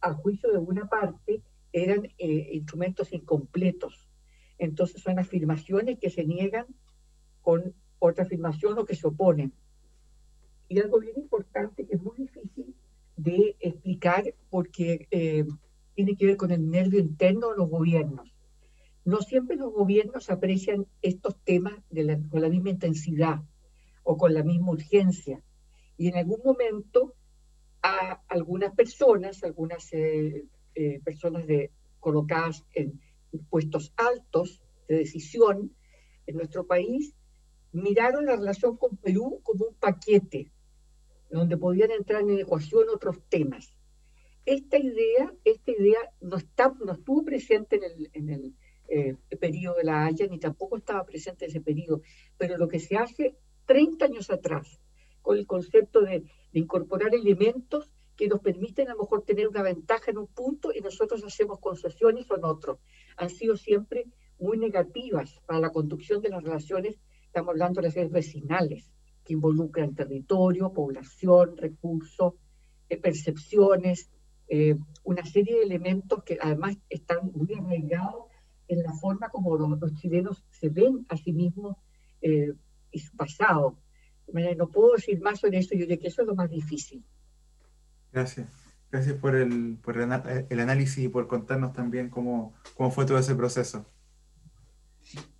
a 0.02 0.16
juicio 0.16 0.52
de 0.52 0.58
una 0.58 0.90
parte, 0.90 1.44
eran 1.72 2.06
eh, 2.18 2.50
instrumentos 2.54 3.14
incompletos. 3.14 4.05
Entonces 4.58 5.01
son 5.01 5.20
afirmaciones 5.20 5.99
que 5.99 6.10
se 6.10 6.26
niegan 6.26 6.66
con 7.41 7.74
otra 7.99 8.24
afirmación 8.24 8.78
o 8.78 8.86
que 8.86 8.95
se 8.95 9.08
oponen. 9.08 9.53
Y 10.68 10.80
algo 10.80 10.99
bien 10.99 11.18
importante 11.18 11.86
que 11.86 11.95
es 11.95 12.01
muy 12.01 12.18
difícil 12.18 12.76
de 13.18 13.56
explicar 13.60 14.34
porque 14.49 15.08
eh, 15.12 15.45
tiene 15.95 16.16
que 16.16 16.26
ver 16.26 16.38
con 16.38 16.51
el 16.51 16.70
nervio 16.70 16.99
interno 16.99 17.51
de 17.51 17.58
los 17.58 17.70
gobiernos. 17.70 18.34
No 19.06 19.22
siempre 19.22 19.56
los 19.56 19.72
gobiernos 19.72 20.30
aprecian 20.30 20.88
estos 21.01 21.38
temas 21.43 21.76
con 22.30 22.41
la 22.41 22.49
misma 22.49 22.72
intensidad 22.72 23.41
o 24.03 24.18
con 24.18 24.34
la 24.34 24.43
misma 24.43 24.72
urgencia. 24.72 25.41
Y 25.97 26.08
en 26.08 26.18
algún 26.18 26.41
momento 26.43 27.14
a 27.84 28.22
algunas 28.28 28.74
personas, 28.74 29.43
algunas 29.43 29.93
eh, 29.93 30.45
eh, 30.74 30.99
personas 31.03 31.45
de, 31.45 31.72
colocadas 31.99 32.66
en 32.74 32.99
puestos 33.40 33.94
altos 33.98 34.62
de 34.88 34.98
decisión 34.98 35.76
en 36.28 36.36
nuestro 36.36 36.66
país, 36.66 37.16
miraron 37.72 38.26
la 38.26 38.36
relación 38.36 38.78
con 38.78 38.98
Perú 38.98 39.42
como 39.44 39.66
un 39.66 39.76
paquete, 39.76 40.52
donde 41.30 41.58
podían 41.58 41.92
entrar 41.92 42.22
en 42.22 42.40
ecuación 42.40 42.88
otros 42.94 43.18
temas. 43.30 43.76
Esta 44.46 44.78
idea, 44.78 45.34
esta 45.44 45.72
idea 45.72 46.00
no, 46.22 46.38
está, 46.38 46.74
no 46.84 46.94
estuvo 46.94 47.26
presente 47.26 47.78
en 47.78 47.84
el, 47.84 48.10
en 48.14 48.30
el 48.30 48.56
eh, 48.88 49.16
periodo 49.40 49.78
de 49.78 49.84
la 49.84 50.06
Haya, 50.06 50.28
ni 50.28 50.40
tampoco 50.40 50.78
estaba 50.78 51.04
presente 51.04 51.46
en 51.46 51.52
ese 51.52 51.62
periodo, 51.62 52.02
pero 52.38 52.58
lo 52.58 52.68
que 52.68 52.80
se 52.80 52.96
hace 52.96 53.36
30 53.66 54.06
años 54.06 54.30
atrás, 54.30 54.80
con 55.22 55.38
el 55.38 55.48
concepto 55.48 56.02
de, 56.02 56.20
de 56.20 56.60
incorporar 56.60 57.16
elementos 57.16 57.92
que 58.16 58.28
nos 58.28 58.39
permiten 58.39 58.88
a 58.88 58.93
lo 58.93 59.01
mejor 59.01 59.24
tener 59.24 59.47
una 59.47 59.61
ventaja 59.61 60.11
en 60.11 60.18
un 60.18 60.28
punto 60.28 60.72
y 60.74 60.82
nosotros 60.82 61.24
hacemos 61.24 61.59
concesiones 61.59 62.28
en 62.32 62.45
otro, 62.45 62.80
han 63.18 63.30
sido 63.30 63.57
siempre 63.57 64.05
muy 64.39 64.57
negativas 64.57 65.41
para 65.45 65.59
la 65.59 65.70
conducción 65.72 66.22
de 66.22 66.30
las 66.30 66.43
relaciones, 66.43 66.99
estamos 67.26 67.49
hablando 67.49 67.82
de 67.82 67.88
las 67.88 67.95
relaciones 67.95 68.11
vecinales, 68.11 68.91
que 69.24 69.34
involucran 69.34 69.95
territorio, 69.95 70.72
población, 70.72 71.57
recursos, 71.57 72.34
eh, 72.89 72.97
percepciones, 72.97 74.09
eh, 74.47 74.78
una 75.03 75.26
serie 75.26 75.55
de 75.55 75.63
elementos 75.63 76.24
que 76.24 76.38
además 76.39 76.78
están 76.89 77.32
muy 77.34 77.53
arraigados 77.55 78.26
en 78.68 78.84
la 78.84 78.93
forma 78.93 79.30
como 79.30 79.57
los, 79.57 79.93
chilenos 79.95 80.43
se 80.51 80.70
ven 80.70 81.05
a 81.09 81.18
sí 81.18 81.34
mismos 81.34 81.78
eh, 82.22 82.53
y 82.91 82.99
su 82.99 83.16
pasado. 83.16 83.78
No 84.57 84.70
puedo 84.70 84.93
decir 84.93 85.22
más 85.22 85.39
sobre 85.39 85.59
eso, 85.59 85.74
yo 85.74 85.82
diría 85.82 85.97
que 85.97 86.07
eso 86.07 86.22
es 86.22 86.28
lo 86.28 86.36
más 86.36 86.49
difícil. 86.49 87.03
Gracias. 88.16 88.47
Gracias 88.91 89.18
por 89.18 89.36
el, 89.36 89.78
el, 90.49 90.59
análisis 90.61 91.03
y 91.03 91.09
por 91.09 91.28
contarnos 91.28 91.74
también 91.74 92.09
cómo, 92.09 92.53
cómo 92.76 92.89
fue 92.91 93.05
todo 93.05 93.18
ese 93.18 93.36
proceso. 93.36 93.86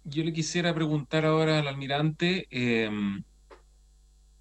Yo 0.04 0.26
le 0.26 0.34
quisiera 0.34 0.76
preguntar 0.76 1.26
ahora 1.26 1.60
al 1.60 1.68
almirante, 1.70 2.50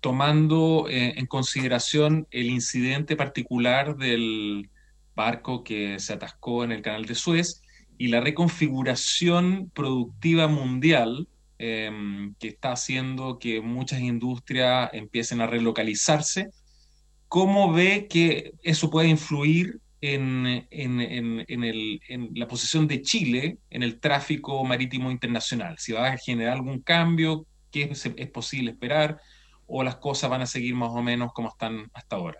tomando 0.00 0.86
eh, 0.90 1.14
en 1.16 1.26
consideración 1.26 2.26
el 2.32 2.50
incidente 2.50 3.14
particular 3.14 3.96
del 3.96 4.68
barco 5.14 5.62
que 5.62 6.00
se 6.00 6.12
atascó 6.12 6.64
en 6.64 6.72
el 6.72 6.82
canal 6.82 7.06
de 7.06 7.14
Suez 7.14 7.62
y 7.96 8.08
la 8.08 8.20
reconfiguración 8.20 9.70
productiva 9.72 10.48
mundial 10.48 11.28
em, 11.58 12.34
que 12.40 12.48
está 12.48 12.72
haciendo 12.72 13.38
que 13.38 13.60
muchas 13.60 14.00
industrias 14.00 14.90
empiecen 14.92 15.40
a 15.40 15.46
relocalizarse, 15.46 16.50
¿cómo 17.34 17.72
ve 17.72 18.06
que 18.08 18.52
eso 18.62 18.88
puede 18.90 19.08
influir 19.08 19.80
en, 20.00 20.68
en, 20.70 22.30
la 22.36 22.46
posición 22.46 22.86
de 22.86 23.02
Chile 23.02 23.58
en 23.70 23.82
el 23.82 23.98
tráfico 23.98 24.62
marítimo 24.62 25.10
internacional? 25.10 25.74
Si 25.78 25.90
va 25.90 26.12
a 26.12 26.16
generar 26.16 26.52
algún 26.52 26.78
cambio, 26.78 27.44
¿qué 27.72 27.90
es 27.90 28.30
posible 28.30 28.70
esperar? 28.70 29.20
o 29.66 29.82
las 29.82 29.96
cosas 29.96 30.30
van 30.30 30.42
a 30.42 30.46
seguir 30.46 30.76
más 30.76 30.90
o 30.92 31.02
menos 31.02 31.32
como 31.32 31.48
están 31.48 31.90
hasta 31.92 32.14
ahora? 32.14 32.38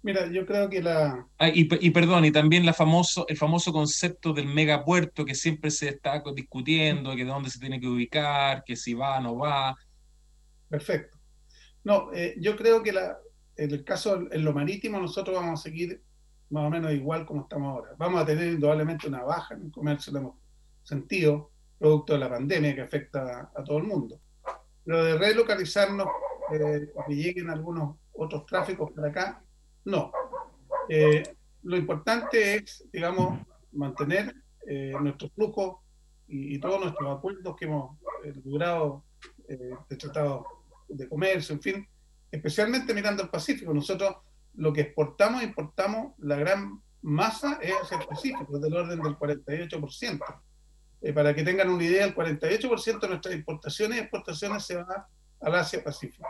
Mira, 0.00 0.32
yo 0.32 0.46
creo 0.46 0.70
que 0.70 0.80
la... 0.80 1.26
Ah, 1.36 1.50
y, 1.52 1.90
perdón, 1.90 2.24
y 2.24 2.30
también 2.30 2.64
la 2.64 2.72
famoso, 2.72 3.26
el 3.28 3.36
famoso 3.36 3.74
concepto 3.74 4.32
del 4.32 4.46
megapuerto 4.46 5.26
que 5.26 5.34
siempre 5.34 5.70
se 5.70 5.90
está 5.90 6.22
discutiendo, 6.34 7.14
que 7.14 7.24
de 7.24 7.30
dónde 7.30 7.50
se 7.50 7.58
tiene 7.58 7.78
que 7.78 7.88
ubicar, 7.88 8.64
que 8.64 8.74
si 8.74 8.94
va 8.94 9.18
o 9.18 9.20
no 9.20 9.36
va. 9.36 9.76
Perfecto. 10.70 11.17
No, 11.84 12.12
eh, 12.12 12.34
yo 12.40 12.56
creo 12.56 12.82
que 12.82 12.92
la, 12.92 13.18
en 13.56 13.70
el 13.70 13.84
caso, 13.84 14.28
en 14.30 14.44
lo 14.44 14.52
marítimo, 14.52 14.98
nosotros 14.98 15.36
vamos 15.36 15.60
a 15.60 15.62
seguir 15.62 16.02
más 16.50 16.64
o 16.64 16.70
menos 16.70 16.92
igual 16.92 17.26
como 17.26 17.42
estamos 17.42 17.74
ahora. 17.74 17.94
Vamos 17.98 18.22
a 18.22 18.26
tener 18.26 18.52
indudablemente 18.52 19.08
una 19.08 19.22
baja 19.22 19.54
en 19.54 19.66
el 19.66 19.70
comercio, 19.70 20.12
lo 20.12 20.18
hemos 20.20 20.34
sentido, 20.82 21.50
producto 21.78 22.14
de 22.14 22.18
la 22.18 22.30
pandemia 22.30 22.74
que 22.74 22.82
afecta 22.82 23.50
a 23.54 23.64
todo 23.64 23.78
el 23.78 23.84
mundo. 23.84 24.20
Pero 24.84 25.04
de 25.04 25.18
relocalizarnos, 25.18 26.06
eh, 26.52 26.88
que 27.06 27.14
lleguen 27.14 27.50
algunos 27.50 27.96
otros 28.12 28.46
tráficos 28.46 28.90
para 28.92 29.08
acá, 29.08 29.42
no. 29.84 30.12
Eh, 30.88 31.22
lo 31.62 31.76
importante 31.76 32.56
es, 32.56 32.86
digamos, 32.92 33.40
mantener 33.72 34.34
eh, 34.66 34.92
nuestro 35.00 35.28
flujo 35.30 35.82
y, 36.26 36.58
todos 36.58 36.80
nuestros 36.80 37.16
acuerdos 37.16 37.56
que 37.56 37.64
hemos 37.64 37.96
eh, 38.24 38.32
logrado 38.44 39.04
de 39.48 39.96
tratado 39.96 40.44
de 40.88 41.08
comercio, 41.08 41.54
en 41.54 41.62
fin, 41.62 41.88
especialmente 42.30 42.94
mirando 42.94 43.22
al 43.22 43.30
Pacífico. 43.30 43.72
Nosotros 43.72 44.16
lo 44.54 44.72
que 44.72 44.82
exportamos, 44.82 45.42
importamos, 45.42 46.14
la 46.18 46.36
gran 46.36 46.82
masa 47.02 47.58
es 47.62 47.72
hacia 47.72 47.98
el 47.98 48.06
Pacífico, 48.06 48.58
del 48.58 48.74
orden 48.74 49.00
del 49.00 49.16
48%. 49.16 50.20
Eh, 51.00 51.12
para 51.12 51.34
que 51.34 51.44
tengan 51.44 51.70
una 51.70 51.84
idea, 51.84 52.04
el 52.04 52.14
48% 52.14 53.00
de 53.00 53.08
nuestras 53.08 53.34
importaciones 53.34 53.98
y 53.98 54.00
exportaciones 54.00 54.64
se 54.64 54.76
va 54.76 55.08
al 55.40 55.54
Asia-Pacífico. 55.54 56.26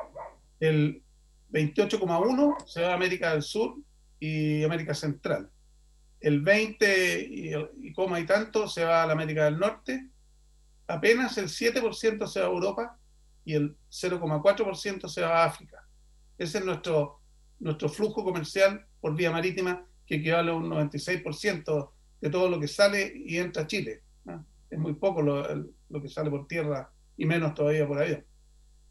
El 0.61 1.03
28,1% 1.51 2.67
se 2.67 2.83
va 2.83 2.91
a 2.91 2.95
América 2.95 3.33
del 3.33 3.43
Sur 3.43 3.77
y 4.21 4.63
América 4.65 4.95
Central. 4.95 5.51
El 6.21 6.43
20 6.43 7.21
y, 7.31 7.53
y 7.81 7.93
coma 7.93 8.21
y 8.21 8.27
tanto 8.27 8.69
se 8.69 8.85
va 8.85 9.05
a 9.05 9.11
América 9.11 9.47
del 9.47 9.59
Norte. 9.59 10.11
Apenas 10.87 11.39
el 11.39 11.47
7% 11.47 12.27
se 12.27 12.41
va 12.41 12.47
a 12.47 12.51
Europa 12.51 12.97
y 13.49 13.55
el 13.55 13.76
0,4% 13.90 15.09
se 15.09 15.22
va 15.22 15.42
a 15.42 15.46
África. 15.46 15.86
Ese 16.36 16.59
es 16.59 16.64
nuestro, 16.64 17.20
nuestro 17.61 17.88
flujo 17.88 18.22
comercial 18.22 18.86
por 19.01 19.14
vía 19.14 19.30
marítima, 19.30 19.86
que 20.07 20.16
equivale 20.16 20.51
a 20.51 20.55
un 20.55 20.70
96% 20.70 21.90
de 22.20 22.30
todo 22.30 22.49
lo 22.49 22.61
que 22.61 22.68
sale 22.68 23.12
y 23.14 23.38
entra 23.38 23.62
a 23.62 23.66
Chile 23.66 24.03
es 24.70 24.78
muy 24.78 24.94
poco 24.94 25.22
lo, 25.22 25.44
lo, 25.88 26.03
que 26.03 26.09
sale 26.09 26.30
por 26.30 26.46
tierra 26.46 26.90
y 27.16 27.26
menos 27.26 27.55
todavía 27.55 27.86
por 27.86 28.01
avión. 28.01 28.24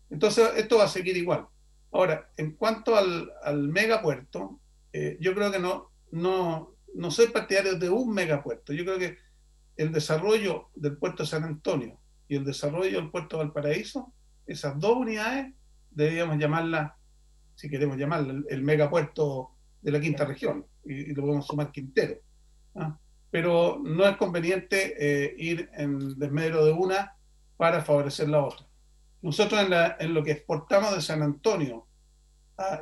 Entonces, 0.09 0.49
esto 0.57 0.77
va 0.77 0.85
a 0.85 0.89
seguir 0.89 1.17
igual. 1.17 1.47
Ahora, 1.91 2.31
en 2.37 2.51
cuanto 2.51 2.95
al, 2.95 3.31
al 3.43 3.67
megapuerto, 3.69 4.59
eh, 4.93 5.17
yo 5.19 5.33
creo 5.33 5.51
que 5.51 5.59
no, 5.59 5.91
no, 6.11 6.75
no 6.93 7.11
soy 7.11 7.27
partidario 7.27 7.77
de 7.77 7.89
un 7.89 8.13
megapuerto. 8.13 8.73
Yo 8.73 8.83
creo 8.83 8.97
que 8.97 9.17
el 9.77 9.91
desarrollo 9.91 10.69
del 10.75 10.97
puerto 10.97 11.23
de 11.23 11.29
San 11.29 11.43
Antonio 11.43 11.99
y 12.27 12.35
el 12.35 12.45
desarrollo 12.45 12.99
del 12.99 13.11
puerto 13.11 13.37
de 13.37 13.43
Valparaíso, 13.43 14.13
esas 14.47 14.79
dos 14.79 14.97
unidades, 14.97 15.53
deberíamos 15.91 16.37
llamarlas, 16.37 16.93
si 17.55 17.69
queremos 17.69 17.97
llamarla, 17.97 18.41
el, 18.49 18.63
megapuerto 18.63 19.51
de 19.81 19.91
la 19.91 19.99
quinta 19.99 20.25
región, 20.25 20.65
y, 20.85 21.13
lo 21.13 21.23
podemos 21.23 21.45
sumar 21.45 21.71
Quintero. 21.71 22.15
¿ah? 22.75 22.97
pero 23.29 23.81
no 23.83 24.05
es 24.07 24.17
conveniente 24.17 24.95
eh, 24.97 25.35
ir 25.37 25.69
en 25.73 26.17
desmedro 26.17 26.65
de 26.65 26.71
una 26.71 27.15
para 27.57 27.83
favorecer 27.83 28.29
la 28.29 28.43
otra. 28.43 28.65
Nosotros 29.21 29.67
en, 29.99 30.13
lo 30.13 30.23
que 30.23 30.31
exportamos 30.31 30.95
de 30.95 31.01
San 31.01 31.21
Antonio 31.21 31.87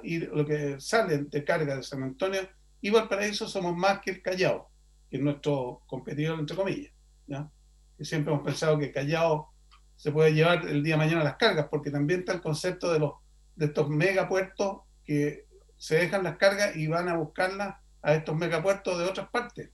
y 0.03 0.19
lo 0.19 0.45
que 0.45 0.79
sale 0.79 1.17
de 1.17 1.43
carga 1.43 1.75
de 1.75 1.83
San 1.83 2.03
Antonio 2.03 2.41
y 2.81 2.89
Valparaíso 2.89 3.47
somos 3.47 3.75
más 3.75 3.99
que 3.99 4.11
el 4.11 4.21
Callao, 4.21 4.69
que 5.09 5.17
es 5.17 5.23
nuestro 5.23 5.81
competidor 5.87 6.39
entre 6.39 6.55
comillas. 6.55 6.93
¿ya? 7.27 7.49
Que 7.97 8.05
siempre 8.05 8.33
hemos 8.33 8.45
pensado 8.45 8.77
que 8.77 8.91
Callao 8.91 9.51
se 9.95 10.11
puede 10.11 10.33
llevar 10.33 10.67
el 10.67 10.83
día 10.83 10.95
de 10.95 11.05
mañana 11.05 11.23
las 11.23 11.37
cargas, 11.37 11.67
porque 11.69 11.91
también 11.91 12.21
está 12.21 12.33
el 12.33 12.41
concepto 12.41 12.91
de, 12.91 12.99
los, 12.99 13.13
de 13.55 13.67
estos 13.67 13.89
megapuertos 13.89 14.81
que 15.03 15.45
se 15.77 15.95
dejan 15.95 16.23
las 16.23 16.37
cargas 16.37 16.75
y 16.75 16.87
van 16.87 17.09
a 17.09 17.17
buscarlas 17.17 17.75
a 18.01 18.13
estos 18.13 18.35
megapuertos 18.35 18.97
de 18.97 19.05
otras 19.05 19.29
partes. 19.29 19.69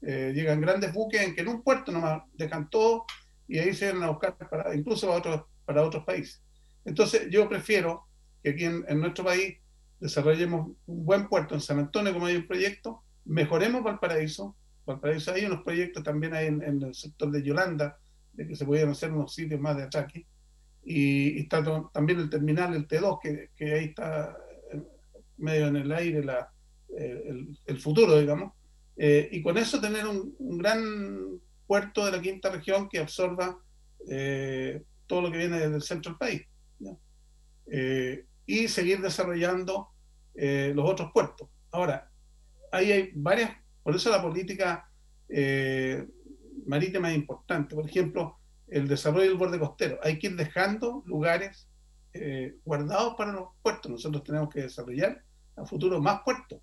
Eh, 0.00 0.32
llegan 0.34 0.60
grandes 0.60 0.92
buques 0.92 1.20
en 1.20 1.34
que 1.34 1.40
en 1.40 1.48
un 1.48 1.62
puerto 1.62 1.90
nomás 1.90 2.22
dejan 2.34 2.70
todo 2.70 3.04
y 3.48 3.58
ahí 3.58 3.74
se 3.74 3.92
van 3.92 4.02
a 4.04 4.10
buscar 4.10 4.36
para, 4.36 4.74
incluso 4.74 5.08
para 5.08 5.18
otros, 5.18 5.44
para 5.64 6.04
países. 6.04 6.42
Entonces 6.84 7.28
yo 7.30 7.48
prefiero 7.48 8.06
que 8.42 8.50
aquí 8.50 8.64
en, 8.64 9.00
nuestro 9.00 9.24
país 9.24 9.58
desarrollemos 9.98 10.68
un 10.86 11.04
buen 11.04 11.28
puerto 11.28 11.54
en 11.54 11.60
San 11.60 11.78
Antonio, 11.78 12.12
como 12.12 12.26
hay 12.26 12.36
un 12.36 12.46
proyecto, 12.46 13.02
mejoremos 13.24 13.82
Valparaíso. 13.82 14.54
Valparaíso 14.86 15.32
hay 15.32 15.44
unos 15.44 15.62
proyectos 15.64 16.04
también 16.04 16.34
hay 16.34 16.46
en, 16.46 16.62
el 16.62 16.94
sector 16.94 17.30
de 17.30 17.42
Yolanda, 17.42 17.98
de 18.38 18.46
que 18.46 18.54
se 18.54 18.64
pudieran 18.64 18.92
hacer 18.92 19.12
unos 19.12 19.34
sitios 19.34 19.60
más 19.60 19.76
de 19.76 19.82
ataque. 19.82 20.24
Y, 20.84 21.40
está 21.40 21.62
también 21.92 22.20
el 22.20 22.30
terminal, 22.30 22.72
el 22.72 22.86
T2, 22.86 23.18
que, 23.20 23.74
ahí 23.74 23.86
está 23.86 24.36
medio 25.36 25.66
en 25.66 25.76
el 25.76 25.92
aire 25.92 26.24
la, 26.24 26.48
eh, 26.96 27.46
el, 27.66 27.80
futuro, 27.80 28.16
digamos. 28.16 28.52
Eh, 28.96 29.28
y 29.32 29.42
con 29.42 29.58
eso 29.58 29.80
tener 29.80 30.06
un, 30.06 30.36
gran 30.38 31.40
puerto 31.66 32.06
de 32.06 32.12
la 32.12 32.22
quinta 32.22 32.48
región 32.48 32.88
que 32.88 33.00
absorba 33.00 33.58
eh, 34.08 34.82
todo 35.08 35.22
lo 35.22 35.32
que 35.32 35.38
viene 35.38 35.58
desde 35.58 35.74
el 35.74 35.82
centro 35.82 36.12
del 36.12 36.18
país. 36.18 36.42
y 38.46 38.68
seguir 38.68 39.00
desarrollando 39.02 39.88
los 40.34 40.88
otros 40.88 41.10
puertos. 41.12 41.48
Ahora, 41.72 42.08
ahí 42.70 42.92
hay 42.92 43.10
varias, 43.14 43.50
por 43.82 43.96
eso 43.96 44.10
la 44.10 44.22
política 44.22 44.88
es 46.76 47.16
importante. 47.16 47.74
Por 47.74 47.86
ejemplo, 47.86 48.38
el 48.68 48.86
desarrollo 48.86 49.28
del 49.28 49.38
borde 49.38 49.58
costero. 49.58 49.98
Hay 50.02 50.18
que 50.18 50.28
ir 50.28 50.36
dejando 50.36 51.02
lugares 51.06 51.68
guardados 52.64 53.14
para 53.16 53.32
los 53.32 53.48
puertos. 53.62 53.90
Nosotros 53.90 54.24
tenemos 54.24 54.48
que 54.48 54.62
desarrollar 54.62 55.22
a 55.56 55.64
futuro 55.64 56.00
más 56.00 56.22
puertos. 56.24 56.60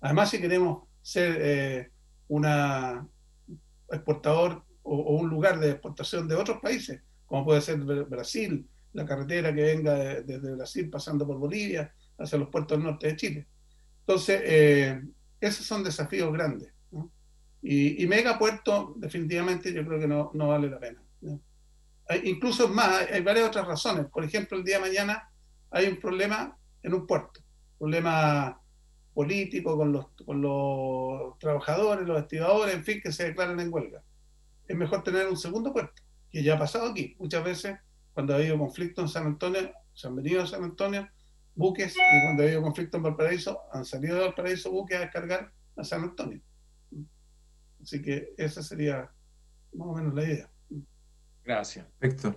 Además, 0.00 0.30
si 0.30 0.40
queremos 0.40 0.86
ser 1.02 1.38
eh, 1.40 1.90
una 2.28 3.06
exportador 3.90 4.64
o, 4.82 5.16
un 5.16 5.28
lugar 5.28 5.58
de 5.58 5.70
exportación 5.70 6.28
de 6.28 6.34
otros 6.34 6.58
países, 6.60 7.00
como 7.26 7.44
puede 7.44 7.60
ser 7.60 7.78
Brasil, 7.78 8.68
la 8.92 9.06
carretera 9.06 9.54
que 9.54 9.62
venga 9.62 9.94
desde 9.94 10.54
Brasil 10.54 10.90
pasando 10.90 11.26
por 11.26 11.38
Bolivia 11.38 11.94
hacia 12.18 12.38
los 12.38 12.48
puertos 12.48 12.76
del 12.76 12.86
norte 12.86 13.08
de 13.08 13.16
Chile. 13.16 13.46
Entonces, 14.00 14.42
eh, 14.44 15.02
esos 15.40 15.66
son 15.66 15.82
desafíos 15.82 16.32
grandes. 16.32 16.73
Y, 17.66 18.06
mega 18.06 18.38
puerto, 18.38 18.92
definitivamente, 18.96 19.72
yo 19.72 19.86
creo 19.86 19.98
que 19.98 20.06
no, 20.06 20.30
vale 20.34 20.68
la 20.68 20.78
pena. 20.78 21.00
incluso 22.22 22.68
más, 22.68 23.10
hay 23.10 23.22
varias 23.22 23.48
otras 23.48 23.66
razones. 23.66 24.06
Por 24.12 24.22
ejemplo, 24.22 24.58
el 24.58 24.64
día 24.64 24.76
de 24.76 24.82
mañana 24.82 25.30
hay 25.70 25.86
un 25.86 25.98
problema 25.98 26.58
en 26.82 26.92
un 26.92 27.06
puerto 27.06 27.40
problema 27.78 28.60
político 29.12 29.76
con 29.76 29.92
los, 29.92 30.06
con 30.24 30.40
los 30.40 31.38
trabajadores, 31.38 32.06
los 32.06 32.18
estibadores, 32.18 32.74
en 32.74 32.84
fin, 32.84 33.00
que 33.02 33.12
se 33.12 33.24
declaran 33.24 33.60
en 33.60 33.72
huelga. 33.72 34.02
Es 34.66 34.76
mejor 34.76 35.02
tener 35.02 35.28
un 35.28 35.36
segundo 35.36 35.72
puerto, 35.72 36.02
que 36.30 36.42
ya 36.42 36.54
ha 36.54 36.58
pasado 36.58 36.90
aquí. 36.90 37.14
Muchas 37.18 37.44
veces, 37.44 37.78
cuando 38.12 38.32
ha 38.32 38.36
habido 38.36 38.58
conflicto 38.58 39.02
en 39.02 39.08
San 39.08 39.26
Antonio, 39.26 39.70
se 39.92 40.08
han 40.08 40.16
venido 40.16 40.42
a 40.42 40.46
San 40.46 40.64
Antonio 40.64 41.08
buques, 41.54 41.94
y 41.94 42.22
cuando 42.24 42.42
ha 42.42 42.46
habido 42.46 42.62
conflicto 42.62 42.96
en 42.96 43.02
Valparaíso, 43.04 43.60
han 43.72 43.84
salido 43.84 44.16
de 44.16 44.22
Valparaíso 44.22 44.70
buques 44.70 44.96
a 44.96 45.00
descargar 45.00 45.52
a 45.76 45.84
San 45.84 46.02
Antonio. 46.02 46.40
Así 47.84 48.00
que 48.00 48.32
esa 48.38 48.62
sería 48.62 49.10
más 49.74 49.88
o 49.88 49.94
menos 49.94 50.14
la 50.14 50.24
idea. 50.24 50.50
Gracias. 51.44 51.86
Perfecto. 51.98 52.34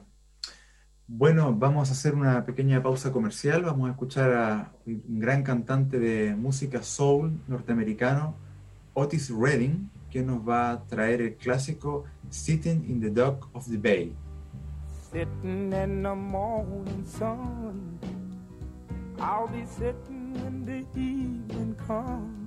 Bueno, 1.08 1.56
vamos 1.56 1.88
a 1.88 1.94
hacer 1.94 2.16
una 2.16 2.46
pequeña 2.46 2.84
pausa 2.84 3.14
comercial. 3.14 3.64
Vamos 3.64 3.88
a 3.88 3.92
escuchar 3.92 4.34
a 4.34 4.74
un 4.86 5.20
gran 5.22 5.44
cantante 5.44 6.00
de 6.00 6.36
música 6.36 6.84
soul 6.84 7.40
norteamericano, 7.48 8.36
Otis 8.94 9.30
Redding, 9.30 9.90
que 10.12 10.22
nos 10.22 10.46
va 10.46 10.72
a 10.72 10.84
traer 10.84 11.22
el 11.22 11.36
clásico 11.38 12.04
Sitting 12.30 12.84
in 12.90 13.00
the 13.00 13.10
Dock 13.10 13.50
of 13.54 13.70
the 13.70 13.78
Bay. 13.78 14.14
Sitting 15.14 15.72
in 15.72 16.04
the 16.04 16.14
morning 16.14 17.06
sun, 17.06 17.98
I'll 19.18 19.48
be 19.48 19.66
sitting 19.66 20.34
when 20.44 20.66
the 20.66 20.80
evening 21.00 21.74
comes, 21.88 22.47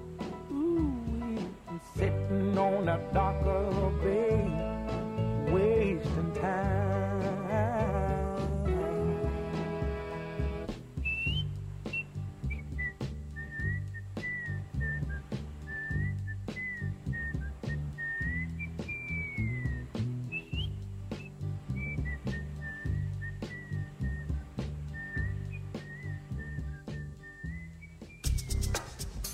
Sitting 1.95 2.57
on 2.57 2.87
a 2.87 2.97
dock 3.13 3.35
of 3.45 3.77
a 3.77 3.89
bay, 4.03 5.51
wasting 5.51 6.31
time. 6.41 6.80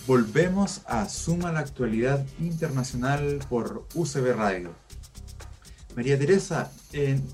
Volvemos 0.08 0.84
a 0.86 1.10
Suma 1.10 1.52
la 1.52 1.60
Actualidad 1.60 2.26
Internacional 2.40 3.40
por 3.50 3.86
UCB 3.94 4.38
Radio. 4.38 4.74
María 5.98 6.18
Teresa, 6.18 6.72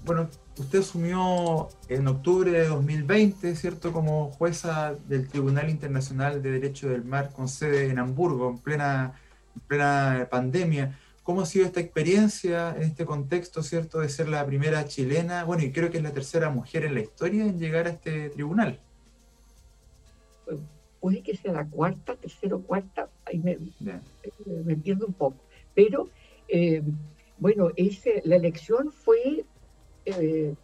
bueno, 0.04 0.28
usted 0.58 0.80
asumió 0.80 1.70
en 1.88 2.08
octubre 2.08 2.50
de 2.50 2.66
2020, 2.66 3.56
¿cierto?, 3.56 3.94
como 3.94 4.32
jueza 4.32 4.96
del 5.08 5.28
Tribunal 5.28 5.70
Internacional 5.70 6.42
de 6.42 6.50
Derecho 6.50 6.90
del 6.90 7.06
Mar 7.06 7.30
con 7.32 7.48
sede 7.48 7.92
en 7.92 8.00
Hamburgo, 8.00 8.50
en 8.50 8.58
plena, 8.58 9.22
en 9.56 9.62
plena 9.68 10.28
pandemia. 10.32 10.98
¿Cómo 11.22 11.42
ha 11.42 11.46
sido 11.46 11.68
esta 11.68 11.80
experiencia 11.80 12.76
en 12.76 12.82
este 12.82 13.06
contexto, 13.06 13.62
¿cierto?, 13.62 14.00
de 14.00 14.10
ser 14.10 14.30
la 14.30 14.44
primera 14.48 14.88
chilena, 14.88 15.44
bueno, 15.44 15.62
y 15.62 15.72
creo 15.72 15.92
que 15.92 15.98
es 15.98 16.04
la 16.04 16.12
tercera 16.12 16.50
mujer 16.50 16.86
en 16.86 16.96
la 16.96 17.02
historia 17.02 17.46
en 17.46 17.60
llegar 17.60 17.86
a 17.86 17.92
este 17.92 18.32
tribunal 18.32 18.80
puede 21.04 21.22
que 21.22 21.36
sea 21.36 21.52
la 21.52 21.68
cuarta, 21.68 22.16
tercera 22.16 22.56
o 22.56 22.62
cuarta, 22.62 23.10
ahí 23.26 23.38
me, 23.38 23.58
me, 23.82 24.76
pierdo 24.78 25.06
un 25.06 25.14
poco. 25.14 25.36
Pero 25.76 26.10
Eh, 26.48 26.82
bueno, 27.38 27.72
ese, 27.76 28.22
la 28.26 28.36
elección 28.36 28.92
fue 28.92 29.44
eh, 30.06 30.56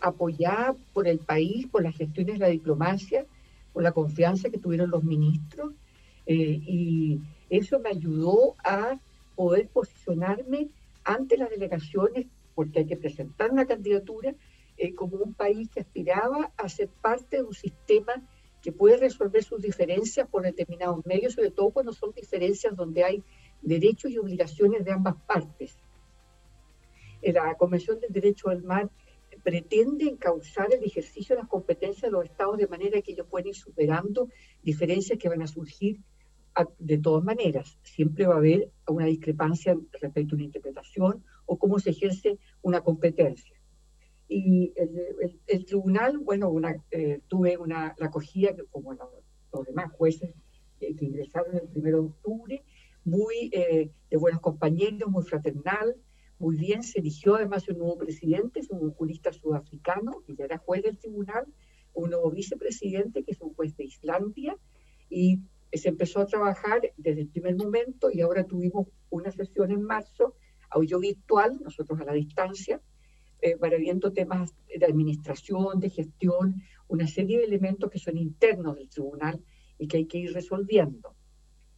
apoyada 0.00 0.74
por 0.94 1.06
el 1.06 1.18
país, 1.18 1.66
por 1.66 1.82
las 1.82 1.96
gestiones 1.96 2.34
de 2.34 2.46
la 2.46 2.48
diplomacia, 2.48 3.26
por 3.72 3.82
la 3.82 3.92
confianza 3.92 4.48
que 4.48 4.58
tuvieron 4.58 4.90
los 4.90 5.04
ministros, 5.04 5.74
eh, 6.26 6.60
y 6.66 7.20
eso 7.50 7.80
me 7.80 7.90
ayudó 7.90 8.54
a 8.64 8.98
poder 9.34 9.68
posicionarme 9.68 10.68
ante 11.04 11.36
las 11.36 11.50
delegaciones, 11.50 12.26
porque 12.54 12.80
hay 12.80 12.86
que 12.86 12.96
presentar 12.96 13.50
una 13.50 13.66
candidatura 13.66 14.34
eh, 14.76 14.94
como 14.94 15.16
un 15.16 15.34
país 15.34 15.68
que 15.70 15.80
aspiraba 15.80 16.52
a 16.56 16.68
ser 16.68 16.88
parte 16.88 17.38
de 17.38 17.42
un 17.42 17.54
sistema 17.54 18.14
que 18.62 18.72
puede 18.72 18.96
resolver 18.96 19.42
sus 19.42 19.60
diferencias 19.60 20.28
por 20.28 20.42
determinados 20.42 21.04
medios, 21.04 21.34
sobre 21.34 21.50
todo 21.50 21.70
cuando 21.70 21.92
son 21.92 22.12
diferencias 22.12 22.74
donde 22.76 23.04
hay 23.04 23.22
derechos 23.60 24.10
y 24.10 24.18
obligaciones 24.18 24.84
de 24.84 24.92
ambas 24.92 25.16
partes. 25.26 25.76
La 27.22 27.54
Convención 27.56 28.00
del 28.00 28.12
Derecho 28.12 28.48
al 28.48 28.62
Mar 28.62 28.88
pretende 29.42 30.04
encauzar 30.04 30.72
el 30.72 30.84
ejercicio 30.84 31.34
de 31.34 31.42
las 31.42 31.50
competencias 31.50 32.02
de 32.02 32.10
los 32.10 32.24
estados 32.24 32.58
de 32.58 32.68
manera 32.68 33.00
que 33.00 33.12
ellos 33.12 33.26
puedan 33.28 33.48
ir 33.48 33.54
superando 33.56 34.28
diferencias 34.62 35.18
que 35.18 35.28
van 35.28 35.42
a 35.42 35.46
surgir 35.46 35.98
de 36.78 36.98
todas 36.98 37.24
maneras. 37.24 37.78
Siempre 37.82 38.26
va 38.26 38.34
a 38.34 38.38
haber 38.38 38.70
una 38.86 39.06
discrepancia 39.06 39.76
respecto 40.00 40.34
a 40.34 40.36
una 40.36 40.44
interpretación 40.44 41.24
o 41.46 41.58
cómo 41.58 41.78
se 41.78 41.90
ejerce 41.90 42.38
una 42.62 42.82
competencia. 42.82 43.61
Y 44.28 44.72
el, 45.46 45.64
tribunal, 45.66 46.18
bueno, 46.18 46.48
una, 46.50 46.74
eh, 46.90 47.20
tuve 47.28 47.58
una, 47.58 47.94
la 47.98 48.06
acogida, 48.06 48.54
como 48.70 48.94
los, 48.94 49.66
demás 49.66 49.92
jueces 49.92 50.34
que 50.80 50.96
ingresaron 50.98 51.56
el 51.56 51.68
1 51.74 51.84
de 51.84 51.94
octubre, 51.94 52.64
muy 53.04 53.50
eh, 53.52 53.90
de 54.10 54.16
buenos 54.16 54.40
compañeros, 54.40 55.10
muy 55.10 55.22
fraternal, 55.24 55.96
muy 56.38 56.56
bien, 56.56 56.82
se 56.82 57.00
eligió 57.00 57.36
además 57.36 57.68
un 57.68 57.78
nuevo 57.78 57.98
presidente, 57.98 58.60
es 58.60 58.70
un 58.70 58.90
jurista 58.92 59.32
sudafricano, 59.32 60.22
que 60.26 60.34
ya 60.34 60.44
era 60.44 60.58
juez 60.58 60.82
del 60.82 60.98
tribunal, 60.98 61.46
un 61.94 62.10
nuevo 62.10 62.30
vicepresidente, 62.30 63.22
que 63.22 63.32
es 63.32 63.40
un 63.40 63.54
juez 63.54 63.76
de 63.76 63.84
Islandia, 63.84 64.56
y 65.08 65.40
se 65.72 65.88
empezó 65.88 66.20
a 66.20 66.26
trabajar 66.26 66.80
desde 66.96 67.22
el 67.22 67.28
primer 67.28 67.56
momento 67.56 68.10
y 68.10 68.20
ahora 68.20 68.44
tuvimos 68.44 68.88
una 69.10 69.30
sesión 69.30 69.70
en 69.70 69.82
marzo, 69.82 70.34
audio 70.70 70.98
virtual, 70.98 71.60
nosotros 71.62 72.00
a 72.00 72.04
la 72.04 72.12
distancia, 72.12 72.80
eh, 73.42 73.56
para 73.56 73.76
viendo 73.76 74.12
temas 74.12 74.54
de 74.66 74.86
administración, 74.86 75.78
de 75.78 75.90
gestión, 75.90 76.62
una 76.88 77.06
serie 77.06 77.38
de 77.38 77.44
elementos 77.44 77.90
que 77.90 77.98
son 77.98 78.16
internos 78.16 78.76
del 78.76 78.88
tribunal 78.88 79.44
y 79.78 79.86
que 79.86 79.98
hay 79.98 80.06
que 80.06 80.18
ir 80.18 80.32
resolviendo. 80.32 81.14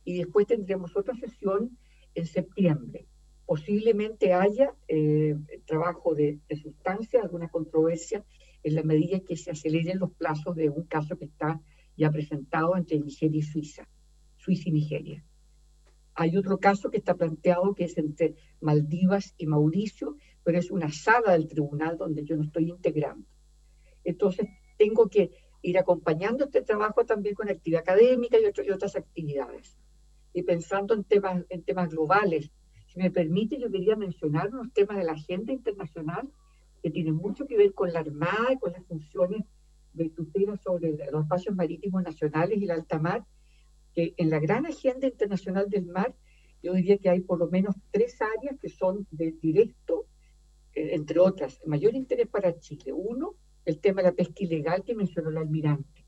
Y 0.04 0.18
después 0.18 0.46
tendremos 0.46 0.96
otra 0.96 1.14
sesión 1.16 1.76
en 2.14 2.26
septiembre 2.26 3.08
posiblemente 3.46 4.32
haya 4.32 4.74
eh, 4.88 5.36
trabajo 5.66 6.14
de, 6.14 6.40
sustancia, 6.62 7.20
alguna 7.22 7.48
controversia, 7.48 8.24
en 8.62 8.74
la 8.74 8.82
medida 8.82 9.20
que 9.20 9.36
se 9.36 9.50
aceleren 9.50 9.98
los 9.98 10.12
plazos 10.12 10.56
de 10.56 10.70
un 10.70 10.84
caso 10.84 11.18
que 11.18 11.26
está 11.26 11.60
ya 11.96 12.10
presentado 12.10 12.76
entre 12.76 12.98
Nigeria 12.98 13.38
y 13.38 13.42
Suiza, 13.42 13.86
Suiza 14.38 14.70
y 14.70 14.72
Nigeria. 14.72 15.24
Hay 16.14 16.36
otro 16.36 16.58
caso 16.58 16.90
que 16.90 16.96
está 16.96 17.14
planteado 17.14 17.74
que 17.74 17.84
es 17.84 17.98
entre 17.98 18.36
Maldivas 18.60 19.34
y 19.36 19.46
Mauricio, 19.46 20.16
pero 20.44 20.58
es 20.58 20.70
una 20.70 20.90
sala 20.92 21.32
del 21.32 21.48
tribunal 21.48 21.96
donde 21.96 22.24
yo 22.24 22.36
no 22.36 22.44
estoy 22.44 22.70
integrando. 22.70 23.26
Entonces, 24.04 24.46
tengo 24.78 25.08
que 25.08 25.30
ir 25.62 25.78
acompañando 25.78 26.44
este 26.44 26.62
trabajo 26.62 27.04
también 27.06 27.34
con 27.34 27.48
actividad 27.48 27.80
académica 27.80 28.36
y, 28.38 28.44
y 28.66 28.70
otras 28.70 28.96
actividades. 28.96 29.76
Y 30.32 30.42
pensando 30.42 30.94
en 30.94 31.04
temas, 31.04 31.44
en 31.48 31.62
temas 31.62 31.88
globales, 31.88 32.50
si 32.86 33.00
me 33.00 33.10
permite, 33.10 33.58
yo 33.58 33.70
quería 33.70 33.96
mencionar 33.96 34.50
unos 34.50 34.72
temas 34.72 34.98
de 34.98 35.04
la 35.04 35.12
agenda 35.12 35.52
internacional 35.52 36.30
que 36.82 36.90
tienen 36.90 37.14
mucho 37.14 37.46
que 37.46 37.56
ver 37.56 37.72
con 37.72 37.92
la 37.92 38.00
Armada 38.00 38.52
y 38.52 38.58
con 38.58 38.72
las 38.72 38.84
funciones 38.84 39.44
de 39.94 40.10
tutela 40.10 40.56
sobre 40.58 40.92
los 41.10 41.22
espacios 41.22 41.56
marítimos 41.56 42.02
nacionales 42.02 42.58
y 42.60 42.66
la 42.66 42.74
alta 42.74 42.98
mar, 42.98 43.24
que 43.94 44.12
en 44.16 44.28
la 44.28 44.38
gran 44.38 44.66
agenda 44.66 45.06
internacional 45.06 45.70
del 45.70 45.86
mar, 45.86 46.14
yo 46.62 46.74
diría 46.74 46.98
que 46.98 47.08
hay 47.08 47.20
por 47.20 47.38
lo 47.38 47.48
menos 47.48 47.74
tres 47.90 48.20
áreas 48.20 48.58
que 48.60 48.68
son 48.68 49.06
de 49.10 49.32
directo, 49.40 50.06
entre 50.74 51.20
otras, 51.20 51.60
mayor 51.66 51.94
interés 51.94 52.28
para 52.28 52.58
Chile. 52.58 52.92
Uno, 52.92 53.34
el 53.64 53.80
tema 53.80 54.02
de 54.02 54.08
la 54.08 54.14
pesca 54.14 54.44
ilegal 54.44 54.84
que 54.84 54.94
mencionó 54.94 55.30
el 55.30 55.38
almirante. 55.38 56.04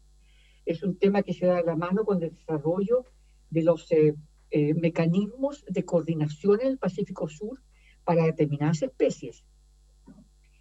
Es 0.65 0.83
un 0.83 0.99
tema 0.99 1.23
que 1.23 1.33
se 1.33 1.47
da 1.47 1.63
la 1.63 1.77
mano 1.77 2.05
con 2.05 2.23
el 2.23 2.31
desarrollo 2.31 3.05
de 3.51 3.63
los 3.63 3.91
eh, 3.93 4.15
eh, 4.51 4.75
mecanismos 4.75 5.65
de 5.69 5.85
coordinación 5.85 6.61
en 6.61 6.69
el 6.69 6.79
Pacífico 6.79 7.29
Sur 7.29 7.63
para 8.05 8.25
determinadas 8.25 8.83
especies, 8.83 9.45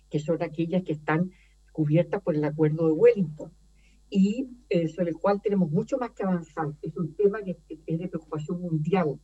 que 0.09 0.19
son 0.19 0.41
aquellas 0.41 0.83
que 0.83 0.93
están 0.93 1.31
cubiertas 1.71 2.21
por 2.21 2.35
el 2.35 2.43
Acuerdo 2.43 2.87
de 2.87 2.93
Wellington 2.93 3.51
y 4.09 4.47
eh, 4.69 4.87
sobre 4.87 5.09
el 5.09 5.17
cual 5.17 5.41
tenemos 5.41 5.69
mucho 5.71 5.97
más 5.97 6.11
que 6.11 6.23
avanzar. 6.23 6.67
Es 6.81 6.95
un 6.97 7.15
tema 7.15 7.41
que 7.43 7.57
es 7.85 7.99
de 7.99 8.07
preocupación 8.07 8.61
mundial. 8.61 9.19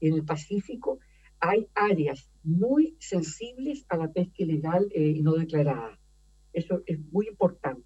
En 0.00 0.14
el 0.14 0.24
Pacífico 0.24 0.98
hay 1.42 1.68
áreas 1.74 2.30
muy 2.44 2.96
sensibles 3.00 3.84
a 3.88 3.96
la 3.96 4.12
pesca 4.12 4.44
ilegal 4.44 4.88
eh, 4.94 5.08
y 5.08 5.22
no 5.22 5.32
declarada. 5.32 5.98
Eso 6.52 6.82
es 6.86 7.00
muy 7.10 7.26
importante. 7.26 7.84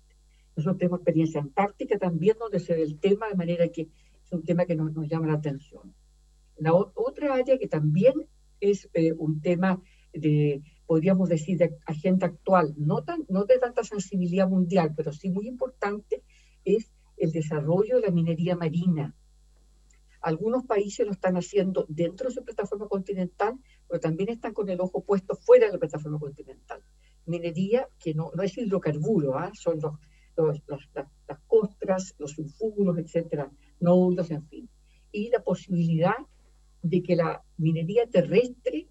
Nosotros 0.55 0.79
tenemos 0.79 1.01
experiencia 1.01 1.41
antártica 1.41 1.99
también 1.99 2.37
donde 2.39 2.61
se 2.61 2.75
ve 2.75 2.83
el 2.83 3.01
tema, 3.01 3.29
de 3.29 3.35
manera 3.35 3.69
que 3.69 3.89
es 4.25 4.33
un 4.33 4.45
tema 4.45 4.67
que 4.67 4.77
nos 4.77 5.09
llama 5.09 5.29
la 5.29 5.39
atención. 5.39 5.95
La 6.59 6.75
otra 6.75 7.35
área 7.35 7.59
que 7.59 7.67
también 7.67 8.15
es 8.61 8.91
eh, 8.93 9.15
un 9.15 9.41
tema 9.41 9.83
de, 10.13 10.63
podríamos 10.87 11.31
decir, 11.31 11.57
de 11.57 11.79
agenda 11.87 12.27
actual, 12.27 12.75
no, 12.77 13.05
tan, 13.05 13.25
no 13.31 13.47
de 13.47 13.59
tanta 13.59 13.85
sensibilidad 13.85 14.49
mundial, 14.49 14.93
pero 14.95 15.13
sí 15.13 15.31
muy 15.31 15.49
importante, 15.49 16.23
es 16.67 16.93
el 17.17 17.33
desarrollo 17.33 17.97
de 17.97 18.03
la 18.03 18.11
minería 18.11 18.55
marina. 18.55 19.15
Algunos 20.27 20.66
países 20.66 21.07
lo 21.07 21.12
están 21.12 21.37
haciendo 21.37 21.87
dentro 21.89 22.29
de 22.29 22.35
su 22.35 22.43
plataforma 22.43 22.89
continental, 22.89 23.61
pero 23.87 24.01
también 24.01 24.29
están 24.29 24.53
con 24.55 24.68
el 24.68 24.81
ojo 24.81 25.05
puesto 25.05 25.37
fuera 25.37 25.66
de 25.66 25.74
la 25.74 25.79
plataforma 25.79 26.18
continental. 26.18 26.83
Minería 27.27 27.89
que 28.01 28.12
no, 28.12 28.33
es 28.43 28.59
hidrocarburo, 28.59 29.39
¿ah? 29.39 29.53
son 29.55 29.79
los, 29.81 30.61
las, 30.66 31.39
costras, 31.47 32.16
los 32.18 32.33
sulfuros, 32.33 32.99
etcétera, 32.99 33.53
nódulos, 33.79 34.33
en 34.33 34.45
fin. 34.49 34.68
Y 35.12 35.31
la 35.31 35.45
posibilidad 35.45 36.16
de 36.83 37.05
que 37.05 37.14
la 37.14 37.45
minería 37.57 38.11
terrestre 38.11 38.89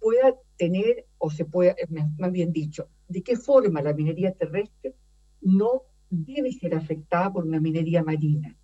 pueda 0.00 0.34
tener, 0.56 1.06
o 1.18 1.30
se 1.30 1.44
pueda, 1.44 1.76
eh, 1.78 1.86
más 2.18 2.32
bien 2.32 2.50
dicho, 2.50 2.88
de 3.06 3.22
qué 3.22 3.36
forma 3.36 3.80
la 3.80 3.94
minería 3.94 4.32
terrestre 4.32 4.96
no 5.40 5.82
debe 6.10 6.50
ser 6.50 6.74
afectada 6.74 7.32
por 7.32 7.44
una 7.44 7.60
minería 7.60 8.02
marina, 8.02 8.58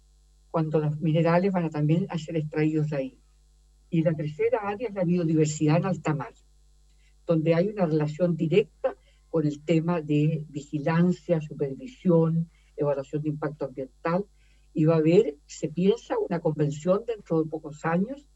cuando 0.51 0.81
los 0.81 1.01
minerales 1.01 1.53
van 1.53 1.65
a 1.65 1.71
también 1.71 2.07
a 2.09 2.19
ser 2.19 2.37
extraídos 2.37 2.91
de 2.91 2.97
ahí. 2.97 3.19
Y 3.89 4.03
la 4.03 4.15
tercera 4.15 4.61
área 4.63 4.89
es 4.89 4.95
la 4.95 5.05
biodiversidad 5.05 5.79
en 5.79 5.87
alta 5.87 6.15
mar, 6.15 6.35
donde 7.27 7.55
hay 7.55 7.69
una 7.69 7.87
relación 7.87 8.37
directa 8.37 8.95
con 9.29 9.47
el 9.47 9.65
tema 9.65 10.01
de 10.01 10.45
vigilancia, 10.49 11.41
supervisión, 11.41 12.49
evaluación 12.77 13.23
de 13.23 13.29
impacto 13.29 13.67
ambiental, 13.67 14.27
y 14.73 14.85
va 14.85 14.95
a 14.95 14.99
haber, 14.99 15.37
se 15.47 15.69
piensa, 15.69 16.17
una 16.19 16.41
convención 16.41 17.05
dentro 17.07 17.43
de 17.43 17.51
pocos 17.51 17.85
años 17.85 18.27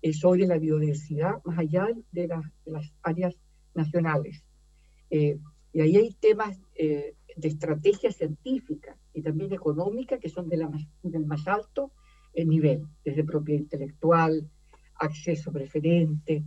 eh, 0.00 0.12
sobre 0.12 0.46
la 0.46 0.58
biodiversidad 0.58 1.42
más 1.44 1.58
allá 1.58 1.88
de, 2.10 2.28
las 2.64 2.92
áreas 3.02 3.36
nacionales. 3.74 4.44
Eh, 5.10 5.38
y 5.72 5.80
ahí 5.80 5.96
hay 5.96 6.12
temas 6.14 6.58
eh, 6.74 7.14
de 7.36 7.48
estrategia 7.48 8.12
científica 8.12 8.96
y 9.12 9.22
también 9.22 9.52
económica 9.52 10.18
que 10.18 10.28
son 10.28 10.48
de 10.48 10.56
la 10.56 10.70
del 11.02 11.26
más 11.26 11.46
alto 11.48 11.92
nivel, 12.34 12.86
desde 13.04 13.24
propiedad 13.24 13.60
intelectual, 13.60 14.48
acceso 14.94 15.52
preferente, 15.52 16.44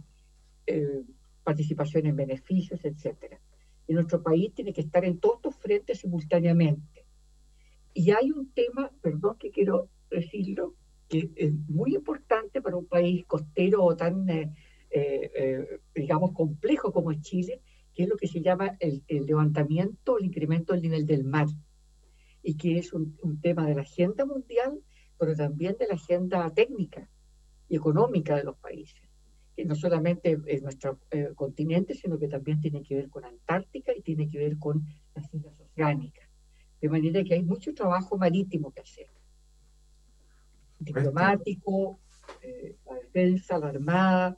participación 1.43 2.07
en 2.07 2.15
beneficios, 2.15 2.83
etc. 2.83 3.37
Y 3.87 3.93
nuestro 3.93 4.21
país 4.21 4.53
tiene 4.53 4.73
que 4.73 4.81
estar 4.81 5.05
en 5.05 5.19
todos 5.19 5.37
estos 5.37 5.55
frentes 5.57 5.99
simultáneamente. 5.99 7.05
Y 7.93 8.11
hay 8.11 8.31
un 8.31 8.51
tema, 8.51 8.91
perdón 9.01 9.37
que 9.37 9.51
quiero 9.51 9.89
decirlo, 10.09 10.75
que 11.07 11.29
es 11.35 11.53
muy 11.69 11.95
importante 11.95 12.61
para 12.61 12.75
un 12.75 12.87
país 12.87 13.25
costero 13.25 13.83
o 13.83 13.95
tan, 13.95 14.27
eh, 14.29 14.53
eh, 14.89 15.31
eh, 15.35 15.79
digamos, 15.95 16.31
complejo 16.33 16.91
como 16.91 17.11
es 17.11 17.21
Chile, 17.21 17.61
que 17.95 18.03
es 18.03 18.09
lo 18.09 18.17
que 18.17 18.27
se 18.27 18.41
llama 18.41 18.77
el, 18.79 19.03
levantamiento, 19.07 20.17
el 20.17 20.25
incremento 20.25 20.73
del 20.73 20.81
nivel 20.81 21.05
del 21.05 21.23
mar, 21.23 21.47
y 22.43 22.55
que 22.57 22.77
es 22.77 22.93
un, 22.93 23.17
tema 23.41 23.65
de 23.67 23.75
la 23.75 23.81
agenda 23.81 24.25
mundial, 24.25 24.81
pero 25.17 25.35
también 25.35 25.77
de 25.79 25.87
la 25.87 25.95
agenda 25.95 26.49
técnica 26.51 27.09
y 27.69 27.77
económica 27.77 28.35
de 28.35 28.43
los 28.43 28.57
países, 28.57 29.01
que 29.55 29.65
no 29.65 29.75
solamente 29.75 30.37
es 30.45 30.61
nuestro 30.61 30.99
continente, 31.35 31.95
sino 31.95 32.19
que 32.19 32.27
también 32.27 32.59
tiene 32.59 32.83
que 32.83 32.95
ver 32.95 33.09
con 33.09 33.25
Antártica 33.25 33.93
y 33.95 34.01
tiene 34.01 34.29
que 34.29 34.37
ver 34.37 34.59
con 34.59 34.85
las 35.15 35.33
islas 35.33 35.59
oceánicas. 35.59 36.29
De 36.81 36.89
manera 36.89 37.23
que 37.23 37.33
hay 37.33 37.43
mucho 37.43 37.73
trabajo 37.73 38.17
marítimo 38.17 38.71
que 38.71 38.81
hacer 38.81 39.07
diplomático, 40.79 41.99
eh, 42.41 42.75
la 42.85 42.95
defensa, 42.95 43.57
la 43.57 43.69
armada, 43.69 44.37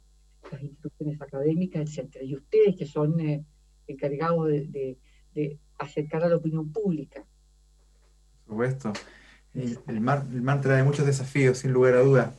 las 0.51 0.61
instituciones 0.61 1.21
académicas, 1.21 1.97
etc. 1.97 2.17
Y 2.23 2.35
ustedes 2.35 2.75
que 2.75 2.85
son 2.85 3.19
eh, 3.19 3.45
encargados 3.87 4.47
de, 4.47 4.97
acercar 5.77 6.23
a 6.23 6.29
la 6.29 6.37
opinión 6.37 6.71
pública. 6.71 7.23
Por 8.45 8.53
supuesto. 8.53 8.93
El 9.53 10.01
mar, 10.01 10.25
el 10.31 10.41
mar 10.41 10.61
trae 10.61 10.83
muchos 10.83 11.05
desafíos, 11.05 11.59
sin 11.59 11.71
lugar 11.71 11.95
a 11.95 12.01
dudas. 12.01 12.35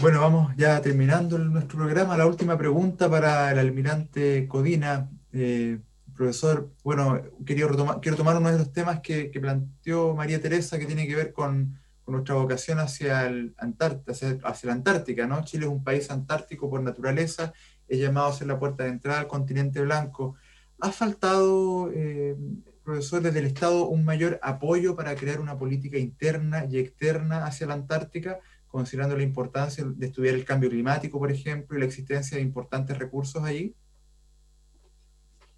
Bueno, 0.00 0.20
vamos 0.20 0.54
ya 0.56 0.80
terminando 0.80 1.38
nuestro 1.38 1.78
programa. 1.78 2.16
La 2.16 2.26
última 2.26 2.56
pregunta 2.56 3.10
para 3.10 3.50
el 3.50 3.58
almirante 3.58 4.46
Codina. 4.46 5.10
Eh, 5.32 5.80
profesor, 6.14 6.70
bueno, 6.84 7.20
quería 7.46 7.66
quiero 8.00 8.16
tomar 8.16 8.36
uno 8.36 8.50
de 8.50 8.58
los 8.58 8.72
temas 8.72 9.00
que, 9.00 9.30
planteó 9.40 10.14
María 10.14 10.40
Teresa, 10.40 10.78
que 10.78 10.86
tiene 10.86 11.06
que 11.06 11.14
ver 11.14 11.32
con, 11.32 11.78
nuestra 12.12 12.34
vocación 12.34 12.78
hacia, 12.78 13.26
el 13.26 13.54
hacia, 13.58 14.38
la 14.64 14.72
Antártica. 14.72 15.26
¿no? 15.26 15.44
Chile 15.44 15.66
es 15.66 15.70
un 15.70 15.84
país 15.84 16.10
antártico 16.10 16.70
por 16.70 16.82
naturaleza, 16.82 17.52
es 17.86 17.98
llamado 17.98 18.28
a 18.28 18.32
ser 18.32 18.46
la 18.46 18.58
puerta 18.58 18.84
de 18.84 18.90
entrada 18.90 19.20
al 19.20 19.28
continente 19.28 19.80
blanco. 19.80 20.36
¿Ha 20.80 20.92
faltado, 20.92 21.90
eh, 21.92 22.36
profesor, 22.84 23.22
desde 23.22 23.40
el 23.40 23.46
Estado 23.46 23.86
un 23.86 24.04
mayor 24.04 24.38
apoyo 24.42 24.94
para 24.96 25.14
crear 25.14 25.40
una 25.40 25.58
política 25.58 25.98
interna 25.98 26.64
y 26.64 26.78
externa 26.78 27.44
hacia 27.44 27.66
la 27.66 27.74
Antártica? 27.74 28.40
considerando 28.68 29.16
la 29.16 29.22
importancia 29.22 29.84
de 29.84 30.06
estudiar 30.06 30.34
el 30.34 30.44
cambio 30.44 30.70
climático, 30.70 31.18
por 31.18 31.32
ejemplo, 31.32 31.76
y 31.76 31.80
la 31.80 31.86
existencia 31.86 32.36
de 32.36 32.42
importantes 32.42 32.96
recursos 32.96 33.42
allí? 33.42 33.74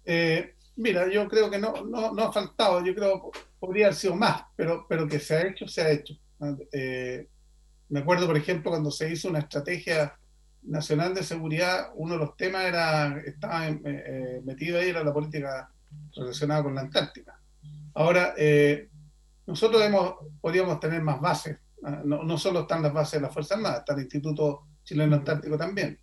Eh, 0.05 0.55
mira, 0.77 1.07
yo 1.11 1.27
creo 1.27 1.49
que 1.49 1.59
no, 1.59 1.73
no, 1.83 2.13
no, 2.13 2.23
ha 2.23 2.31
faltado, 2.31 2.83
yo 2.83 2.95
creo 2.95 3.31
que 3.31 3.39
podría 3.59 3.87
haber 3.87 3.95
sido 3.95 4.15
más, 4.15 4.43
pero, 4.55 4.85
pero 4.87 5.07
que 5.07 5.19
se 5.19 5.35
ha 5.35 5.47
hecho, 5.47 5.67
se 5.67 5.81
ha 5.81 5.91
hecho. 5.91 6.15
Eh, 6.71 7.27
me 7.89 7.99
acuerdo, 7.99 8.27
por 8.27 8.37
ejemplo, 8.37 8.71
cuando 8.71 8.91
se 8.91 9.11
hizo 9.11 9.29
una 9.29 9.39
estrategia 9.39 10.17
nacional 10.63 11.13
de 11.13 11.23
seguridad, 11.23 11.89
uno 11.95 12.13
de 12.13 12.19
los 12.19 12.37
temas 12.37 12.65
era, 12.65 13.19
estaba 13.25 13.67
eh, 13.67 14.41
metido 14.43 14.79
ahí, 14.79 14.89
era 14.89 15.03
la 15.03 15.13
política 15.13 15.71
relacionada 16.15 16.63
con 16.63 16.75
la 16.75 16.81
Antártica. 16.81 17.39
Ahora, 17.93 18.33
nosotros 19.45 19.81
hemos, 19.83 20.15
podríamos 20.39 20.79
tener 20.79 21.01
más 21.01 21.19
bases 21.19 21.57
Ah, 21.83 22.01
no, 22.03 22.23
no, 22.23 22.37
solo 22.37 22.61
están 22.61 22.83
las 22.83 22.93
bases 22.93 23.13
de 23.13 23.21
la 23.21 23.33
Fuerza 23.33 23.55
Armada, 23.55 23.79
está 23.79 23.93
el 23.93 24.01
Instituto 24.01 24.67
Chileno 24.83 25.15
Antártico 25.15 25.57
también. 25.57 25.99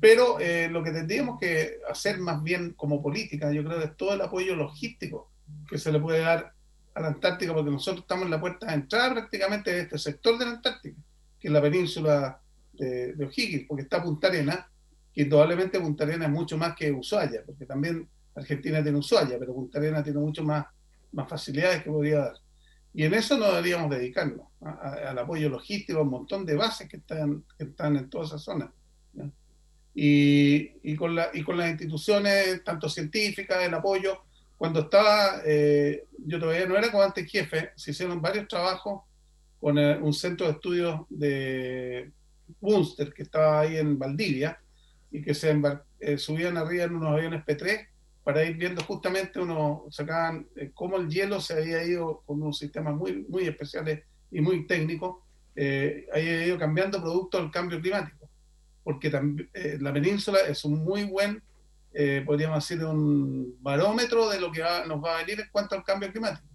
Pero 0.00 0.38
eh, 0.38 0.68
lo 0.70 0.82
que 0.82 0.92
tendríamos 0.92 1.38
que 1.38 1.78
hacer 1.90 2.18
más 2.18 2.42
bien 2.42 2.74
como 2.74 3.02
política, 3.02 3.52
yo 3.52 3.64
creo, 3.64 3.80
es 3.80 3.96
todo 3.96 4.14
el 4.14 4.20
apoyo 4.20 4.54
logístico 4.54 5.32
que 5.68 5.78
se 5.78 5.90
le 5.90 5.98
puede 5.98 6.20
dar 6.20 6.52
a 7.00 7.02
la 7.02 7.08
Antártica, 7.08 7.52
porque 7.52 7.70
nosotros 7.70 8.02
estamos 8.02 8.26
en 8.26 8.30
la 8.30 8.40
puerta 8.40 8.66
de 8.66 8.74
entrada 8.74 9.12
prácticamente 9.12 9.72
de 9.72 9.80
este 9.80 9.98
sector 9.98 10.38
de 10.38 10.44
la 10.44 10.52
Antártica, 10.52 10.96
que 11.38 11.48
es 11.48 11.52
la 11.52 11.60
península 11.60 12.40
de, 12.72 13.14
O'Higgins, 13.24 13.66
porque 13.66 13.82
está 13.82 14.02
Punta 14.02 14.28
Arena, 14.28 14.70
que 15.12 15.22
indudablemente 15.22 15.80
Punta 15.80 16.04
Arena 16.04 16.26
es 16.26 16.30
mucho 16.30 16.56
más 16.56 16.74
que 16.76 16.92
Ushuaia, 16.92 17.42
porque 17.44 17.66
también 17.66 18.08
Argentina 18.34 18.82
tiene 18.82 18.98
Ushuaia, 18.98 19.38
pero 19.38 19.54
Punta 19.54 19.78
Arena 19.78 20.02
tiene 20.02 20.18
mucho 20.18 20.42
más, 20.44 20.66
más 21.12 21.28
facilidades 21.28 21.82
que 21.82 21.90
podría 21.90 22.18
dar. 22.18 22.34
Y 22.92 23.04
en 23.04 23.14
eso 23.14 23.38
no 23.38 23.46
deberíamos 23.46 23.90
dedicarnos, 23.90 24.46
al 24.60 25.18
apoyo 25.18 25.48
logístico, 25.48 26.00
a 26.00 26.02
un 26.02 26.10
montón 26.10 26.44
de 26.44 26.56
bases 26.56 26.88
que 26.88 26.96
están, 26.96 27.44
que 27.56 27.64
están 27.64 27.96
en 27.96 28.10
toda 28.10 28.24
esa 28.24 28.38
zona. 28.38 28.72
Y, 29.94 30.72
y, 30.82 30.96
con 30.96 31.14
la, 31.14 31.30
y 31.32 31.42
con 31.42 31.56
las 31.56 31.70
instituciones, 31.70 32.62
tanto 32.64 32.88
científicas, 32.88 33.62
el 33.62 33.74
apoyo, 33.74 34.24
cuando 34.60 34.80
estaba, 34.80 35.40
eh, 35.46 36.04
yo 36.18 36.38
todavía 36.38 36.66
no 36.66 36.76
era 36.76 36.90
comandante 36.90 37.26
jefe, 37.26 37.70
se 37.76 37.92
hicieron 37.92 38.20
varios 38.20 38.46
trabajos 38.46 39.04
con 39.58 39.78
eh, 39.78 39.96
un 39.98 40.12
centro 40.12 40.46
de 40.46 40.52
estudios 40.52 41.00
de 41.08 42.12
Bunster, 42.60 43.10
que 43.14 43.22
estaba 43.22 43.60
ahí 43.60 43.78
en 43.78 43.98
Valdivia, 43.98 44.60
y 45.10 45.22
que 45.22 45.32
se 45.32 45.58
eh, 46.00 46.18
subían 46.18 46.58
arriba 46.58 46.84
en 46.84 46.96
unos 46.96 47.14
aviones 47.14 47.42
P3 47.46 47.88
para 48.22 48.44
ir 48.44 48.58
viendo 48.58 48.84
justamente 48.84 49.40
uno 49.40 49.86
sacaban 49.90 50.46
eh, 50.56 50.72
cómo 50.74 50.98
el 50.98 51.08
hielo 51.08 51.40
se 51.40 51.54
había 51.54 51.82
ido 51.82 52.22
con 52.26 52.42
unos 52.42 52.58
sistemas 52.58 52.94
muy, 52.94 53.24
muy 53.30 53.44
especiales 53.44 54.04
y 54.30 54.42
muy 54.42 54.66
técnicos, 54.66 55.16
eh, 55.56 56.06
había 56.12 56.46
ido 56.46 56.58
cambiando 56.58 57.00
producto 57.00 57.40
del 57.40 57.50
cambio 57.50 57.80
climático, 57.80 58.28
porque 58.84 59.10
eh, 59.54 59.78
la 59.80 59.92
península 59.92 60.40
es 60.46 60.66
un 60.66 60.84
muy 60.84 61.04
buen, 61.04 61.42
eh, 61.92 62.22
podríamos 62.24 62.66
decir, 62.66 62.84
un 62.84 63.56
barómetro 63.60 64.28
de 64.28 64.40
lo 64.40 64.50
que 64.52 64.62
nos 64.86 65.02
va 65.02 65.16
a 65.16 65.18
venir 65.18 65.40
en 65.40 65.48
cuanto 65.50 65.74
al 65.74 65.84
cambio 65.84 66.10
climático. 66.10 66.46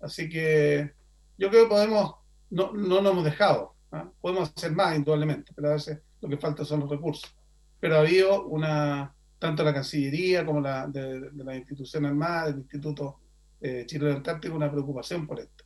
Así 0.00 0.28
que 0.28 0.92
yo 1.36 1.50
creo 1.50 1.64
que 1.64 1.70
podemos, 1.70 2.14
no, 2.50 2.72
no 2.72 3.00
nos 3.00 3.12
hemos 3.12 3.24
dejado, 3.24 3.74
¿ah? 3.90 4.08
podemos 4.20 4.52
hacer 4.56 4.70
más 4.70 4.96
indudablemente, 4.96 5.52
pero 5.54 5.70
a 5.70 5.72
veces 5.72 5.98
lo 6.20 6.28
que 6.28 6.36
falta 6.36 6.64
son 6.64 6.80
los 6.80 6.90
recursos. 6.90 7.34
Pero 7.80 7.96
ha 7.96 8.00
habido 8.00 8.44
una 8.44 9.12
tanto 9.38 9.62
la 9.62 9.72
Cancillería 9.72 10.44
como 10.44 10.60
la 10.60 10.86
de, 10.86 11.30
la 11.32 11.56
institución 11.56 12.06
armada, 12.06 12.46
del 12.46 12.58
Instituto 12.58 13.18
eh, 13.60 13.84
Chileno 13.86 14.16
Antártico, 14.16 14.54
una 14.54 14.70
preocupación 14.70 15.26
por 15.26 15.40
esto. 15.40 15.64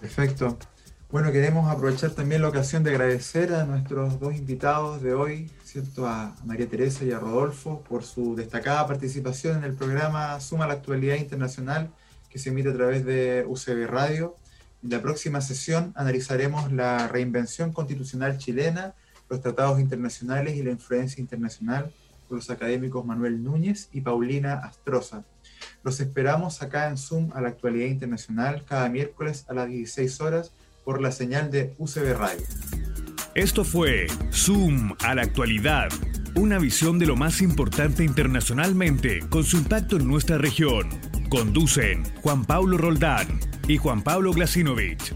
Perfecto. 0.00 0.58
Bueno, 1.10 1.30
queremos 1.30 1.70
aprovechar 1.70 2.10
también 2.12 2.42
la 2.42 2.48
ocasión 2.48 2.82
de 2.82 2.90
agradecer 2.90 3.52
a 3.52 3.64
nuestros 3.64 4.18
dos 4.18 4.34
invitados 4.34 5.02
de 5.02 5.14
hoy, 5.14 5.50
¿cierto? 5.72 6.06
A 6.06 6.36
María 6.44 6.68
Teresa 6.68 7.02
y 7.02 7.12
a 7.12 7.18
Rodolfo 7.18 7.82
por 7.88 8.04
su 8.04 8.36
destacada 8.36 8.86
participación 8.86 9.56
en 9.56 9.64
el 9.64 9.72
programa 9.72 10.38
Suma 10.38 10.66
la 10.66 10.74
Actualidad 10.74 11.16
Internacional 11.16 11.90
que 12.28 12.38
se 12.38 12.50
emite 12.50 12.68
a 12.68 12.74
través 12.74 13.06
de 13.06 13.46
UCB 13.48 13.86
Radio. 13.86 14.36
En 14.82 14.90
la 14.90 15.00
próxima 15.00 15.40
sesión 15.40 15.94
analizaremos 15.96 16.70
la 16.72 17.08
reinvención 17.08 17.72
constitucional 17.72 18.36
chilena 18.36 18.94
los 19.30 19.40
tratados 19.40 19.80
internacionales 19.80 20.56
y 20.56 20.62
la 20.62 20.72
influencia 20.72 21.22
internacional 21.22 21.90
con 22.28 22.36
los 22.36 22.50
académicos 22.50 23.06
Manuel 23.06 23.42
Núñez 23.42 23.88
y 23.92 24.02
Paulina 24.02 24.56
Astroza. 24.56 25.24
Los 25.82 26.00
esperamos 26.00 26.60
acá 26.60 26.88
en 26.88 26.98
Zoom 26.98 27.30
a 27.32 27.40
la 27.40 27.48
actualidad 27.48 27.86
internacional 27.86 28.62
cada 28.68 28.90
miércoles 28.90 29.46
a 29.48 29.54
las 29.54 29.68
16 29.68 30.20
horas 30.20 30.52
por 30.84 31.00
la 31.00 31.12
señal 31.12 31.50
de 31.50 31.74
UCB 31.78 32.12
Radio. 32.14 32.44
Esto 33.34 33.64
fue 33.64 34.08
Zoom 34.30 34.94
a 35.02 35.14
la 35.14 35.22
actualidad, 35.22 35.88
una 36.34 36.58
visión 36.58 36.98
de 36.98 37.06
lo 37.06 37.16
más 37.16 37.40
importante 37.40 38.04
internacionalmente 38.04 39.20
con 39.30 39.42
su 39.42 39.56
impacto 39.56 39.96
en 39.96 40.06
nuestra 40.06 40.36
región. 40.36 40.90
Conducen 41.30 42.04
Juan 42.20 42.44
Pablo 42.44 42.76
Roldán 42.76 43.40
y 43.68 43.78
Juan 43.78 44.02
Pablo 44.02 44.32
Glasinovich. 44.32 45.14